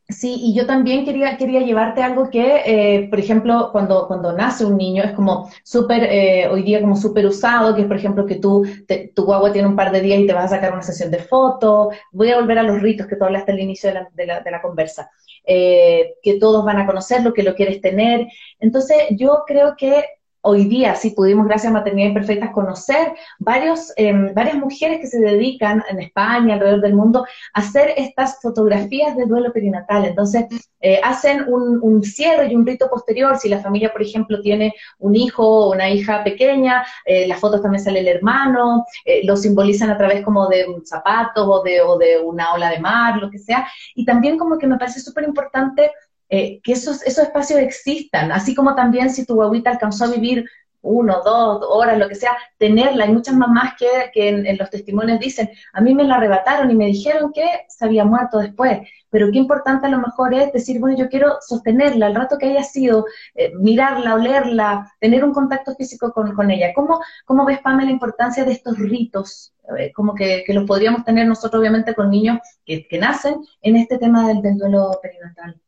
Sí, 0.08 0.36
y 0.38 0.54
yo 0.54 0.66
también 0.66 1.04
quería, 1.04 1.36
quería 1.36 1.60
llevarte 1.60 2.02
algo 2.02 2.28
que, 2.28 2.62
eh, 2.66 3.08
por 3.08 3.18
ejemplo, 3.18 3.70
cuando, 3.72 4.06
cuando 4.06 4.32
nace 4.32 4.64
un 4.64 4.76
niño 4.76 5.02
es 5.02 5.12
como 5.12 5.50
súper, 5.64 6.04
eh, 6.04 6.48
hoy 6.48 6.62
día 6.64 6.80
como 6.80 6.96
súper 6.96 7.24
usado, 7.26 7.74
que 7.74 7.82
es 7.82 7.86
por 7.86 7.96
ejemplo 7.96 8.26
que 8.26 8.36
tú, 8.36 8.66
tu 9.14 9.24
guagua 9.24 9.52
tiene 9.52 9.68
un 9.68 9.76
par 9.76 9.90
de 9.90 10.00
días 10.00 10.20
y 10.20 10.26
te 10.26 10.34
vas 10.34 10.46
a 10.46 10.56
sacar 10.56 10.72
una 10.72 10.82
sesión 10.82 11.10
de 11.10 11.18
fotos, 11.18 11.94
voy 12.10 12.30
a 12.30 12.38
volver 12.38 12.58
a 12.58 12.62
los 12.62 12.82
ritos 12.82 13.06
que 13.06 13.16
tú 13.16 13.24
hablaste 13.24 13.52
al 13.52 13.60
inicio 13.60 13.88
de 13.88 14.26
la, 14.26 14.40
de 14.40 14.50
la, 14.50 14.60
conversa, 14.60 15.10
eh, 15.44 16.14
que 16.22 16.38
todos 16.38 16.64
van 16.64 16.78
a 16.78 16.86
conocerlo, 16.86 17.32
que 17.32 17.42
lo 17.42 17.54
quieres 17.54 17.80
tener. 17.80 18.26
Entonces, 18.58 18.98
yo 19.10 19.44
creo 19.46 19.76
que 19.76 20.04
hoy 20.42 20.64
día 20.64 20.94
sí 20.94 21.10
pudimos, 21.10 21.46
gracias 21.46 21.70
a 21.70 21.74
Maternidad 21.74 22.08
Imperfectas, 22.08 22.50
conocer 22.50 23.14
varios, 23.38 23.92
em, 23.96 24.34
varias 24.34 24.56
mujeres 24.56 25.00
que 25.00 25.06
se 25.06 25.20
dedican 25.20 25.82
en 25.88 26.00
España, 26.00 26.54
alrededor 26.54 26.80
del 26.80 26.94
mundo, 26.94 27.24
a 27.54 27.60
hacer 27.60 27.94
estas 27.96 28.40
fotografías 28.40 29.16
de 29.16 29.26
duelo 29.26 29.52
perinatal. 29.52 30.04
Entonces, 30.04 30.46
eh, 30.80 31.00
hacen 31.02 31.44
un, 31.48 32.02
cierre 32.02 32.48
y 32.48 32.56
un 32.56 32.66
rito 32.66 32.90
posterior. 32.90 33.36
Si 33.36 33.48
la 33.48 33.60
familia, 33.60 33.92
por 33.92 34.02
ejemplo, 34.02 34.40
tiene 34.40 34.74
un 34.98 35.14
hijo 35.14 35.46
o 35.46 35.72
una 35.72 35.88
hija 35.88 36.24
pequeña, 36.24 36.84
eh, 37.04 37.26
las 37.28 37.38
fotos 37.38 37.62
también 37.62 37.82
sale 37.82 38.00
el 38.00 38.08
hermano, 38.08 38.84
eh, 39.04 39.20
lo 39.24 39.36
simbolizan 39.36 39.90
a 39.90 39.96
través 39.96 40.24
como 40.24 40.48
de 40.48 40.66
un 40.66 40.84
zapato 40.84 41.48
o 41.48 41.62
de, 41.62 41.80
o 41.80 41.96
de 41.98 42.18
una 42.18 42.52
ola 42.52 42.70
de 42.70 42.80
mar, 42.80 43.16
lo 43.18 43.30
que 43.30 43.38
sea. 43.38 43.66
Y 43.94 44.04
también 44.04 44.36
como 44.36 44.58
que 44.58 44.66
me 44.66 44.78
parece 44.78 45.00
súper 45.00 45.24
importante 45.24 45.92
eh, 46.34 46.62
que 46.62 46.72
esos, 46.72 47.02
esos 47.02 47.24
espacios 47.24 47.60
existan, 47.60 48.32
así 48.32 48.54
como 48.54 48.74
también 48.74 49.10
si 49.10 49.26
tu 49.26 49.34
guaguita 49.34 49.68
alcanzó 49.68 50.06
a 50.06 50.10
vivir 50.12 50.46
uno, 50.80 51.20
dos 51.22 51.62
horas, 51.68 51.98
lo 51.98 52.08
que 52.08 52.14
sea, 52.14 52.34
tenerla. 52.56 53.04
Hay 53.04 53.12
muchas 53.12 53.34
mamás 53.34 53.74
que, 53.78 53.86
que 54.14 54.28
en, 54.28 54.56
los 54.56 54.70
testimonios 54.70 55.20
dicen, 55.20 55.50
a 55.74 55.82
mí 55.82 55.94
me 55.94 56.04
la 56.04 56.14
arrebataron 56.14 56.70
y 56.70 56.74
me 56.74 56.86
dijeron 56.86 57.32
que 57.34 57.44
se 57.68 57.84
había 57.84 58.06
muerto 58.06 58.38
después, 58.38 58.78
pero 59.10 59.30
qué 59.30 59.36
importante 59.36 59.86
a 59.86 59.90
lo 59.90 59.98
mejor 59.98 60.32
es 60.32 60.50
decir, 60.54 60.80
bueno, 60.80 60.96
yo 60.96 61.10
quiero 61.10 61.36
sostenerla 61.46 62.06
el 62.06 62.14
rato 62.14 62.38
que 62.38 62.46
haya 62.46 62.64
sido, 62.64 63.04
eh, 63.34 63.52
mirarla, 63.54 64.14
olerla, 64.14 64.90
tener 65.00 65.24
un 65.24 65.34
contacto 65.34 65.74
físico 65.74 66.12
con, 66.14 66.34
con 66.34 66.50
ella. 66.50 66.72
¿Cómo, 66.74 66.98
¿Cómo, 67.26 67.44
ves, 67.44 67.60
Pamela, 67.60 67.90
la 67.90 67.92
importancia 67.92 68.42
de 68.46 68.52
estos 68.52 68.78
ritos? 68.78 69.52
Eh, 69.78 69.92
como 69.92 70.14
que, 70.14 70.44
que, 70.46 70.54
los 70.54 70.64
podríamos 70.64 71.04
tener 71.04 71.26
nosotros, 71.26 71.60
obviamente, 71.60 71.94
con 71.94 72.08
niños 72.10 72.38
que, 72.64 72.88
que 72.88 72.98
nacen 72.98 73.36
en 73.60 73.76
este 73.76 73.98
tema 73.98 74.26
del, 74.26 74.40
del 74.40 74.56
duelo 74.56 74.98
perinatal. 75.02 75.60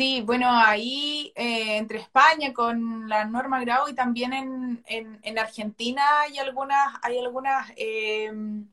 Sí, 0.00 0.22
bueno, 0.22 0.48
ahí 0.48 1.30
eh, 1.36 1.76
entre 1.76 1.98
España 1.98 2.54
con 2.54 3.06
la 3.06 3.26
norma 3.26 3.60
Grau 3.60 3.86
y 3.86 3.94
también 3.94 4.32
en, 4.32 4.82
en, 5.22 5.38
Argentina 5.38 6.02
hay 6.22 6.38
algunas, 6.38 6.94
hay 7.02 7.18
algunas, 7.18 7.70
em, 7.76 8.66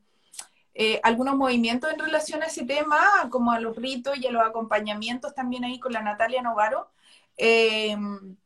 eh, 0.72 0.98
algunos 1.02 1.36
movimientos 1.36 1.92
en 1.92 1.98
relación 1.98 2.42
a 2.42 2.46
ese 2.46 2.64
tema, 2.64 2.98
como 3.30 3.52
a 3.52 3.60
los 3.60 3.76
ritos 3.76 4.16
y 4.16 4.26
a 4.26 4.30
los 4.32 4.42
acompañamientos 4.42 5.34
también 5.34 5.64
ahí 5.64 5.78
con 5.78 5.92
la 5.92 6.00
Natalia 6.00 6.40
Novaro. 6.40 6.90
Em, 7.36 8.36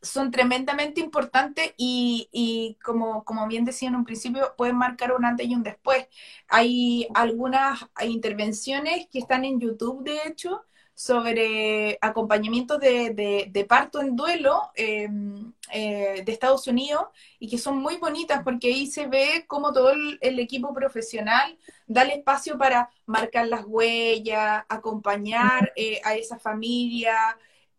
son 0.00 0.30
tremendamente 0.30 1.00
importantes 1.00 1.74
y, 1.76 2.28
y, 2.32 2.78
como, 2.82 3.22
como 3.24 3.46
bien 3.48 3.66
decía 3.66 3.88
en 3.88 3.96
un 3.96 4.04
principio, 4.06 4.54
pueden 4.56 4.76
marcar 4.76 5.12
un 5.12 5.26
antes 5.26 5.46
y 5.46 5.54
un 5.54 5.62
después. 5.62 6.06
Hay 6.48 7.06
algunas 7.14 7.86
intervenciones 8.02 9.08
que 9.08 9.18
están 9.18 9.44
en 9.44 9.60
YouTube, 9.60 10.04
de 10.04 10.22
hecho, 10.26 10.64
sobre 11.02 11.98
acompañamiento 12.00 12.78
de, 12.78 13.66
parto 13.68 14.00
en 14.00 14.14
duelo 14.14 14.70
em, 14.76 15.52
eh, 15.72 16.22
de 16.24 16.32
Estados 16.32 16.68
Unidos 16.68 17.06
y 17.40 17.48
que 17.48 17.58
son 17.58 17.78
muy 17.78 17.96
bonitas 17.96 18.42
porque 18.44 18.68
ahí 18.68 18.86
se 18.86 19.08
ve 19.08 19.44
cómo 19.48 19.72
todo 19.72 19.90
el, 19.90 20.38
equipo 20.38 20.72
profesional 20.72 21.58
da 21.88 22.02
el 22.02 22.10
espacio 22.10 22.56
para 22.56 22.88
marcar 23.06 23.48
las 23.48 23.64
huellas, 23.66 24.64
acompañar 24.68 25.72
eh, 25.74 26.00
a 26.04 26.14
esa 26.14 26.38
familia. 26.38 27.16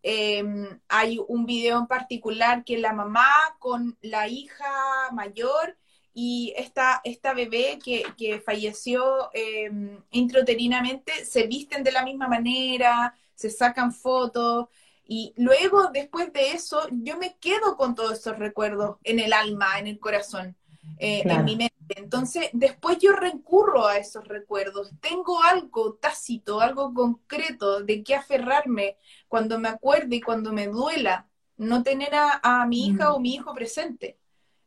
Em, 0.01 0.67
hay 0.89 1.17
un 1.25 1.45
video 1.45 1.79
en 1.79 1.87
particular 1.87 2.65
que 2.65 2.77
la 2.77 2.91
mamá 2.91 3.29
con 3.59 3.97
la 4.01 4.27
hija 4.27 4.65
mayor 5.13 5.77
y 6.13 6.53
esta, 6.55 7.01
esta 7.03 7.33
bebé 7.33 7.79
que, 7.83 8.41
falleció 8.45 9.29
eh, 9.33 9.71
intrauterinamente 10.11 11.25
se 11.25 11.47
visten 11.47 11.83
de 11.83 11.91
la 11.91 12.03
misma 12.03 12.27
manera, 12.27 13.15
se 13.33 13.49
sacan 13.49 13.91
fotos. 13.91 14.67
Y 15.05 15.33
luego, 15.37 15.89
después 15.91 16.31
de 16.31 16.51
eso, 16.51 16.87
yo 16.91 17.17
me 17.17 17.35
quedo 17.37 17.75
con 17.75 17.95
todos 17.95 18.19
esos 18.19 18.37
recuerdos 18.37 18.97
en 19.03 19.19
el 19.19 19.33
alma, 19.33 19.79
en 19.79 19.87
el 19.87 19.99
corazón, 19.99 20.55
eh, 20.99 21.23
en 21.25 21.43
mi 21.43 21.55
mente. 21.55 21.73
Entonces, 21.95 22.49
después 22.53 22.99
yo 22.99 23.11
recurro 23.11 23.87
a 23.87 23.97
esos 23.97 24.27
recuerdos. 24.27 24.91
Tengo 25.01 25.41
algo 25.43 25.95
tácito, 25.95 26.61
algo 26.61 26.93
concreto 26.93 27.83
de 27.83 28.03
qué 28.03 28.15
aferrarme 28.15 28.97
cuando 29.27 29.59
me 29.59 29.69
acuerde 29.69 30.17
y 30.17 30.21
cuando 30.21 30.53
me 30.53 30.67
duela 30.67 31.27
no 31.57 31.83
tener 31.83 32.11
a, 32.13 32.65
mi 32.67 32.87
hija 32.87 33.13
o 33.13 33.19
mi 33.19 33.35
hijo 33.35 33.53
presente. 33.53 34.17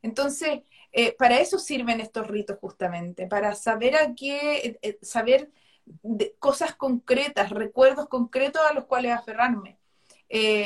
Entonces, 0.03 0.61
eh, 0.99 1.12
para 1.12 1.40
eso 1.40 1.59
sirven 1.59 2.01
estos 2.01 2.26
ritos 2.26 2.57
justamente, 2.59 3.26
para 3.26 3.55
saber 3.55 3.97
a 3.97 4.14
qué, 4.14 4.57
eh, 4.57 4.78
eh, 4.80 4.99
saber 5.03 5.51
cosas 6.38 6.74
concretas, 6.74 7.51
recuerdos 7.51 8.09
concretos 8.09 8.62
a 8.62 8.72
los 8.72 8.86
cuales 8.86 9.12
aferrarme. 9.12 9.78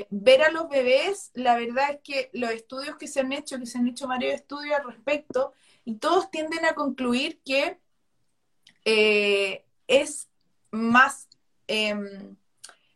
ver 0.08 0.42
a 0.42 0.50
los 0.52 0.68
bebés, 0.68 1.32
la 1.34 1.56
verdad 1.56 1.90
es 1.90 2.00
que 2.04 2.30
los 2.32 2.50
estudios 2.52 2.96
que 2.96 3.08
se 3.08 3.20
han 3.20 3.32
hecho, 3.32 3.58
que 3.58 3.66
se 3.66 3.78
han 3.78 3.88
hecho 3.88 4.06
varios 4.06 4.34
estudios 4.34 4.78
al 4.78 4.86
respecto, 4.86 5.52
y 5.84 5.96
todos 5.96 6.30
tienden 6.30 6.64
a 6.64 6.74
concluir 6.74 7.40
que 7.44 7.80
es 9.88 10.28
más 10.70 11.28
em, 11.66 12.36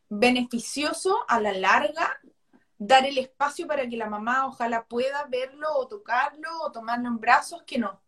beneficioso 0.09 1.25
a 1.27 1.41
la 1.41 1.53
larga 1.53 2.21
dar 2.79 3.07
el 3.07 3.19
espacio 3.19 3.67
para 3.67 3.89
que 3.89 3.97
la 3.97 4.09
mamá 4.09 4.47
ojalá 4.47 4.85
pueda 4.85 5.25
verlo 5.27 5.69
o 5.77 5.87
tocarlo 5.87 6.49
o 6.63 6.73
tomarlo 6.73 7.09
en 7.09 7.19
brazos, 7.19 7.63
que 7.65 7.79
no. 7.79 8.03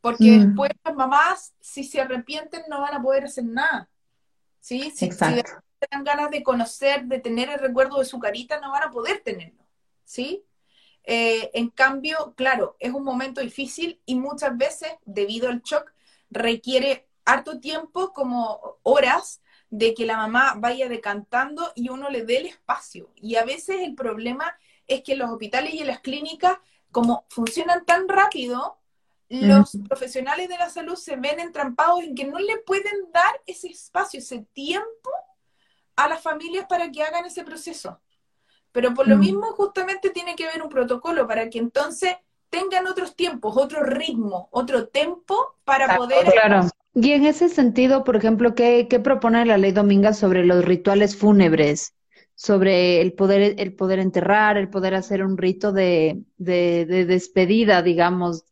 Porque 0.00 0.30
mm. 0.30 0.46
después 0.46 0.70
las 0.84 0.94
mamás, 0.94 1.54
si 1.60 1.84
se 1.84 2.00
arrepienten, 2.00 2.62
no 2.68 2.80
van 2.80 2.94
a 2.94 3.02
poder 3.02 3.24
hacer 3.24 3.44
nada. 3.44 3.88
¿Sí? 4.60 4.90
Si, 4.90 5.10
si 5.10 5.42
dan 5.90 6.04
ganas 6.04 6.30
de 6.30 6.42
conocer, 6.42 7.04
de 7.04 7.20
tener 7.20 7.48
el 7.48 7.58
recuerdo 7.58 7.98
de 7.98 8.04
su 8.04 8.18
carita, 8.18 8.60
no 8.60 8.70
van 8.70 8.84
a 8.84 8.90
poder 8.90 9.20
tenerlo. 9.24 9.64
¿Sí? 10.04 10.44
Eh, 11.04 11.50
en 11.54 11.70
cambio, 11.70 12.34
claro, 12.36 12.76
es 12.78 12.92
un 12.92 13.04
momento 13.04 13.40
difícil 13.40 14.00
y 14.04 14.16
muchas 14.16 14.56
veces, 14.56 14.92
debido 15.04 15.48
al 15.48 15.62
shock, 15.62 15.92
requiere 16.30 17.08
harto 17.24 17.60
tiempo, 17.60 18.12
como 18.12 18.78
horas, 18.82 19.39
de 19.70 19.94
que 19.94 20.04
la 20.04 20.16
mamá 20.16 20.54
vaya 20.56 20.88
decantando 20.88 21.72
y 21.74 21.88
uno 21.88 22.10
le 22.10 22.24
dé 22.24 22.38
el 22.38 22.46
espacio. 22.46 23.10
Y 23.14 23.36
a 23.36 23.44
veces 23.44 23.76
el 23.80 23.94
problema 23.94 24.56
es 24.86 25.02
que 25.02 25.12
en 25.12 25.20
los 25.20 25.30
hospitales 25.30 25.72
y 25.74 25.78
en 25.80 25.86
las 25.86 26.00
clínicas, 26.00 26.58
como 26.90 27.24
funcionan 27.28 27.84
tan 27.84 28.08
rápido, 28.08 28.76
los 29.28 29.78
profesionales 29.88 30.48
de 30.48 30.58
la 30.58 30.70
salud 30.70 30.96
se 30.96 31.14
ven 31.14 31.38
entrampados 31.38 32.02
en 32.02 32.16
que 32.16 32.24
no 32.24 32.40
le 32.40 32.56
pueden 32.58 33.12
dar 33.12 33.40
ese 33.46 33.68
espacio, 33.68 34.18
ese 34.18 34.44
tiempo 34.52 35.10
a 35.94 36.08
las 36.08 36.20
familias 36.20 36.66
para 36.68 36.90
que 36.90 37.04
hagan 37.04 37.24
ese 37.24 37.44
proceso. 37.44 38.00
Pero 38.72 38.92
por 38.92 39.06
lo 39.06 39.16
mm. 39.16 39.20
mismo 39.20 39.46
justamente 39.52 40.10
tiene 40.10 40.34
que 40.34 40.48
haber 40.48 40.62
un 40.62 40.68
protocolo 40.68 41.28
para 41.28 41.48
que 41.48 41.58
entonces 41.58 42.16
tengan 42.48 42.88
otros 42.88 43.14
tiempos, 43.14 43.56
otro 43.56 43.84
ritmo, 43.84 44.48
otro 44.50 44.88
tempo 44.88 45.54
para 45.64 45.96
poder... 45.96 46.26
Claro. 46.26 46.68
Y 46.94 47.12
en 47.12 47.24
ese 47.24 47.48
sentido, 47.48 48.04
por 48.04 48.16
ejemplo, 48.16 48.54
¿qué, 48.54 48.86
propone 49.02 49.44
la 49.44 49.58
ley 49.58 49.72
Dominga 49.72 50.12
sobre 50.12 50.44
los 50.44 50.64
rituales 50.64 51.16
fúnebres? 51.16 51.94
Sobre 52.34 53.00
el 53.00 53.12
poder, 53.12 53.54
el 53.58 53.74
poder 53.74 53.98
enterrar, 53.98 54.56
el 54.56 54.70
poder 54.70 54.94
hacer 54.94 55.22
un 55.24 55.36
rito 55.36 55.72
de, 55.72 56.22
de, 56.38 56.86
despedida, 57.06 57.82
digamos, 57.82 58.44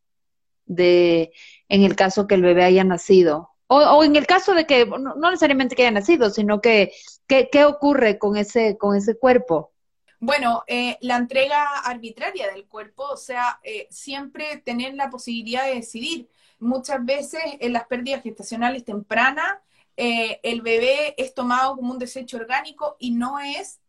de 0.67 1.33
en 1.69 1.83
el 1.83 1.97
caso 1.97 2.27
que 2.27 2.35
el 2.35 2.43
bebé 2.43 2.65
haya 2.65 2.85
nacido. 2.85 3.51
O, 3.67 3.79
o 3.79 4.05
en 4.05 4.17
el 4.17 4.27
caso 4.27 4.55
de 4.55 4.67
que, 4.67 4.87
no, 4.87 5.15
necesariamente 5.17 5.75
que 5.75 5.83
haya 5.83 5.91
nacido, 5.91 6.31
sino 6.31 6.61
que, 6.61 6.93
¿qué 7.27 7.65
ocurre 7.65 8.19
con 8.19 8.37
ese, 8.37 8.77
con 8.77 8.97
ese 8.97 9.19
cuerpo? 9.19 9.73
Bueno, 10.21 10.65
eh, 10.67 10.97
la 11.01 11.17
entrega 11.17 11.79
arbitraria 11.81 12.51
del 12.53 12.67
cuerpo, 12.67 13.05
o 13.05 13.17
sea, 13.17 13.61
eh, 13.63 13.87
siempre 13.91 14.57
tener 14.65 14.95
la 14.95 15.11
posibilidad 15.11 15.65
de 15.65 15.77
decidir. 15.77 16.29
Muchas 16.59 17.05
veces 17.05 17.41
en 17.61 17.73
las 17.73 17.87
pérdidas 17.87 18.23
gestacionales 18.23 18.85
tempranas, 18.85 19.59
eh, 19.97 20.41
el 20.43 20.63
bebé 20.63 21.15
es 21.17 21.35
tomado 21.35 21.77
como 21.77 21.93
un 21.93 21.99
desecho 21.99 22.37
orgánico 22.37 22.97
y 22.99 23.11
no 23.13 23.39
es 23.41 23.81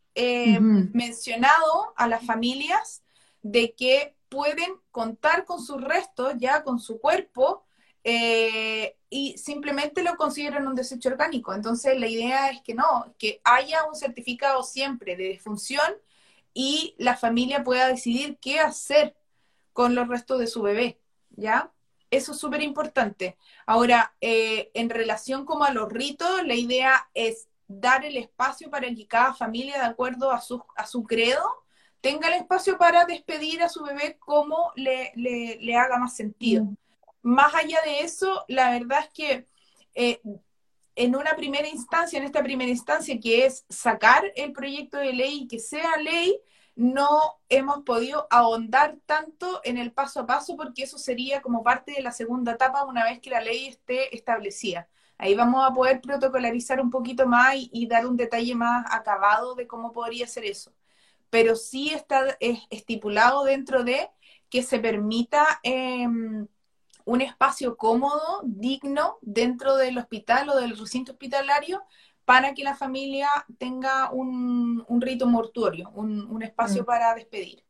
mencionado 0.91 1.93
a 1.95 2.07
las 2.07 2.26
familias 2.26 3.03
de 3.41 3.74
que 3.74 4.15
pueden 4.28 4.74
contar 4.91 5.45
con 5.45 5.61
sus 5.61 5.82
restos, 5.82 6.34
ya 6.38 6.63
con 6.63 6.80
su 6.80 6.99
cuerpo, 6.99 7.63
y 9.09 9.38
simplemente 9.38 10.03
lo 10.03 10.15
consideran 10.17 10.67
un 10.67 10.76
desecho 10.76 11.09
orgánico. 11.09 11.53
Entonces, 11.53 11.97
la 11.97 12.07
idea 12.07 12.49
es 12.49 12.61
que 12.61 12.74
no, 12.74 13.15
que 13.17 13.39
haya 13.43 13.86
un 13.86 13.95
certificado 13.95 14.61
siempre 14.63 15.15
de 15.15 15.30
defunción 15.30 15.89
y 16.53 16.95
la 16.97 17.15
familia 17.15 17.63
pueda 17.63 17.88
decidir 17.88 18.38
qué 18.41 18.59
hacer 18.59 19.15
con 19.74 19.95
los 19.95 20.07
restos 20.07 20.39
de 20.39 20.47
su 20.47 20.61
bebé, 20.61 20.99
¿ya? 21.30 21.72
Eso 22.12 22.32
es 22.32 22.39
súper 22.39 22.62
importante. 22.62 23.38
Ahora, 23.66 24.16
eh, 24.20 24.72
en 24.74 24.89
relación 24.89 25.45
como 25.45 25.64
a 25.64 25.72
los 25.72 25.89
ritos, 25.89 26.43
la 26.45 26.55
idea 26.55 27.10
es 27.14 27.47
dar 27.68 28.03
el 28.03 28.18
espacio 28.18 28.70
para 28.70 28.93
que 28.93 29.07
cada 29.07 29.34
familia, 29.34 29.78
de 29.78 29.86
acuerdo 29.86 30.32
a 30.32 30.41
su, 30.41 30.64
a 30.76 30.88
su 30.88 31.03
credo, 31.03 31.43
tenga 32.01 32.28
el 32.30 32.36
espacio 32.36 32.78
para 32.78 33.05
despedir 33.05 33.62
a 33.62 33.70
su 33.70 33.84
bebé 33.84 34.18
como 34.20 34.72
le, 34.76 35.12
le, 35.16 35.76
haga 35.76 35.97
más 35.97 36.16
sentido. 36.16 36.66
Mm. 36.66 36.76
Más 37.22 37.53
allá 37.53 37.80
de 37.86 38.01
eso, 38.01 38.43
la 38.47 38.72
verdad 38.72 38.99
es 39.01 39.10
que 39.14 39.47
eh, 39.93 40.22
en 40.95 41.16
una 41.16 41.36
primera 41.36 41.68
instancia, 41.68 42.18
en 42.18 42.26
esta 42.26 42.41
primera 42.41 42.70
instancia, 42.70 43.20
que 43.20 43.45
es 43.45 43.66
sacar 43.70 44.32
el 44.36 44.51
proyecto 44.51 44.97
de 44.97 45.14
ley 45.14 45.41
y 45.43 45.47
que 45.47 45.60
sea 45.60 45.97
ley, 45.97 46.39
no 46.80 47.41
hemos 47.49 47.84
podido 47.84 48.25
ahondar 48.30 48.95
tanto 49.05 49.59
en 49.65 49.77
el 49.77 49.91
paso 49.91 50.21
a 50.21 50.25
paso 50.25 50.55
porque 50.55 50.84
eso 50.84 50.97
sería 50.97 51.41
como 51.41 51.61
parte 51.61 51.91
de 51.91 52.01
la 52.01 52.13
segunda 52.13 52.53
etapa 52.53 52.86
una 52.86 53.03
vez 53.03 53.19
que 53.19 53.30
la 53.30 53.41
ley 53.41 53.67
esté 53.67 54.15
establecida. 54.15 54.88
Ahí 55.17 55.36
vamos 55.36 55.69
a 55.69 55.73
poder 55.73 55.99
protocolarizar 55.99 56.80
un 56.80 56.89
poquito 56.89 57.27
más 57.27 57.55
y, 57.57 57.86
dar 57.88 58.07
un 58.07 58.15
detalle 58.15 58.55
más 58.55 58.86
acabado 58.91 59.55
de 59.55 59.67
cómo 59.67 59.91
podría 59.91 60.25
ser 60.25 60.45
eso. 60.45 60.71
Pero 61.30 61.57
sí 61.57 61.89
está 61.89 62.38
estipulado 62.69 63.43
dentro 63.43 63.84
de 63.84 64.09
que 64.49 64.63
se 64.63 64.80
permita 64.80 65.59
em, 65.63 66.47
un 67.03 67.21
espacio 67.21 67.75
cómodo, 67.75 68.41
digno, 68.45 69.17
dentro 69.21 69.75
del 69.75 69.97
hospital 69.97 70.47
o 70.49 70.55
del 70.55 70.77
recinto 70.77 71.11
hospitalario 71.11 71.84
para 72.30 72.53
que 72.53 72.63
la 72.63 72.75
familia 72.75 73.27
tenga 73.57 74.11
un, 74.11 74.86
rito 75.01 75.25
mortuorio, 75.25 75.89
un, 75.95 76.43
espacio 76.43 76.84
mm. 76.84 76.86
para 76.86 77.15
despedir. 77.15 77.63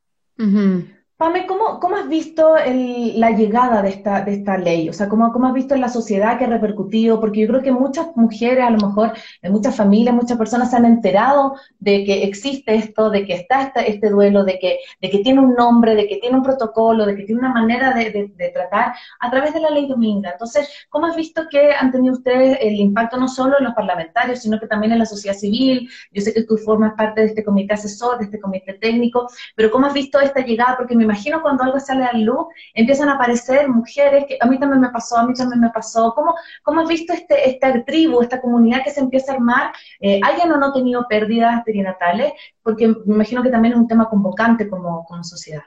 Pame, 1.20 1.46
¿cómo, 1.46 1.78
¿cómo, 1.80 1.96
has 1.96 2.08
visto 2.08 2.54
la 2.56 3.30
llegada 3.32 3.82
de 3.82 3.90
esta, 3.90 4.22
de 4.22 4.32
esta 4.36 4.56
ley? 4.56 4.88
O 4.88 4.94
sea, 4.94 5.06
¿cómo, 5.06 5.30
¿cómo 5.32 5.48
has 5.48 5.52
visto 5.52 5.74
en 5.74 5.82
la 5.82 5.90
sociedad 5.90 6.38
que 6.38 6.46
ha 6.46 6.48
repercutido? 6.48 7.20
Porque 7.20 7.40
yo 7.40 7.48
creo 7.48 7.60
que 7.60 7.72
muchas 7.72 8.16
mujeres, 8.16 8.64
a 8.64 8.70
lo 8.70 8.78
mejor, 8.78 9.12
muchas 9.42 9.76
familias, 9.76 10.14
muchas 10.14 10.38
personas 10.38 10.70
se 10.70 10.78
han 10.78 10.86
enterado 10.86 11.56
de 11.78 12.04
que 12.06 12.22
existe 12.22 12.74
esto, 12.74 13.10
de 13.10 13.26
que 13.26 13.34
está 13.34 13.70
este, 13.86 14.08
duelo, 14.08 14.44
de 14.44 14.58
que, 14.58 14.78
de 15.02 15.10
que 15.10 15.18
tiene 15.18 15.40
un 15.40 15.52
nombre, 15.52 15.94
de 15.94 16.08
que 16.08 16.16
tiene 16.16 16.38
un 16.38 16.42
protocolo, 16.42 17.04
de 17.04 17.14
que 17.14 17.24
tiene 17.24 17.40
una 17.40 17.52
manera 17.52 17.92
de, 17.92 18.32
de, 18.34 18.48
tratar 18.48 18.94
a 19.20 19.30
través 19.30 19.52
de 19.52 19.60
la 19.60 19.68
ley 19.68 19.86
Dominga. 19.86 20.30
Entonces, 20.30 20.70
¿cómo 20.88 21.04
has 21.04 21.16
visto 21.16 21.42
que 21.50 21.74
han 21.74 21.92
tenido 21.92 22.14
ustedes 22.14 22.56
el 22.62 22.76
impacto 22.76 23.18
no 23.18 23.28
solo 23.28 23.58
en 23.58 23.64
los 23.64 23.74
parlamentarios, 23.74 24.38
sino 24.38 24.58
que 24.58 24.66
también 24.66 24.94
en 24.94 25.00
la 25.00 25.04
sociedad 25.04 25.36
civil? 25.36 25.86
Yo 26.12 26.22
sé 26.22 26.32
que 26.32 26.44
tú 26.44 26.56
formas 26.56 26.94
parte 26.96 27.20
de 27.20 27.26
este 27.26 27.44
comité 27.44 27.74
asesor, 27.74 28.16
de 28.16 28.24
este 28.24 28.40
comité 28.40 28.72
técnico, 28.72 29.28
pero 29.54 29.70
¿cómo 29.70 29.84
has 29.84 29.92
visto 29.92 30.18
esta 30.18 30.40
llegada? 30.40 30.78
Porque 30.78 30.96
me 30.96 31.09
imagino 31.10 31.42
cuando 31.42 31.64
algo 31.64 31.80
sale 31.80 32.04
a 32.04 32.12
luz, 32.12 32.46
empiezan 32.74 33.08
a 33.08 33.14
aparecer 33.14 33.68
mujeres, 33.68 34.24
que 34.26 34.38
a 34.40 34.46
mí 34.46 34.58
también 34.58 34.80
me 34.80 34.90
pasó, 34.90 35.18
a 35.18 35.26
mí 35.26 35.34
también 35.34 35.60
me 35.60 35.70
pasó. 35.70 36.14
¿Cómo, 36.14 36.34
cómo 36.62 36.80
has 36.80 36.88
visto 36.88 37.12
este, 37.12 37.50
esta 37.50 37.84
tribu, 37.84 38.22
esta 38.22 38.40
comunidad 38.40 38.84
que 38.84 38.90
se 38.90 39.00
empieza 39.00 39.32
a 39.32 39.34
armar? 39.36 39.72
Eh, 40.00 40.20
¿Hayan 40.22 40.52
o 40.52 40.56
no 40.56 40.72
tenido 40.72 41.06
pérdidas 41.08 41.62
perinatales? 41.64 42.32
Porque 42.62 42.88
me 42.88 43.14
imagino 43.14 43.42
que 43.42 43.50
también 43.50 43.74
es 43.74 43.80
un 43.80 43.88
tema 43.88 44.08
convocante 44.08 44.68
como, 44.68 45.04
como 45.04 45.24
sociedad. 45.24 45.62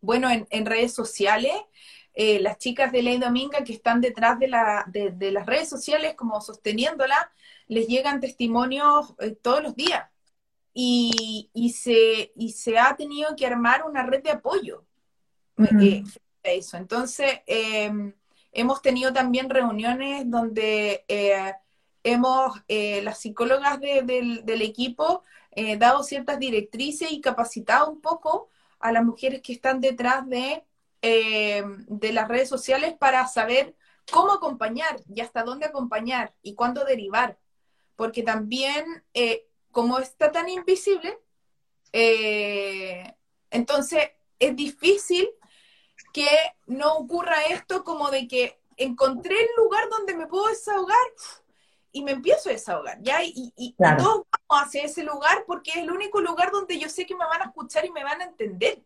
Bueno, 0.00 0.28
en, 0.30 0.66
redes 0.66 0.94
sociales, 0.94 1.54
eh, 2.14 2.38
las 2.40 2.58
chicas 2.58 2.92
de 2.92 3.02
Ley 3.02 3.18
Dominga 3.18 3.64
que 3.64 3.72
están 3.72 4.00
detrás 4.00 4.38
de, 4.38 4.46
la, 4.46 4.84
de, 4.86 5.32
las 5.32 5.46
redes 5.46 5.68
sociales 5.68 6.14
como 6.14 6.40
sosteniéndola, 6.40 7.32
les 7.66 7.88
llegan 7.88 8.20
testimonios 8.20 9.14
eh, 9.18 9.36
todos 9.42 9.62
los 9.62 9.74
días. 9.74 10.04
Y, 10.78 11.48
y, 11.54 11.70
se, 11.70 12.32
y 12.36 12.52
se 12.52 12.78
ha 12.78 12.94
tenido 12.96 13.34
que 13.34 13.46
armar 13.46 13.84
una 13.84 14.02
red 14.02 14.22
de 14.22 14.32
apoyo. 14.32 14.84
Eh, 15.80 16.04
eso. 16.42 16.76
Entonces, 16.76 17.40
em, 17.46 18.12
hemos 18.52 18.82
tenido 18.82 19.10
también 19.10 19.48
reuniones 19.48 20.30
donde 20.30 21.06
eh, 21.08 21.54
hemos, 22.04 22.62
las 22.68 23.18
psicólogas 23.18 23.80
del, 23.80 24.62
equipo, 24.62 25.22
dado 25.78 26.02
ciertas 26.02 26.38
directrices 26.38 27.10
y 27.10 27.22
capacitado 27.22 27.90
un 27.90 28.02
poco 28.02 28.50
a 28.78 28.92
las 28.92 29.02
mujeres 29.02 29.40
que 29.40 29.54
están 29.54 29.80
detrás 29.80 30.28
de, 30.28 30.62
de 31.00 32.12
las 32.12 32.28
redes 32.28 32.50
sociales 32.50 32.94
para 32.98 33.26
saber 33.28 33.74
cómo 34.10 34.32
acompañar 34.32 35.00
y 35.08 35.22
hasta 35.22 35.42
dónde 35.42 35.64
acompañar 35.64 36.34
y 36.42 36.54
cuándo 36.54 36.84
derivar. 36.84 37.38
Porque 37.96 38.22
también, 38.22 38.84
como 39.76 39.98
está 39.98 40.32
tan 40.32 40.48
invisible, 40.48 41.18
entonces 43.50 44.08
es 44.38 44.56
difícil 44.56 45.28
que 46.14 46.26
no 46.64 46.94
ocurra 46.94 47.42
esto 47.50 47.84
como 47.84 48.10
de 48.10 48.26
que 48.26 48.58
encontré 48.78 49.34
el 49.38 49.48
lugar 49.58 49.86
donde 49.90 50.14
me 50.14 50.28
puedo 50.28 50.48
desahogar 50.48 50.96
y 51.92 52.02
me 52.02 52.12
empiezo 52.12 52.48
a 52.48 52.52
desahogar, 52.52 53.02
¿ya? 53.02 53.22
Y, 53.22 53.52
y, 53.54 53.74
todos 53.74 54.24
vamos 54.48 54.66
hacia 54.66 54.82
ese 54.82 55.02
lugar 55.02 55.44
porque 55.46 55.72
es 55.72 55.76
el 55.76 55.90
único 55.90 56.22
lugar 56.22 56.50
donde 56.52 56.78
yo 56.78 56.88
sé 56.88 57.04
que 57.04 57.14
me 57.14 57.26
van 57.26 57.42
a 57.42 57.48
escuchar 57.48 57.84
y 57.84 57.90
me 57.90 58.02
van 58.02 58.22
a 58.22 58.24
entender. 58.24 58.82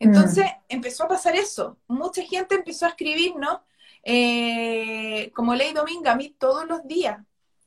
Entonces 0.00 0.46
mm. 0.46 0.64
empezó 0.70 1.04
a 1.04 1.08
pasar 1.08 1.36
eso. 1.36 1.78
Mucha 1.86 2.22
gente 2.22 2.56
empezó 2.56 2.86
a 2.86 2.88
escribir, 2.88 3.36
¿no? 3.36 3.64
Eh, 4.02 5.30
como 5.32 5.54
Ley 5.54 5.72
Dominga, 5.72 6.10
a 6.10 6.16
mí 6.16 6.30
todos 6.30 6.66
los 6.66 6.84
días 6.88 7.20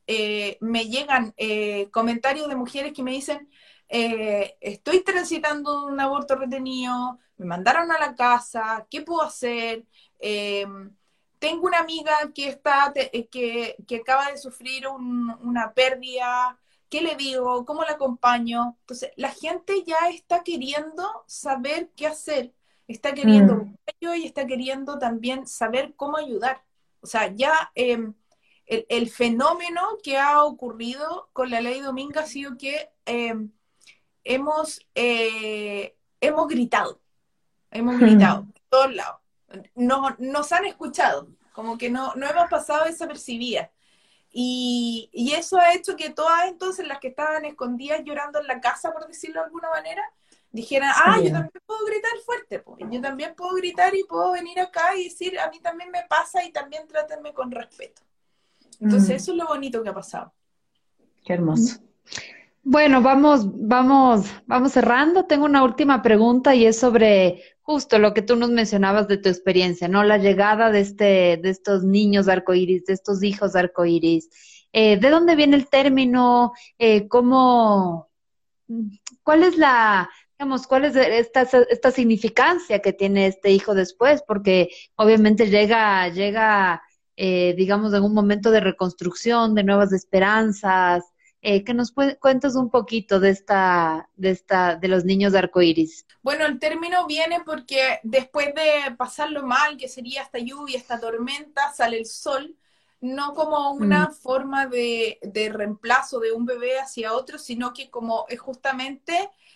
eh, 0.08 0.58
me 0.60 0.88
llegan 0.88 1.34
eh, 1.36 1.88
comentarios 1.92 2.48
de 2.48 2.56
mujeres 2.56 2.92
que 2.92 3.04
me 3.04 3.12
dicen, 3.12 3.48
estoy 3.88 5.02
transitando 5.02 5.86
un 5.86 6.00
aborto 6.00 6.34
retenido, 6.34 7.18
me 7.38 7.46
mandaron 7.46 7.90
a 7.92 7.98
la 7.98 8.14
casa, 8.14 8.86
¿qué 8.90 9.02
puedo 9.02 9.22
hacer? 9.22 9.86
Em, 10.18 10.94
tengo 11.38 11.66
una 11.66 11.78
amiga 11.78 12.14
que, 12.34 12.48
está, 12.48 12.92
eh, 12.94 13.28
que, 13.28 13.76
que 13.86 13.96
acaba 13.96 14.30
de 14.30 14.38
sufrir 14.38 14.86
una 14.88 15.72
pérdida, 15.72 16.58
¿qué 16.88 17.00
le 17.00 17.14
digo? 17.16 17.64
¿Cómo 17.64 17.82
la 17.84 17.92
acompaño? 17.92 18.76
Entonces, 18.80 19.12
la 19.16 19.30
gente 19.30 19.84
ya 19.86 20.08
está 20.10 20.42
queriendo 20.42 21.24
saber 21.26 21.90
qué 21.96 22.08
hacer, 22.08 22.54
está 22.88 23.14
queriendo 23.14 23.56
mm. 23.56 23.76
y 24.16 24.26
está 24.26 24.46
queriendo 24.46 24.98
también 24.98 25.46
saber 25.46 25.94
cómo 25.94 26.16
ayudar. 26.16 26.64
O 27.00 27.06
sea, 27.06 27.28
ya 27.34 27.70
em, 27.74 28.14
el, 28.68 29.10
fenómeno 29.10 29.98
que 30.02 30.18
ha 30.18 30.44
ocurrido 30.44 31.30
con 31.32 31.50
la 31.50 31.60
ley 31.60 31.80
Dominga 31.80 32.22
ha 32.22 32.26
sido 32.26 32.58
que 32.58 32.90
em, 33.06 33.50
hemos, 34.24 34.86
eh, 34.94 35.96
hemos 36.20 36.48
gritado. 36.48 37.00
Hemos 37.70 37.98
gritado, 37.98 38.42
de 38.42 38.62
todos 38.68 38.94
lados. 38.94 39.20
No, 39.74 40.14
nos 40.18 40.52
han 40.52 40.66
escuchado, 40.66 41.28
como 41.52 41.78
que 41.78 41.90
no, 41.90 42.14
no 42.14 42.28
hemos 42.28 42.48
pasado 42.50 42.84
desapercibida. 42.84 43.70
Y, 44.30 45.08
y 45.12 45.32
eso 45.32 45.58
ha 45.58 45.72
hecho 45.72 45.96
que 45.96 46.10
todas 46.10 46.48
entonces 46.48 46.86
las 46.86 46.98
que 46.98 47.08
estaban 47.08 47.46
escondidas 47.46 48.02
llorando 48.04 48.40
en 48.40 48.46
la 48.46 48.60
casa, 48.60 48.92
por 48.92 49.06
decirlo 49.06 49.40
de 49.40 49.46
alguna 49.46 49.70
manera, 49.70 50.02
dijeran, 50.50 50.92
ah, 50.94 51.16
yo 51.16 51.32
también 51.32 51.62
puedo 51.66 51.86
gritar 51.86 52.10
fuerte, 52.24 52.58
pues. 52.60 52.78
yo 52.90 53.00
también 53.00 53.34
puedo 53.34 53.54
gritar 53.54 53.94
y 53.94 54.04
puedo 54.04 54.32
venir 54.32 54.60
acá 54.60 54.94
y 54.96 55.04
decir, 55.04 55.38
a 55.38 55.50
mí 55.50 55.60
también 55.60 55.90
me 55.90 56.04
pasa 56.08 56.44
y 56.44 56.52
también 56.52 56.86
trátenme 56.86 57.32
con 57.32 57.50
respeto. 57.50 58.02
Entonces, 58.80 59.10
mm. 59.10 59.12
eso 59.12 59.32
es 59.32 59.38
lo 59.38 59.46
bonito 59.46 59.82
que 59.82 59.88
ha 59.88 59.94
pasado. 59.94 60.32
Qué 61.24 61.32
hermoso. 61.34 61.80
Bueno, 62.62 63.00
vamos, 63.00 63.46
vamos, 63.66 64.26
vamos 64.46 64.72
cerrando. 64.72 65.24
Tengo 65.24 65.46
una 65.46 65.64
última 65.64 66.02
pregunta 66.02 66.54
y 66.54 66.66
es 66.66 66.78
sobre 66.78 67.42
justo 67.62 67.98
lo 67.98 68.14
que 68.14 68.22
tú 68.22 68.36
nos 68.36 68.50
mencionabas 68.50 69.08
de 69.08 69.18
tu 69.18 69.28
experiencia, 69.28 69.88
¿no? 69.88 70.04
La 70.04 70.18
llegada 70.18 70.70
de 70.70 70.80
este, 70.80 71.38
de 71.42 71.50
estos 71.50 71.84
niños 71.84 72.28
arcoíris, 72.28 72.86
de 72.86 72.94
estos 72.94 73.22
hijos 73.22 73.56
arcoíris. 73.56 74.28
Eh, 74.72 74.98
¿De 74.98 75.10
dónde 75.10 75.36
viene 75.36 75.56
el 75.56 75.68
término? 75.68 76.52
Eh, 76.78 77.08
¿Cómo, 77.08 78.10
cuál 79.22 79.44
es 79.44 79.56
la, 79.56 80.10
digamos, 80.38 80.66
cuál 80.66 80.84
es 80.86 80.96
esta, 80.96 81.42
esta 81.42 81.90
significancia 81.90 82.80
que 82.80 82.92
tiene 82.92 83.26
este 83.26 83.50
hijo 83.50 83.74
después? 83.74 84.22
Porque 84.26 84.70
obviamente 84.96 85.48
llega, 85.48 86.08
llega, 86.08 86.82
eh, 87.24 87.54
digamos, 87.56 87.92
en 87.92 88.02
un 88.02 88.14
momento 88.14 88.50
de 88.50 88.60
reconstrucción, 88.60 89.54
de 89.54 89.64
nuevas 89.64 89.92
esperanzas, 89.92 91.02
Eh, 91.40 91.62
que 91.62 91.72
nos 91.72 91.92
cuentes 91.92 92.56
un 92.56 92.68
poquito 92.68 93.20
de 93.20 93.30
esta, 93.30 94.08
de 94.16 94.30
esta, 94.30 94.74
de 94.74 94.88
los 94.88 95.04
niños 95.04 95.32
de 95.32 95.38
arcoíris. 95.38 96.04
Bueno, 96.20 96.44
el 96.44 96.58
término 96.58 97.06
viene 97.06 97.38
porque 97.46 98.00
después 98.02 98.48
de 98.56 98.96
pasarlo 98.96 99.46
mal, 99.46 99.76
que 99.76 99.86
sería 99.86 100.22
esta 100.22 100.40
lluvia, 100.40 100.76
esta 100.76 100.98
tormenta, 100.98 101.72
sale 101.72 101.96
el 101.96 102.06
sol, 102.06 102.56
no 103.00 103.34
como 103.34 103.70
una 103.70 104.08
mm. 104.08 104.14
forma 104.14 104.66
de, 104.66 105.20
de, 105.22 105.48
reemplazo 105.60 106.18
de 106.18 106.32
un 106.32 106.44
bebé 106.44 106.80
hacia 106.80 107.12
otro, 107.12 107.38
sino 107.38 107.72
que 107.72 107.88
como 107.88 108.26
es 108.28 108.40
justamente 108.40 109.14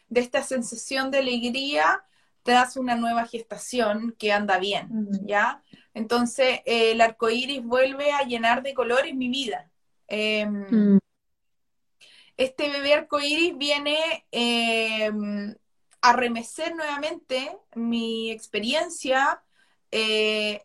de 0.09 0.21
esta 0.21 0.43
sensación 0.45 1.11
de 1.11 1.19
alegría 1.19 2.05
tras 2.43 2.77
una 2.77 2.95
nueva 2.97 3.27
gestación 3.27 4.15
que 4.19 4.33
anda 4.33 4.59
bien. 4.59 4.89
¿ya? 5.25 5.63
Entonces, 5.95 6.61
eh, 6.65 6.93
el 6.93 7.01
arco 7.01 7.31
iris 7.31 7.63
vuelve 7.63 8.13
a 8.13 8.23
llenar 8.23 8.63
de 8.63 8.75
colores 8.75 9.15
mi 9.15 9.29
vida. 9.29 9.71
Em, 10.09 10.95
mm. 10.95 10.99
Este 12.37 12.69
bebé 12.71 12.95
arco 12.95 13.21
iris 13.21 13.57
viene 13.57 14.27
em, 14.31 15.55
a 16.01 16.13
remecer 16.15 16.75
nuevamente 16.75 17.57
mi 17.75 18.31
experiencia 18.31 19.43
eh, 19.91 20.63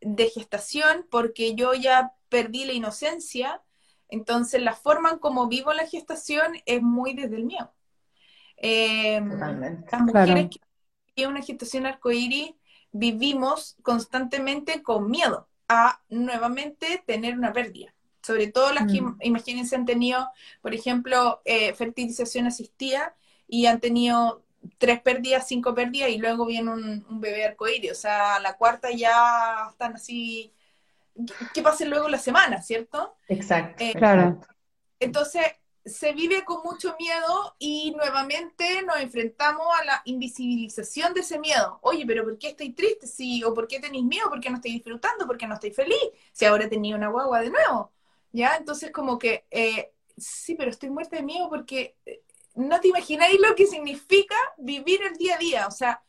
de 0.00 0.30
gestación 0.30 1.06
porque 1.10 1.54
yo 1.54 1.74
ya 1.74 2.12
perdí 2.28 2.64
la 2.64 2.74
inocencia. 2.74 3.62
Entonces, 4.08 4.62
la 4.62 4.74
forma 4.74 5.10
en 5.10 5.18
como 5.18 5.48
vivo 5.48 5.72
la 5.72 5.86
gestación 5.86 6.52
es 6.66 6.82
muy 6.82 7.14
desde 7.14 7.36
el 7.36 7.44
miedo. 7.44 7.72
Em, 8.56 9.38
las 9.38 10.00
mujeres 10.00 10.48
que 10.50 10.67
una 11.26 11.42
gestación 11.42 11.86
arcoíris 11.86 12.54
vivimos 12.92 13.76
constantemente 13.82 14.82
con 14.82 15.10
miedo 15.10 15.48
a 15.68 16.00
nuevamente 16.08 17.02
tener 17.06 17.36
una 17.36 17.52
pérdida. 17.52 17.94
Sobre 18.22 18.48
todo 18.48 18.72
las 18.72 18.90
que, 18.92 19.00
mm. 19.00 19.18
imagínense, 19.22 19.76
han 19.76 19.86
tenido, 19.86 20.28
por 20.60 20.74
ejemplo, 20.74 21.40
eh, 21.44 21.72
fertilización 21.74 22.46
asistida 22.46 23.14
y 23.46 23.66
han 23.66 23.80
tenido 23.80 24.42
tres 24.78 25.00
pérdidas, 25.00 25.46
cinco 25.46 25.74
pérdidas 25.74 26.10
y 26.10 26.18
luego 26.18 26.46
viene 26.46 26.70
un, 26.70 27.20
bebé 27.20 27.46
arcoíris. 27.46 27.92
O 27.92 27.94
sea, 27.94 28.40
la 28.40 28.56
cuarta 28.56 28.90
ya 28.90 29.68
están 29.70 29.94
así. 29.94 30.52
¿Qué 31.54 31.62
pasa 31.62 31.84
luego 31.84 32.08
la 32.08 32.18
semana, 32.18 32.60
cierto? 32.62 33.16
Exacto. 33.28 33.84
Eh, 33.84 33.94
claro. 33.94 34.40
Entonces, 35.00 35.42
se 35.88 36.12
vive 36.12 36.44
con 36.44 36.62
mucho 36.62 36.94
miedo 36.98 37.56
y 37.58 37.92
nuevamente 37.96 38.82
nos 38.82 38.98
enfrentamos 38.98 39.66
a 39.80 39.84
la 39.84 40.02
invisibilización 40.04 41.14
de 41.14 41.20
ese 41.20 41.38
miedo. 41.38 41.78
Oye, 41.82 42.04
pero 42.06 42.24
¿por 42.24 42.38
qué 42.38 42.48
estoy 42.48 42.72
triste? 42.72 43.06
Sí, 43.06 43.42
o 43.44 43.54
¿por 43.54 43.66
qué 43.66 43.80
tenéis 43.80 44.04
miedo? 44.04 44.28
¿Por 44.28 44.40
qué 44.40 44.50
no 44.50 44.56
estoy 44.56 44.72
disfrutando? 44.72 45.26
¿Por 45.26 45.36
qué 45.36 45.46
no 45.46 45.54
estoy 45.54 45.72
feliz? 45.72 45.98
Si 46.32 46.44
ahora 46.44 46.68
tenía 46.68 46.96
una 46.96 47.08
guagua 47.08 47.40
de 47.40 47.50
nuevo. 47.50 47.92
¿Ya? 48.32 48.56
Entonces 48.56 48.90
como 48.92 49.18
que, 49.18 49.46
eh, 49.50 49.92
sí, 50.16 50.54
pero 50.54 50.70
estoy 50.70 50.90
muerta 50.90 51.16
de 51.16 51.22
miedo 51.22 51.48
porque 51.48 51.96
eh, 52.06 52.22
no 52.54 52.80
te 52.80 52.88
imagináis 52.88 53.38
lo 53.40 53.54
que 53.54 53.66
significa 53.66 54.36
vivir 54.58 55.00
el 55.02 55.16
día 55.16 55.36
a 55.36 55.38
día. 55.38 55.66
O 55.66 55.70
sea, 55.70 56.02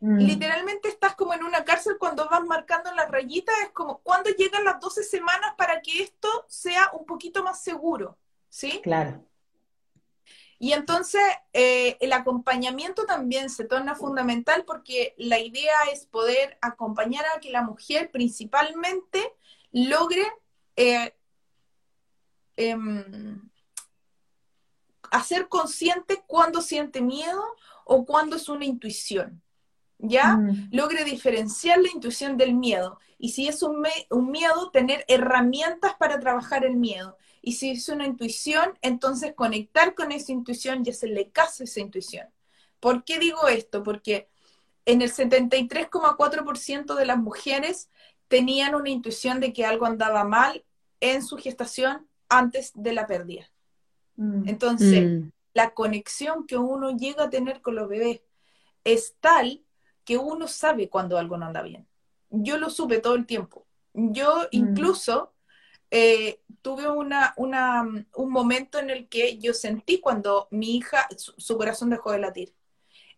mm. 0.00 0.18
literalmente 0.18 0.88
estás 0.88 1.14
como 1.14 1.34
en 1.34 1.44
una 1.44 1.64
cárcel 1.64 1.96
cuando 1.98 2.28
vas 2.28 2.44
marcando 2.44 2.92
las 2.94 3.10
rayitas. 3.10 3.54
Es 3.62 3.70
como, 3.70 3.98
¿cuándo 3.98 4.30
llegan 4.30 4.64
las 4.64 4.80
12 4.80 5.04
semanas 5.04 5.54
para 5.56 5.80
que 5.80 6.02
esto 6.02 6.28
sea 6.48 6.90
un 6.92 7.06
poquito 7.06 7.44
más 7.44 7.62
seguro? 7.62 8.18
¿Sí? 8.50 8.80
Claro. 8.82 9.24
Y 10.62 10.74
entonces 10.74 11.22
eh, 11.54 11.96
el 12.00 12.12
acompañamiento 12.12 13.06
también 13.06 13.48
se 13.48 13.64
torna 13.64 13.94
fundamental 13.94 14.64
porque 14.66 15.14
la 15.16 15.38
idea 15.38 15.72
es 15.90 16.04
poder 16.04 16.58
acompañar 16.60 17.24
a 17.34 17.40
que 17.40 17.50
la 17.50 17.62
mujer 17.62 18.10
principalmente 18.10 19.32
logre 19.72 20.22
eh, 20.76 21.14
em, 22.56 23.40
hacer 25.10 25.48
consciente 25.48 26.22
cuando 26.26 26.60
siente 26.60 27.00
miedo 27.00 27.42
o 27.86 28.04
cuando 28.04 28.36
es 28.36 28.46
una 28.50 28.66
intuición. 28.66 29.42
¿Ya? 29.96 30.36
Mm. 30.36 30.68
Logre 30.72 31.04
diferenciar 31.04 31.78
la 31.78 31.88
intuición 31.90 32.36
del 32.36 32.54
miedo. 32.54 32.98
Y 33.18 33.30
si 33.30 33.48
es 33.48 33.62
un, 33.62 33.82
un 34.10 34.30
miedo, 34.30 34.70
tener 34.70 35.04
herramientas 35.08 35.94
para 35.98 36.20
trabajar 36.20 36.66
el 36.66 36.76
miedo. 36.76 37.16
Y 37.42 37.52
si 37.52 37.70
es 37.70 37.88
una 37.88 38.06
intuición, 38.06 38.78
entonces 38.82 39.34
conectar 39.34 39.94
con 39.94 40.12
esa 40.12 40.32
intuición 40.32 40.82
y 40.84 40.90
hacerle 40.90 41.30
caso 41.30 41.62
a 41.62 41.64
esa 41.64 41.80
intuición. 41.80 42.28
¿Por 42.80 43.04
qué 43.04 43.18
digo 43.18 43.48
esto? 43.48 43.82
Porque 43.82 44.28
en 44.84 45.02
el 45.02 45.12
73,4% 45.12 46.94
de 46.94 47.06
las 47.06 47.18
mujeres 47.18 47.90
tenían 48.28 48.74
una 48.74 48.90
intuición 48.90 49.40
de 49.40 49.52
que 49.52 49.64
algo 49.64 49.86
andaba 49.86 50.24
mal 50.24 50.64
en 51.00 51.24
su 51.24 51.36
gestación 51.36 52.06
antes 52.28 52.72
de 52.74 52.92
la 52.92 53.06
pérdida. 53.06 53.50
Mm. 54.16 54.48
Entonces, 54.48 55.10
mm. 55.10 55.30
la 55.54 55.70
conexión 55.70 56.46
que 56.46 56.56
uno 56.56 56.96
llega 56.96 57.24
a 57.24 57.30
tener 57.30 57.60
con 57.60 57.74
los 57.74 57.88
bebés 57.88 58.20
es 58.84 59.16
tal 59.20 59.62
que 60.04 60.16
uno 60.16 60.48
sabe 60.48 60.88
cuando 60.88 61.18
algo 61.18 61.36
no 61.36 61.46
anda 61.46 61.62
bien. 61.62 61.86
Yo 62.30 62.58
lo 62.58 62.70
supe 62.70 62.98
todo 62.98 63.14
el 63.14 63.26
tiempo. 63.26 63.66
Yo 63.92 64.42
mm. 64.42 64.46
incluso 64.52 65.32
eh, 65.90 66.40
tuve 66.62 66.88
una, 66.88 67.34
un 67.36 68.30
momento 68.30 68.78
en 68.78 68.90
el 68.90 69.08
que 69.08 69.38
yo 69.38 69.54
sentí 69.54 70.00
cuando 70.00 70.48
mi 70.50 70.76
hija, 70.76 71.08
su, 71.16 71.56
corazón 71.56 71.90
dejó 71.90 72.12
de 72.12 72.18
latir. 72.18 72.54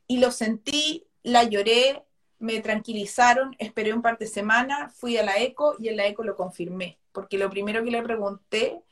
Y 0.06 0.18
lo 0.18 0.30
sentí, 0.30 1.06
la 1.22 1.44
lloré, 1.44 2.04
me 2.38 2.60
tranquilizaron, 2.60 3.54
esperé 3.58 3.92
un 3.92 4.02
par 4.02 4.18
de 4.18 4.26
semanas, 4.26 4.94
fui 4.96 5.16
a 5.16 5.22
la 5.22 5.38
eco 5.38 5.76
y 5.78 5.88
en 5.88 5.96
la 5.96 6.06
eco 6.06 6.24
lo 6.24 6.36
confirmé, 6.36 6.98
porque 7.12 7.38
lo 7.38 7.50
primero 7.50 7.84
que 7.84 7.90
le 7.90 8.02
pregunté 8.02 8.82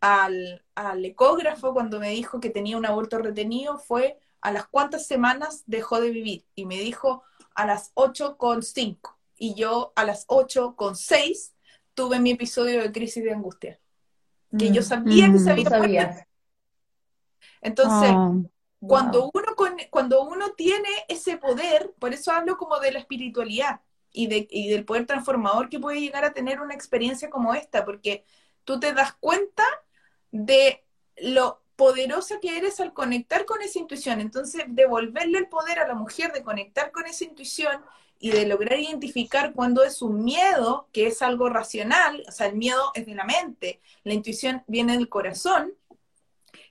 al, 0.00 0.64
al 0.74 1.04
ecógrafo 1.04 1.74
cuando 1.74 2.00
me 2.00 2.10
dijo 2.10 2.40
que 2.40 2.50
tenía 2.50 2.78
un 2.78 2.86
aborto 2.86 3.18
retenido 3.18 3.78
fue 3.78 4.18
a 4.40 4.52
las 4.52 4.68
cuántas 4.68 5.06
semanas 5.06 5.64
dejó 5.66 6.00
de 6.00 6.10
vivir 6.10 6.46
y 6.54 6.66
me 6.66 6.78
dijo 6.78 7.24
a 7.54 7.66
las 7.66 7.92
8,5 7.94 9.16
y 9.36 9.54
yo 9.54 9.92
a 9.96 10.04
las 10.04 10.26
8,6 10.28 11.52
tuve 11.98 12.20
mi 12.20 12.30
episodio 12.30 12.80
de 12.80 12.92
crisis 12.92 13.24
de 13.24 13.32
angustia. 13.32 13.80
Que 14.56 14.70
yo 14.70 14.82
mm. 14.82 14.84
sabía 14.84 15.32
que 15.32 15.38
se 15.40 15.50
había 15.50 15.68
sabía. 15.68 16.28
Entonces, 17.60 18.10
ah, 18.12 18.34
cuando, 18.78 19.28
uno 19.34 19.56
cuando 19.90 20.22
uno 20.22 20.52
tiene 20.52 20.88
ese 21.08 21.38
poder, 21.38 21.92
por 21.98 22.14
eso 22.14 22.30
hablo 22.30 22.56
como 22.56 22.78
de 22.78 22.92
la 22.92 23.00
espiritualidad 23.00 23.80
y, 24.12 24.28
de, 24.28 24.46
y 24.48 24.68
del 24.68 24.84
poder 24.84 25.06
transformador 25.06 25.68
que 25.68 25.80
puede 25.80 26.00
llegar 26.00 26.24
a 26.24 26.32
tener 26.32 26.60
una 26.60 26.72
experiencia 26.72 27.30
como 27.30 27.52
esta, 27.52 27.84
porque 27.84 28.24
tú 28.62 28.78
te 28.78 28.92
das 28.92 29.14
cuenta 29.14 29.64
de 30.30 30.84
lo 31.16 31.64
poderosa 31.74 32.38
que 32.40 32.56
eres 32.56 32.78
al 32.78 32.92
conectar 32.92 33.44
con 33.44 33.60
esa 33.60 33.80
intuición. 33.80 34.20
Entonces, 34.20 34.62
devolverle 34.68 35.38
el 35.38 35.48
poder 35.48 35.80
a 35.80 35.88
la 35.88 35.94
mujer 35.94 36.32
de 36.32 36.44
conectar 36.44 36.92
con 36.92 37.06
esa 37.06 37.24
intuición 37.24 37.82
y 38.18 38.30
de 38.30 38.46
lograr 38.46 38.78
identificar 38.78 39.52
cuando 39.52 39.84
es 39.84 40.02
un 40.02 40.24
miedo, 40.24 40.88
que 40.92 41.06
es 41.06 41.22
algo 41.22 41.48
racional, 41.48 42.24
o 42.28 42.32
sea, 42.32 42.48
el 42.48 42.56
miedo 42.56 42.90
es 42.94 43.06
de 43.06 43.14
la 43.14 43.24
mente, 43.24 43.80
la 44.02 44.14
intuición 44.14 44.64
viene 44.66 44.94
del 44.94 45.08
corazón, 45.08 45.72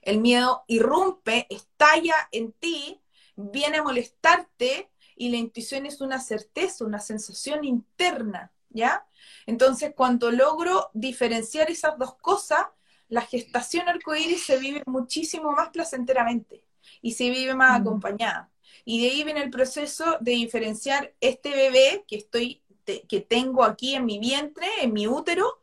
el 0.02 0.20
miedo 0.20 0.64
irrumpe, 0.66 1.46
estalla 1.50 2.14
en 2.32 2.52
ti, 2.52 3.00
viene 3.36 3.78
a 3.78 3.82
molestarte 3.82 4.90
y 5.16 5.30
la 5.30 5.36
intuición 5.36 5.86
es 5.86 6.00
una 6.00 6.20
certeza, 6.20 6.84
una 6.84 7.00
sensación 7.00 7.64
interna, 7.64 8.52
¿ya? 8.70 9.06
Entonces, 9.46 9.92
cuando 9.96 10.30
logro 10.30 10.90
diferenciar 10.92 11.70
esas 11.70 11.98
dos 11.98 12.14
cosas, 12.16 12.66
la 13.08 13.22
gestación 13.22 13.88
arcoíris 13.88 14.44
se 14.44 14.58
vive 14.58 14.82
muchísimo 14.86 15.52
más 15.52 15.70
placenteramente 15.70 16.64
y 17.00 17.12
se 17.12 17.30
vive 17.30 17.54
más 17.54 17.78
mm. 17.78 17.82
acompañada. 17.82 18.50
Y 18.84 19.02
de 19.02 19.10
ahí 19.10 19.24
viene 19.24 19.42
el 19.42 19.50
proceso 19.50 20.18
de 20.20 20.32
diferenciar 20.32 21.14
este 21.20 21.50
bebé 21.50 22.04
que 22.06 22.16
estoy, 22.16 22.62
que 22.84 23.20
tengo 23.20 23.64
aquí 23.64 23.94
en 23.94 24.06
mi 24.06 24.18
vientre, 24.18 24.66
en 24.80 24.92
mi 24.92 25.06
útero, 25.06 25.60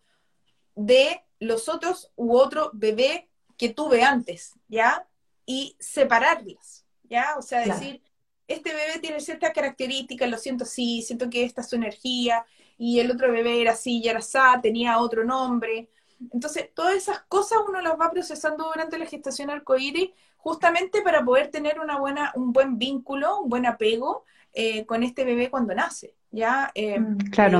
de 0.75 1.23
los 1.39 1.69
otros 1.69 2.11
u 2.15 2.37
otro 2.37 2.69
bebé 2.73 3.29
que 3.57 3.69
tuve 3.69 4.03
antes, 4.03 4.53
¿ya? 4.67 5.07
Y 5.45 5.75
separarlas, 5.79 6.85
¿ya? 7.03 7.35
O 7.37 7.41
sea, 7.41 7.61
decir, 7.61 8.01
este 8.47 8.73
bebé 8.73 8.99
tiene 8.99 9.19
ciertas 9.19 9.53
características, 9.53 10.29
lo 10.29 10.37
siento 10.37 10.65
así, 10.65 11.01
siento 11.01 11.29
que 11.29 11.43
esta 11.43 11.61
es 11.61 11.69
su 11.69 11.75
energía, 11.75 12.45
y 12.77 12.99
el 12.99 13.11
otro 13.11 13.31
bebé 13.31 13.61
era 13.61 13.71
así, 13.71 14.01
ya 14.01 14.11
era 14.11 14.19
así, 14.19 14.37
tenía 14.61 14.99
otro 14.99 15.23
nombre. 15.23 15.89
Entonces, 16.33 16.69
todas 16.73 16.95
esas 16.95 17.21
cosas 17.23 17.59
uno 17.67 17.81
las 17.81 17.99
va 17.99 18.11
procesando 18.11 18.65
durante 18.65 18.97
la 18.97 19.05
gestación 19.05 19.49
arcoíris 19.49 20.11
justamente 20.45 21.01
para 21.01 21.25
poder 21.25 21.49
tener 21.49 21.79
una 21.79 21.97
buena, 21.97 22.31
un 22.35 22.53
buen 22.53 22.77
vínculo, 22.77 23.39
un 23.39 23.49
buen 23.49 23.65
apego 23.65 24.25
eh, 24.53 24.85
con 24.85 25.01
este 25.01 25.25
bebé 25.25 25.49
cuando 25.49 25.73
nace. 25.73 26.13
¿ya? 26.29 26.71
Eh, 26.75 26.99
mm, 26.99 27.17
claro. 27.31 27.57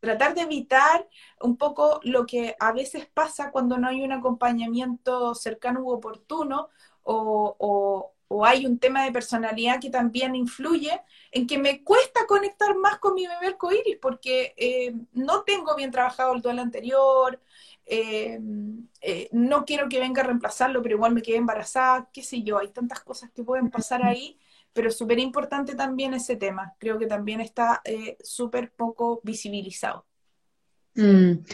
tratar 0.00 0.34
de 0.34 0.40
evitar 0.40 1.06
un 1.42 1.58
poco 1.58 2.00
lo 2.02 2.24
que 2.24 2.56
a 2.58 2.72
veces 2.72 3.06
pasa 3.12 3.50
cuando 3.50 3.76
no 3.76 3.88
hay 3.88 4.02
un 4.02 4.12
acompañamiento 4.12 5.34
cercano 5.34 5.80
u 5.82 5.90
oportuno 5.90 6.70
o, 7.02 8.14
o 8.28 8.44
hay 8.44 8.66
un 8.66 8.78
tema 8.78 9.04
de 9.04 9.12
personalidad 9.12 9.80
que 9.80 9.90
también 9.90 10.34
influye 10.34 11.00
en 11.30 11.46
que 11.46 11.58
me 11.58 11.84
cuesta 11.84 12.26
conectar 12.26 12.74
más 12.76 12.98
con 12.98 13.14
mi 13.14 13.26
bebé 13.26 13.48
arcoíris 13.48 13.98
porque 14.00 14.54
eh, 14.56 14.94
no 15.12 15.42
tengo 15.42 15.76
bien 15.76 15.90
trabajado 15.90 16.34
el 16.34 16.42
duelo 16.42 16.62
anterior, 16.62 17.40
eh, 17.86 18.40
eh, 19.00 19.28
no 19.32 19.64
quiero 19.64 19.88
que 19.88 20.00
venga 20.00 20.22
a 20.22 20.26
reemplazarlo, 20.26 20.82
pero 20.82 20.96
igual 20.96 21.14
me 21.14 21.22
quedé 21.22 21.36
embarazada, 21.36 22.08
qué 22.12 22.22
sé 22.22 22.42
yo, 22.42 22.58
hay 22.58 22.68
tantas 22.68 23.00
cosas 23.00 23.30
que 23.30 23.44
pueden 23.44 23.70
pasar 23.70 24.04
ahí, 24.04 24.38
pero 24.72 24.90
súper 24.90 25.18
importante 25.18 25.74
también 25.74 26.14
ese 26.14 26.36
tema, 26.36 26.74
creo 26.78 26.98
que 26.98 27.06
también 27.06 27.40
está 27.40 27.82
súper 28.22 28.72
poco 28.72 29.20
visibilizado. 29.22 30.06
Mm. 30.94 31.44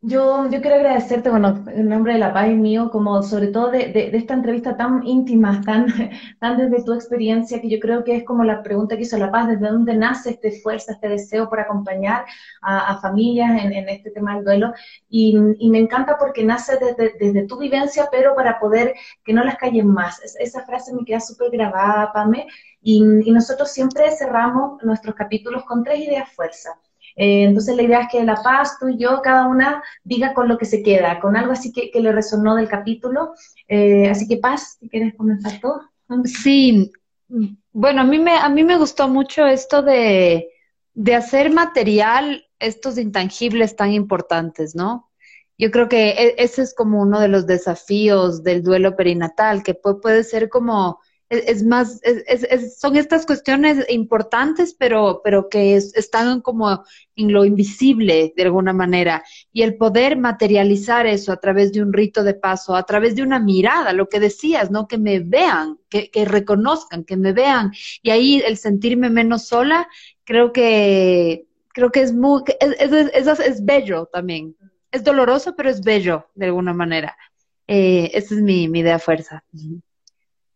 Yo, 0.00 0.48
yo 0.48 0.60
quiero 0.60 0.76
agradecerte, 0.76 1.28
bueno, 1.28 1.64
en 1.66 1.88
nombre 1.88 2.12
de 2.12 2.20
la 2.20 2.32
paz 2.32 2.48
y 2.48 2.54
mío, 2.54 2.88
como 2.90 3.20
sobre 3.22 3.48
todo 3.48 3.72
de, 3.72 4.10
esta 4.14 4.34
entrevista 4.34 4.76
tan 4.76 5.04
íntima, 5.04 5.60
tan, 5.64 5.86
tan 6.40 6.56
desde 6.56 6.84
tu 6.84 6.92
experiencia, 6.92 7.60
que 7.60 7.68
yo 7.68 7.80
creo 7.80 8.04
que 8.04 8.14
es 8.16 8.24
como 8.24 8.44
la 8.44 8.62
pregunta 8.62 8.96
que 8.96 9.02
hizo 9.02 9.18
la 9.18 9.32
paz, 9.32 9.48
¿desde 9.48 9.66
dónde 9.68 9.96
nace 9.96 10.30
este 10.30 10.52
fuerza, 10.60 10.92
este 10.92 11.08
deseo 11.08 11.48
por 11.48 11.58
acompañar 11.58 12.24
a, 12.62 13.00
familias 13.00 13.60
en, 13.64 13.72
en, 13.72 13.88
este 13.88 14.10
tema 14.12 14.36
del 14.36 14.44
duelo? 14.44 14.72
Y, 15.08 15.36
y 15.58 15.68
me 15.70 15.78
encanta 15.78 16.16
porque 16.16 16.44
nace 16.44 16.78
desde, 16.78 17.14
desde, 17.18 17.46
tu 17.48 17.58
vivencia, 17.58 18.08
pero 18.10 18.36
para 18.36 18.60
poder 18.60 18.94
que 19.24 19.32
no 19.32 19.42
las 19.44 19.56
callen 19.56 19.88
más. 19.88 20.20
esa 20.38 20.64
frase 20.64 20.94
me 20.94 21.04
queda 21.04 21.20
súper 21.20 21.50
grabada, 21.50 22.12
Pame, 22.12 22.46
y, 22.80 23.02
y 23.24 23.32
nosotros 23.32 23.72
siempre 23.72 24.10
cerramos 24.12 24.80
nuestros 24.84 25.16
capítulos 25.16 25.64
con 25.64 25.82
tres 25.82 25.98
ideas 26.00 26.32
fuerza. 26.32 26.78
Eh, 27.20 27.42
entonces 27.42 27.74
la 27.74 27.82
idea 27.82 28.00
es 28.02 28.08
que 28.12 28.22
La 28.22 28.36
Paz, 28.36 28.78
tú 28.78 28.88
y 28.88 28.96
yo, 28.96 29.20
cada 29.22 29.48
una 29.48 29.82
diga 30.04 30.32
con 30.34 30.46
lo 30.46 30.56
que 30.56 30.64
se 30.64 30.84
queda, 30.84 31.18
con 31.18 31.36
algo 31.36 31.50
así 31.50 31.72
que, 31.72 31.90
le 32.00 32.12
resonó 32.12 32.54
del 32.54 32.68
capítulo. 32.68 33.34
Eh, 33.66 34.08
así 34.08 34.28
que 34.28 34.36
Paz, 34.36 34.78
si 34.78 34.88
quieres 34.88 35.14
comenzar 35.16 35.60
tú. 35.60 35.68
Sí, 36.24 36.92
bueno, 37.72 38.02
a 38.02 38.04
mí 38.04 38.20
me, 38.20 38.36
a 38.36 38.48
mí 38.48 38.62
me 38.62 38.78
gustó 38.78 39.08
mucho 39.08 39.46
esto 39.46 39.82
de, 39.82 40.48
de 40.94 41.14
hacer 41.16 41.50
material 41.50 42.46
estos 42.60 42.96
intangibles 42.98 43.74
tan 43.74 43.92
importantes, 43.92 44.76
¿no? 44.76 45.10
Yo 45.58 45.72
creo 45.72 45.88
que 45.88 46.10
e, 46.10 46.34
ese 46.38 46.62
es 46.62 46.72
como 46.72 47.02
uno 47.02 47.18
de 47.18 47.28
los 47.28 47.48
desafíos 47.48 48.44
del 48.44 48.62
duelo 48.62 48.94
perinatal, 48.94 49.64
que 49.64 49.74
puede 49.74 50.22
ser 50.22 50.48
como 50.48 51.00
es, 51.30 51.62
más, 51.62 52.00
es, 52.02 52.78
son 52.78 52.96
estas 52.96 53.26
cuestiones 53.26 53.84
importantes, 53.90 54.74
pero, 54.74 55.20
pero 55.22 55.48
que 55.48 55.76
están 55.76 56.40
como 56.40 56.84
en 57.16 57.32
lo 57.32 57.44
invisible 57.44 58.32
de 58.34 58.42
alguna 58.44 58.72
manera. 58.72 59.22
Y 59.52 59.62
el 59.62 59.76
poder 59.76 60.16
materializar 60.16 61.06
eso 61.06 61.32
a 61.32 61.36
través 61.38 61.72
de 61.72 61.82
un 61.82 61.92
rito 61.92 62.24
de 62.24 62.34
paso, 62.34 62.74
a 62.74 62.84
través 62.84 63.14
de 63.14 63.22
una 63.22 63.38
mirada, 63.38 63.92
lo 63.92 64.08
que 64.08 64.20
decías, 64.20 64.70
¿no? 64.70 64.88
Que 64.88 64.96
me 64.96 65.20
vean, 65.20 65.78
que, 65.90 66.10
reconozcan, 66.24 67.04
que 67.04 67.16
me 67.16 67.32
vean. 67.32 67.72
Y 68.02 68.10
ahí 68.10 68.42
el 68.46 68.56
sentirme 68.56 69.10
menos 69.10 69.46
sola, 69.46 69.86
creo 70.24 70.52
que, 70.52 71.46
creo 71.74 71.90
que 71.90 72.02
es 72.02 72.14
muy, 72.14 72.42
es, 72.60 73.38
es, 73.40 73.64
bello 73.64 74.06
también. 74.06 74.56
Es 74.90 75.04
doloroso, 75.04 75.54
pero 75.54 75.68
es 75.68 75.82
bello 75.82 76.26
de 76.34 76.46
alguna 76.46 76.72
manera. 76.72 77.14
Eh, 77.66 78.10
esa 78.14 78.34
es 78.34 78.40
mi, 78.40 78.66
mi 78.66 78.80
idea 78.80 78.98
fuerza. 78.98 79.44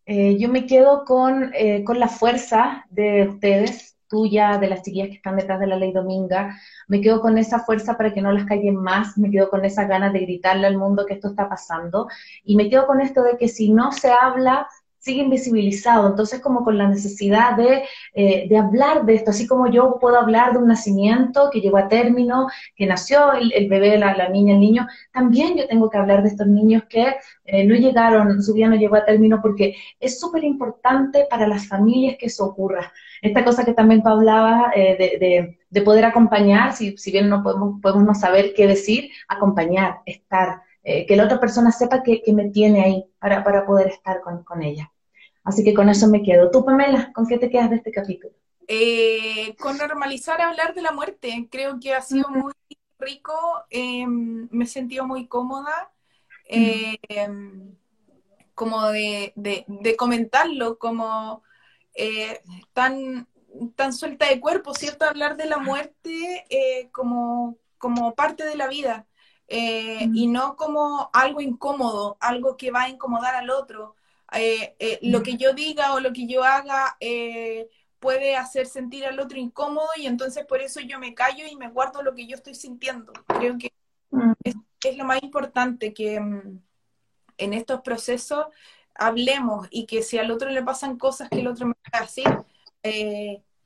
Eh, 0.07 0.37
yo 0.39 0.49
me 0.49 0.67
quedo 0.67 1.05
con, 1.05 1.53
eh, 1.55 1.85
con 1.85 2.01
la 2.01 2.09
fuerza 2.09 2.85
de 2.91 3.29
ustedes, 3.29 3.97
tuya, 4.09 4.59
de 4.59 4.69
las 4.69 4.83
chiquillas 4.83 5.09
que 5.09 5.15
están 5.15 5.37
detrás 5.37 5.59
de 5.61 5.67
la 5.67 5.77
ley 5.77 5.93
Dominga. 5.93 6.59
Me 6.89 7.01
quedo 7.01 7.21
con 7.21 7.39
esa 7.39 7.61
fuerza 7.61 7.97
para 7.97 8.13
que 8.13 8.21
no 8.21 8.33
las 8.33 8.45
callen 8.45 8.77
más, 8.77 9.17
me 9.17 9.31
quedo 9.31 9.49
con 9.49 9.65
esa 9.65 9.85
ganas 9.87 10.13
de 10.13 10.21
gritarle 10.21 10.67
al 10.67 10.77
mundo 10.77 11.07
que 11.07 11.15
esto 11.15 11.29
está 11.29 11.49
pasando. 11.49 12.09
Y 12.45 12.57
me 12.57 12.69
quedo 12.69 12.87
con 12.87 13.01
esto 13.01 13.23
de 13.23 13.39
que 13.39 13.49
si 13.49 13.73
no 13.73 13.93
se 13.93 14.11
habla, 14.13 14.69
sigue 15.03 15.23
invisibilizado, 15.23 16.09
entonces 16.09 16.41
como 16.41 16.63
con 16.63 16.79
la 16.79 16.89
necesidad 16.89 17.57
de, 17.57 17.83
eh, 18.15 18.47
de, 18.49 18.57
hablar 18.57 19.05
de 19.05 19.15
esto, 19.15 19.33
así 19.33 19.49
como 19.49 19.69
yo 19.69 19.99
puedo 20.01 20.17
hablar 20.17 20.53
de 20.53 20.61
un 20.61 20.69
nacimiento 20.69 21.51
que 21.53 21.61
llegó 21.61 21.79
a 21.79 21.89
término, 21.89 22.47
que 22.77 22.87
nació 22.87 23.33
el, 23.33 23.53
el 23.53 23.69
bebé, 23.69 23.99
la, 23.99 24.17
la, 24.17 24.29
niña, 24.29 24.55
el 24.55 24.61
niño, 24.61 24.87
también 25.13 25.57
yo 25.57 25.67
tengo 25.67 25.91
que 25.91 25.99
hablar 25.99 26.23
de 26.23 26.29
estos 26.29 26.47
niños 26.47 26.85
que 26.89 27.17
eh, 27.45 27.65
no 27.65 27.75
llegaron, 27.75 28.41
su 28.45 28.55
vida 28.55 28.69
no 28.69 28.77
llegó 28.77 28.95
a 28.95 29.05
término, 29.05 29.41
porque 29.43 29.75
es 29.99 30.21
súper 30.21 30.45
importante 30.45 31.27
para 31.29 31.49
las 31.49 31.67
familias 31.67 32.17
que 32.17 32.27
eso 32.27 32.45
ocurra. 32.45 32.93
Esta 33.21 33.45
cosa 33.45 33.65
que 33.65 33.75
también 33.75 34.05
tú 34.05 34.09
hablabas 34.09 34.73
eh, 34.77 34.97
de, 34.97 35.19
de, 35.19 35.59
de, 35.69 35.83
poder 35.83 36.05
acompañar, 36.05 36.75
si, 36.75 36.97
si 36.97 37.11
bien 37.11 37.29
no 37.29 37.43
podemos, 37.43 37.81
podemos 37.83 38.05
no 38.05 38.15
saber 38.15 38.53
qué 38.55 38.69
decir, 38.69 39.11
acompañar, 39.27 39.99
estar. 40.07 40.63
Que 40.85 41.17
la 41.17 41.25
otra 41.25 41.39
persona 41.39 41.71
sepa 41.71 42.03
que, 42.03 42.23
que 42.23 42.33
me 42.33 42.51
tiene 42.51 42.83
ahí 42.83 43.05
para, 43.19 43.45
para 43.45 43.65
poder 43.65 43.89
estar 43.89 44.21
con, 44.21 44.43
con 44.43 44.63
ella. 44.63 44.93
Así 45.45 45.65
que 45.65 45.75
con 45.75 45.89
eso 45.89 46.09
me 46.09 46.23
quedo. 46.23 46.51
Tú, 46.51 46.65
Pamela, 46.65 47.13
¿con 47.13 47.27
qué 47.27 47.39
te 47.39 47.51
quedas 47.51 47.71
de 47.71 47.77
este 47.77 47.91
capítulo? 47.91 48.35
Eh, 48.69 49.57
con 49.59 49.77
normalizar 49.77 50.41
hablar 50.41 50.75
de 50.75 50.83
la 50.83 50.93
muerte. 50.93 51.49
Creo 51.51 51.81
que 51.81 51.95
ha 51.95 52.01
sido 52.01 52.29
muy 52.29 52.53
rico. 52.99 53.35
Em, 53.71 54.49
me 54.51 54.65
he 54.65 54.69
sentido 54.69 55.05
muy 55.05 55.27
cómoda. 55.27 55.91
Em, 56.49 57.77
como 58.55 58.89
de, 58.91 59.35
comentarlo, 59.97 60.79
como 60.79 61.43
eh, 61.95 62.41
tan, 62.73 63.27
tan 63.75 63.93
suelta 63.93 64.29
de 64.29 64.41
cuerpo, 64.41 64.75
¿cierto? 64.75 65.07
Hablar 65.07 65.37
de 65.37 65.47
la 65.47 65.59
muerte 65.59 66.45
eh, 66.51 66.89
como, 66.93 67.57
como 67.79 68.15
parte 68.15 68.45
de 68.45 68.57
la 68.57 68.69
vida. 68.69 69.07
Y 69.55 70.27
no 70.29 70.57
como 70.57 71.11
algo 71.13 71.41
incómodo, 71.41 72.17
algo 72.21 72.57
que 72.57 72.71
va 72.71 72.83
a 72.85 72.89
incomodar 72.89 73.35
al 73.35 73.51
otro, 73.51 73.97
eh, 74.35 74.77
eh, 74.79 74.99
lo 75.03 75.23
que 75.23 75.37
yo 75.37 75.53
diga 75.53 75.95
o 75.95 76.01
lo 76.01 76.13
que 76.13 76.27
yo 76.27 76.43
haga 76.43 76.97
eh, 77.01 77.69
puede 77.99 78.37
hacer 78.37 78.67
sentir 78.67 79.05
al 79.05 79.21
otro 79.21 79.39
incómodo 79.39 79.89
y 79.97 80.07
entonces 80.07 80.47
por 80.47 80.61
eso 80.63 80.81
yo 80.81 80.99
me 80.99 81.15
callo 81.15 81.47
y 81.47 81.57
me 81.57 81.69
guardo 81.69 82.03
lo 82.03 82.15
que 82.15 82.27
yo 82.27 82.37
estoy 82.37 82.55
sintiendo. 82.55 83.13
Creo 83.27 83.59
que 83.59 83.73
mm. 84.11 84.33
es, 84.45 84.97
lo 84.97 85.05
más 85.05 85.23
importante 85.23 85.93
que 85.93 86.19
mm, 86.19 86.61
en 87.39 87.53
estos 87.53 87.83
procesos 87.83 88.47
hablemos 88.95 89.69
y 89.71 89.87
que 89.87 90.03
si 90.03 90.19
al 90.19 90.31
otro 90.31 90.49
le 90.51 90.63
pasan 90.63 90.99
cosas 90.99 91.29
que 91.29 91.41
el 91.41 91.49
otro 91.49 91.67
me 91.67 91.75
va 91.93 91.99
a 91.99 92.03
decir, 92.03 92.25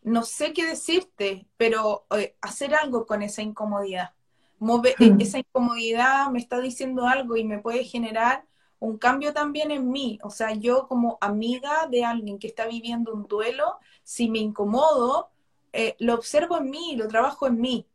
no 0.02 0.22
sé 0.22 0.52
qué 0.52 0.66
decirte, 0.66 1.46
pero 1.56 2.06
hacer 2.40 2.74
algo 2.74 3.06
con 3.06 3.22
esa 3.22 3.42
incomodidad. 3.42 4.15
Mm. 4.58 5.20
esa 5.20 5.38
incomodidad 5.38 6.30
me 6.30 6.38
está 6.38 6.60
diciendo 6.60 7.06
algo 7.06 7.36
y 7.36 7.44
me 7.44 7.58
puede 7.58 7.84
generar 7.84 8.44
un 8.78 8.98
cambio 8.98 9.32
también 9.32 9.70
en 9.70 9.90
mí. 9.90 10.18
O 10.22 10.30
sea, 10.30 10.52
yo 10.52 10.86
como 10.88 11.18
amiga 11.20 11.86
de 11.90 12.04
alguien 12.04 12.38
que 12.38 12.46
está 12.46 12.66
viviendo 12.66 13.12
un 13.12 13.26
duelo, 13.26 13.78
si 14.02 14.28
me 14.28 14.38
incomodo, 14.38 15.30
eh, 15.72 15.96
lo 15.98 16.14
observo 16.14 16.58
en 16.58 16.70
mí, 16.70 16.96
lo 16.96 17.08
trabajo 17.08 17.46
en 17.46 17.60
mí, 17.60 17.86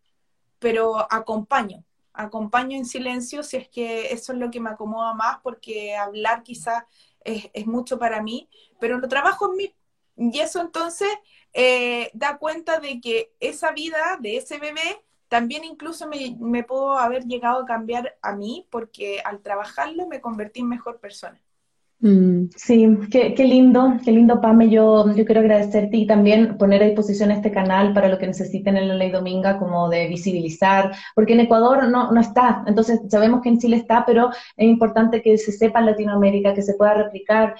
pero 0.60 1.12
acompaño, 1.12 1.84
acompaño 2.14 2.78
en 2.78 2.86
silencio 2.86 3.44
si 3.44 3.58
es 3.58 3.70
que 3.70 4.12
eso 4.14 4.34
es 4.34 4.40
lo 4.40 4.52
que 4.52 4.60
me 4.60 4.70
acomoda 4.72 5.14
más, 5.14 5.40
porque 5.42 5.96
hablar 5.96 6.44
quizás 6.44 6.84
es, 7.24 7.68
mucho 7.68 8.00
para 8.00 8.22
mí, 8.22 8.50
pero 8.80 9.00
lo 9.00 9.08
trabajo 9.08 9.52
en 9.52 9.58
mí. 9.58 9.76
Y 10.18 10.40
eso 10.40 10.62
entonces 10.62 11.10
eh, 11.54 12.12
da 12.14 12.38
cuenta 12.38 12.80
de 12.80 13.00
que 13.02 13.34
esa 13.40 13.72
vida 13.72 14.18
de 14.20 14.38
ese 14.38 14.60
bebé 14.60 15.04
también 15.32 15.64
incluso 15.64 16.08
me, 16.10 16.36
me 16.42 16.64
puedo 16.66 16.98
haber 17.00 17.24
llegado 17.26 17.62
a 17.64 17.66
cambiar 17.66 18.18
a 18.22 18.36
mí 18.36 18.68
porque 18.70 19.22
al 19.24 19.42
trabajarlo 19.42 20.08
me 20.08 20.20
convertí 20.22 20.60
en 20.60 20.68
mejor 20.70 21.00
persona. 21.00 21.42
Mm, 22.04 22.50
sí, 22.56 22.98
qué, 23.12 23.36
qué, 23.36 23.44
lindo, 23.44 23.94
qué 24.04 24.12
lindo, 24.12 24.42
Pame. 24.42 24.70
Yo, 24.70 25.14
yo 25.14 25.24
quiero 25.24 25.42
agradecerte 25.42 25.98
y 25.98 26.08
también 26.08 26.58
poner 26.58 26.82
a 26.82 26.88
disposición 26.88 27.30
este 27.30 27.52
canal 27.52 27.94
para 27.94 28.08
lo 28.08 28.18
que 28.18 28.26
necesiten 28.26 28.76
en 28.76 28.88
la 28.88 28.96
Ley 28.96 29.12
Dominga, 29.12 29.60
como 29.60 29.88
de 29.88 30.08
visibilizar, 30.08 30.92
porque 31.14 31.34
en 31.34 31.42
Ecuador 31.42 31.88
no, 31.90 32.12
no 32.12 32.20
está, 32.20 32.64
entonces 32.66 33.02
sabemos 33.08 33.42
que 33.42 33.50
en 33.50 33.60
Chile 33.60 33.78
está, 33.78 34.04
pero 34.04 34.32
es 34.58 34.68
importante 34.68 35.22
que 35.22 35.38
se 35.38 35.52
sepa 35.52 35.80
en 35.80 35.86
Latinoamérica, 35.86 36.56
que 36.56 36.64
se 36.64 36.74
pueda 36.74 36.96
replicar 36.96 37.56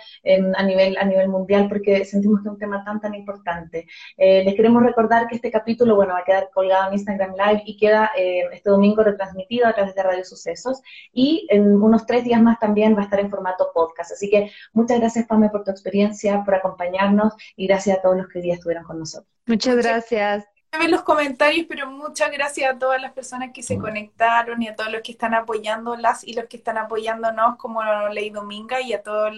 a, 0.56 0.64
nivel, 0.64 0.98
a 0.98 1.06
nivel 1.06 1.30
mundial, 1.30 1.68
porque 1.70 2.04
sentimos 2.04 2.42
que 2.42 2.48
es 2.48 2.54
un 2.54 2.58
tema 2.58 2.84
tan, 2.84 3.00
tan 3.00 3.14
importante. 3.14 3.86
Eh, 4.18 4.44
les 4.44 4.56
queremos 4.56 4.82
recordar 4.82 5.28
que 5.28 5.36
este 5.36 5.52
capítulo, 5.52 5.96
bueno, 5.96 6.14
va 6.14 6.20
a 6.22 6.24
quedar 6.24 6.50
colgado 6.52 6.88
en 6.88 6.94
Instagram 6.94 7.34
Live 7.36 7.62
y 7.68 7.78
queda 7.78 8.10
eh, 8.18 8.46
este 8.52 8.72
domingo 8.72 9.04
retransmitido 9.04 9.68
a 9.68 9.74
través 9.74 9.94
de 9.94 10.02
Radio 10.02 10.26
Sucesos 10.26 10.82
y 11.14 11.46
en 11.52 11.80
unos 11.80 12.08
tres 12.08 12.24
días 12.24 12.42
más 12.42 12.58
también 12.58 12.96
va 12.96 13.02
a 13.02 13.04
estar 13.04 13.20
en 13.20 13.30
formato 13.30 13.70
podcast. 13.72 14.14
Así 14.14 14.31
que 14.32 14.52
muchas 14.74 15.00
gracias, 15.00 15.28
Pame, 15.28 15.50
por 15.50 15.64
tu 15.64 15.70
experiencia, 15.70 16.44
por 16.44 16.56
acompañarnos 16.56 17.34
y 17.56 17.68
gracias 17.68 18.00
a 18.00 18.02
todos 18.02 18.18
los 18.18 18.28
que 18.28 18.40
hoy 18.40 18.46
día 18.46 18.54
estuvieron 18.56 18.84
con 18.84 18.98
nosotros. 18.98 19.32
Muchas 19.46 19.76
gracias. 19.76 20.46
ver 20.72 20.90
los 20.90 21.04
comentarios, 21.04 21.68
pero 21.70 21.92
muchas 21.92 22.32
gracias 22.32 22.74
a 22.74 22.80
todas 22.80 23.00
las 23.00 23.12
personas 23.12 23.52
que 23.54 23.62
se 23.62 23.78
conectaron 23.78 24.62
y 24.64 24.70
a 24.70 24.76
todos 24.76 24.92
los 24.92 25.02
que 25.02 25.12
están 25.12 25.36
apoyándolas 25.36 26.24
y 26.24 26.34
los 26.34 26.46
que 26.46 26.58
están 26.58 26.80
apoyándonos 26.80 27.58
como 27.58 27.84
Ley 28.12 28.32
Dominga 28.32 28.82
y 28.82 28.94
a 28.94 29.04
todo 29.04 29.30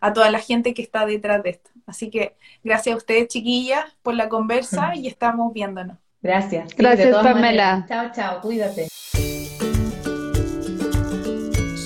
a 0.00 0.12
toda 0.12 0.30
la 0.30 0.38
gente 0.38 0.74
que 0.74 0.82
está 0.82 1.06
detrás 1.06 1.42
de 1.42 1.50
esto. 1.50 1.70
Así 1.86 2.10
que 2.10 2.36
gracias 2.64 2.94
a 2.94 2.96
ustedes, 2.96 3.28
chiquillas, 3.28 3.84
por 4.02 4.14
la 4.14 4.28
conversa 4.28 4.94
y 4.94 5.06
estamos 5.06 5.52
viéndonos. 5.52 5.98
Gracias. 6.22 6.74
Gracias, 6.76 7.14
Pamela. 7.22 7.84
Chao, 7.88 8.10
chao, 8.12 8.40
cuídate. 8.40 8.88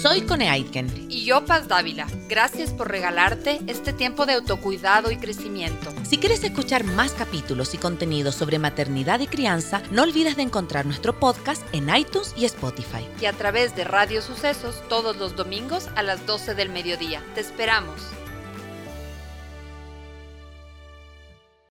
Soy 0.04 0.20
Cone 0.20 0.50
Aitken. 0.50 1.06
Y 1.08 1.24
yo, 1.24 1.46
Paz 1.46 1.66
Dávila. 1.66 2.06
Gracias 2.28 2.74
por 2.74 2.90
regalarte 2.90 3.62
este 3.66 3.94
tiempo 3.94 4.26
de 4.26 4.34
autocuidado 4.34 5.10
y 5.10 5.16
crecimiento. 5.16 5.94
Si 6.02 6.18
quieres 6.18 6.44
escuchar 6.44 6.84
más 6.84 7.12
capítulos 7.12 7.72
y 7.72 7.78
contenidos 7.78 8.34
sobre 8.34 8.58
maternidad 8.58 9.20
y 9.20 9.26
crianza, 9.26 9.80
no 9.90 10.02
olvides 10.02 10.36
de 10.36 10.42
encontrar 10.42 10.84
nuestro 10.84 11.18
podcast 11.18 11.62
en 11.72 11.88
iTunes 11.88 12.34
y 12.36 12.44
Spotify. 12.44 13.08
Y 13.18 13.24
a 13.24 13.32
través 13.32 13.74
de 13.76 13.84
Radio 13.84 14.20
Sucesos 14.20 14.82
todos 14.90 15.16
los 15.16 15.36
domingos 15.36 15.88
a 15.96 16.02
las 16.02 16.26
12 16.26 16.54
del 16.54 16.68
mediodía. 16.68 17.22
Te 17.34 17.40
esperamos. 17.40 17.98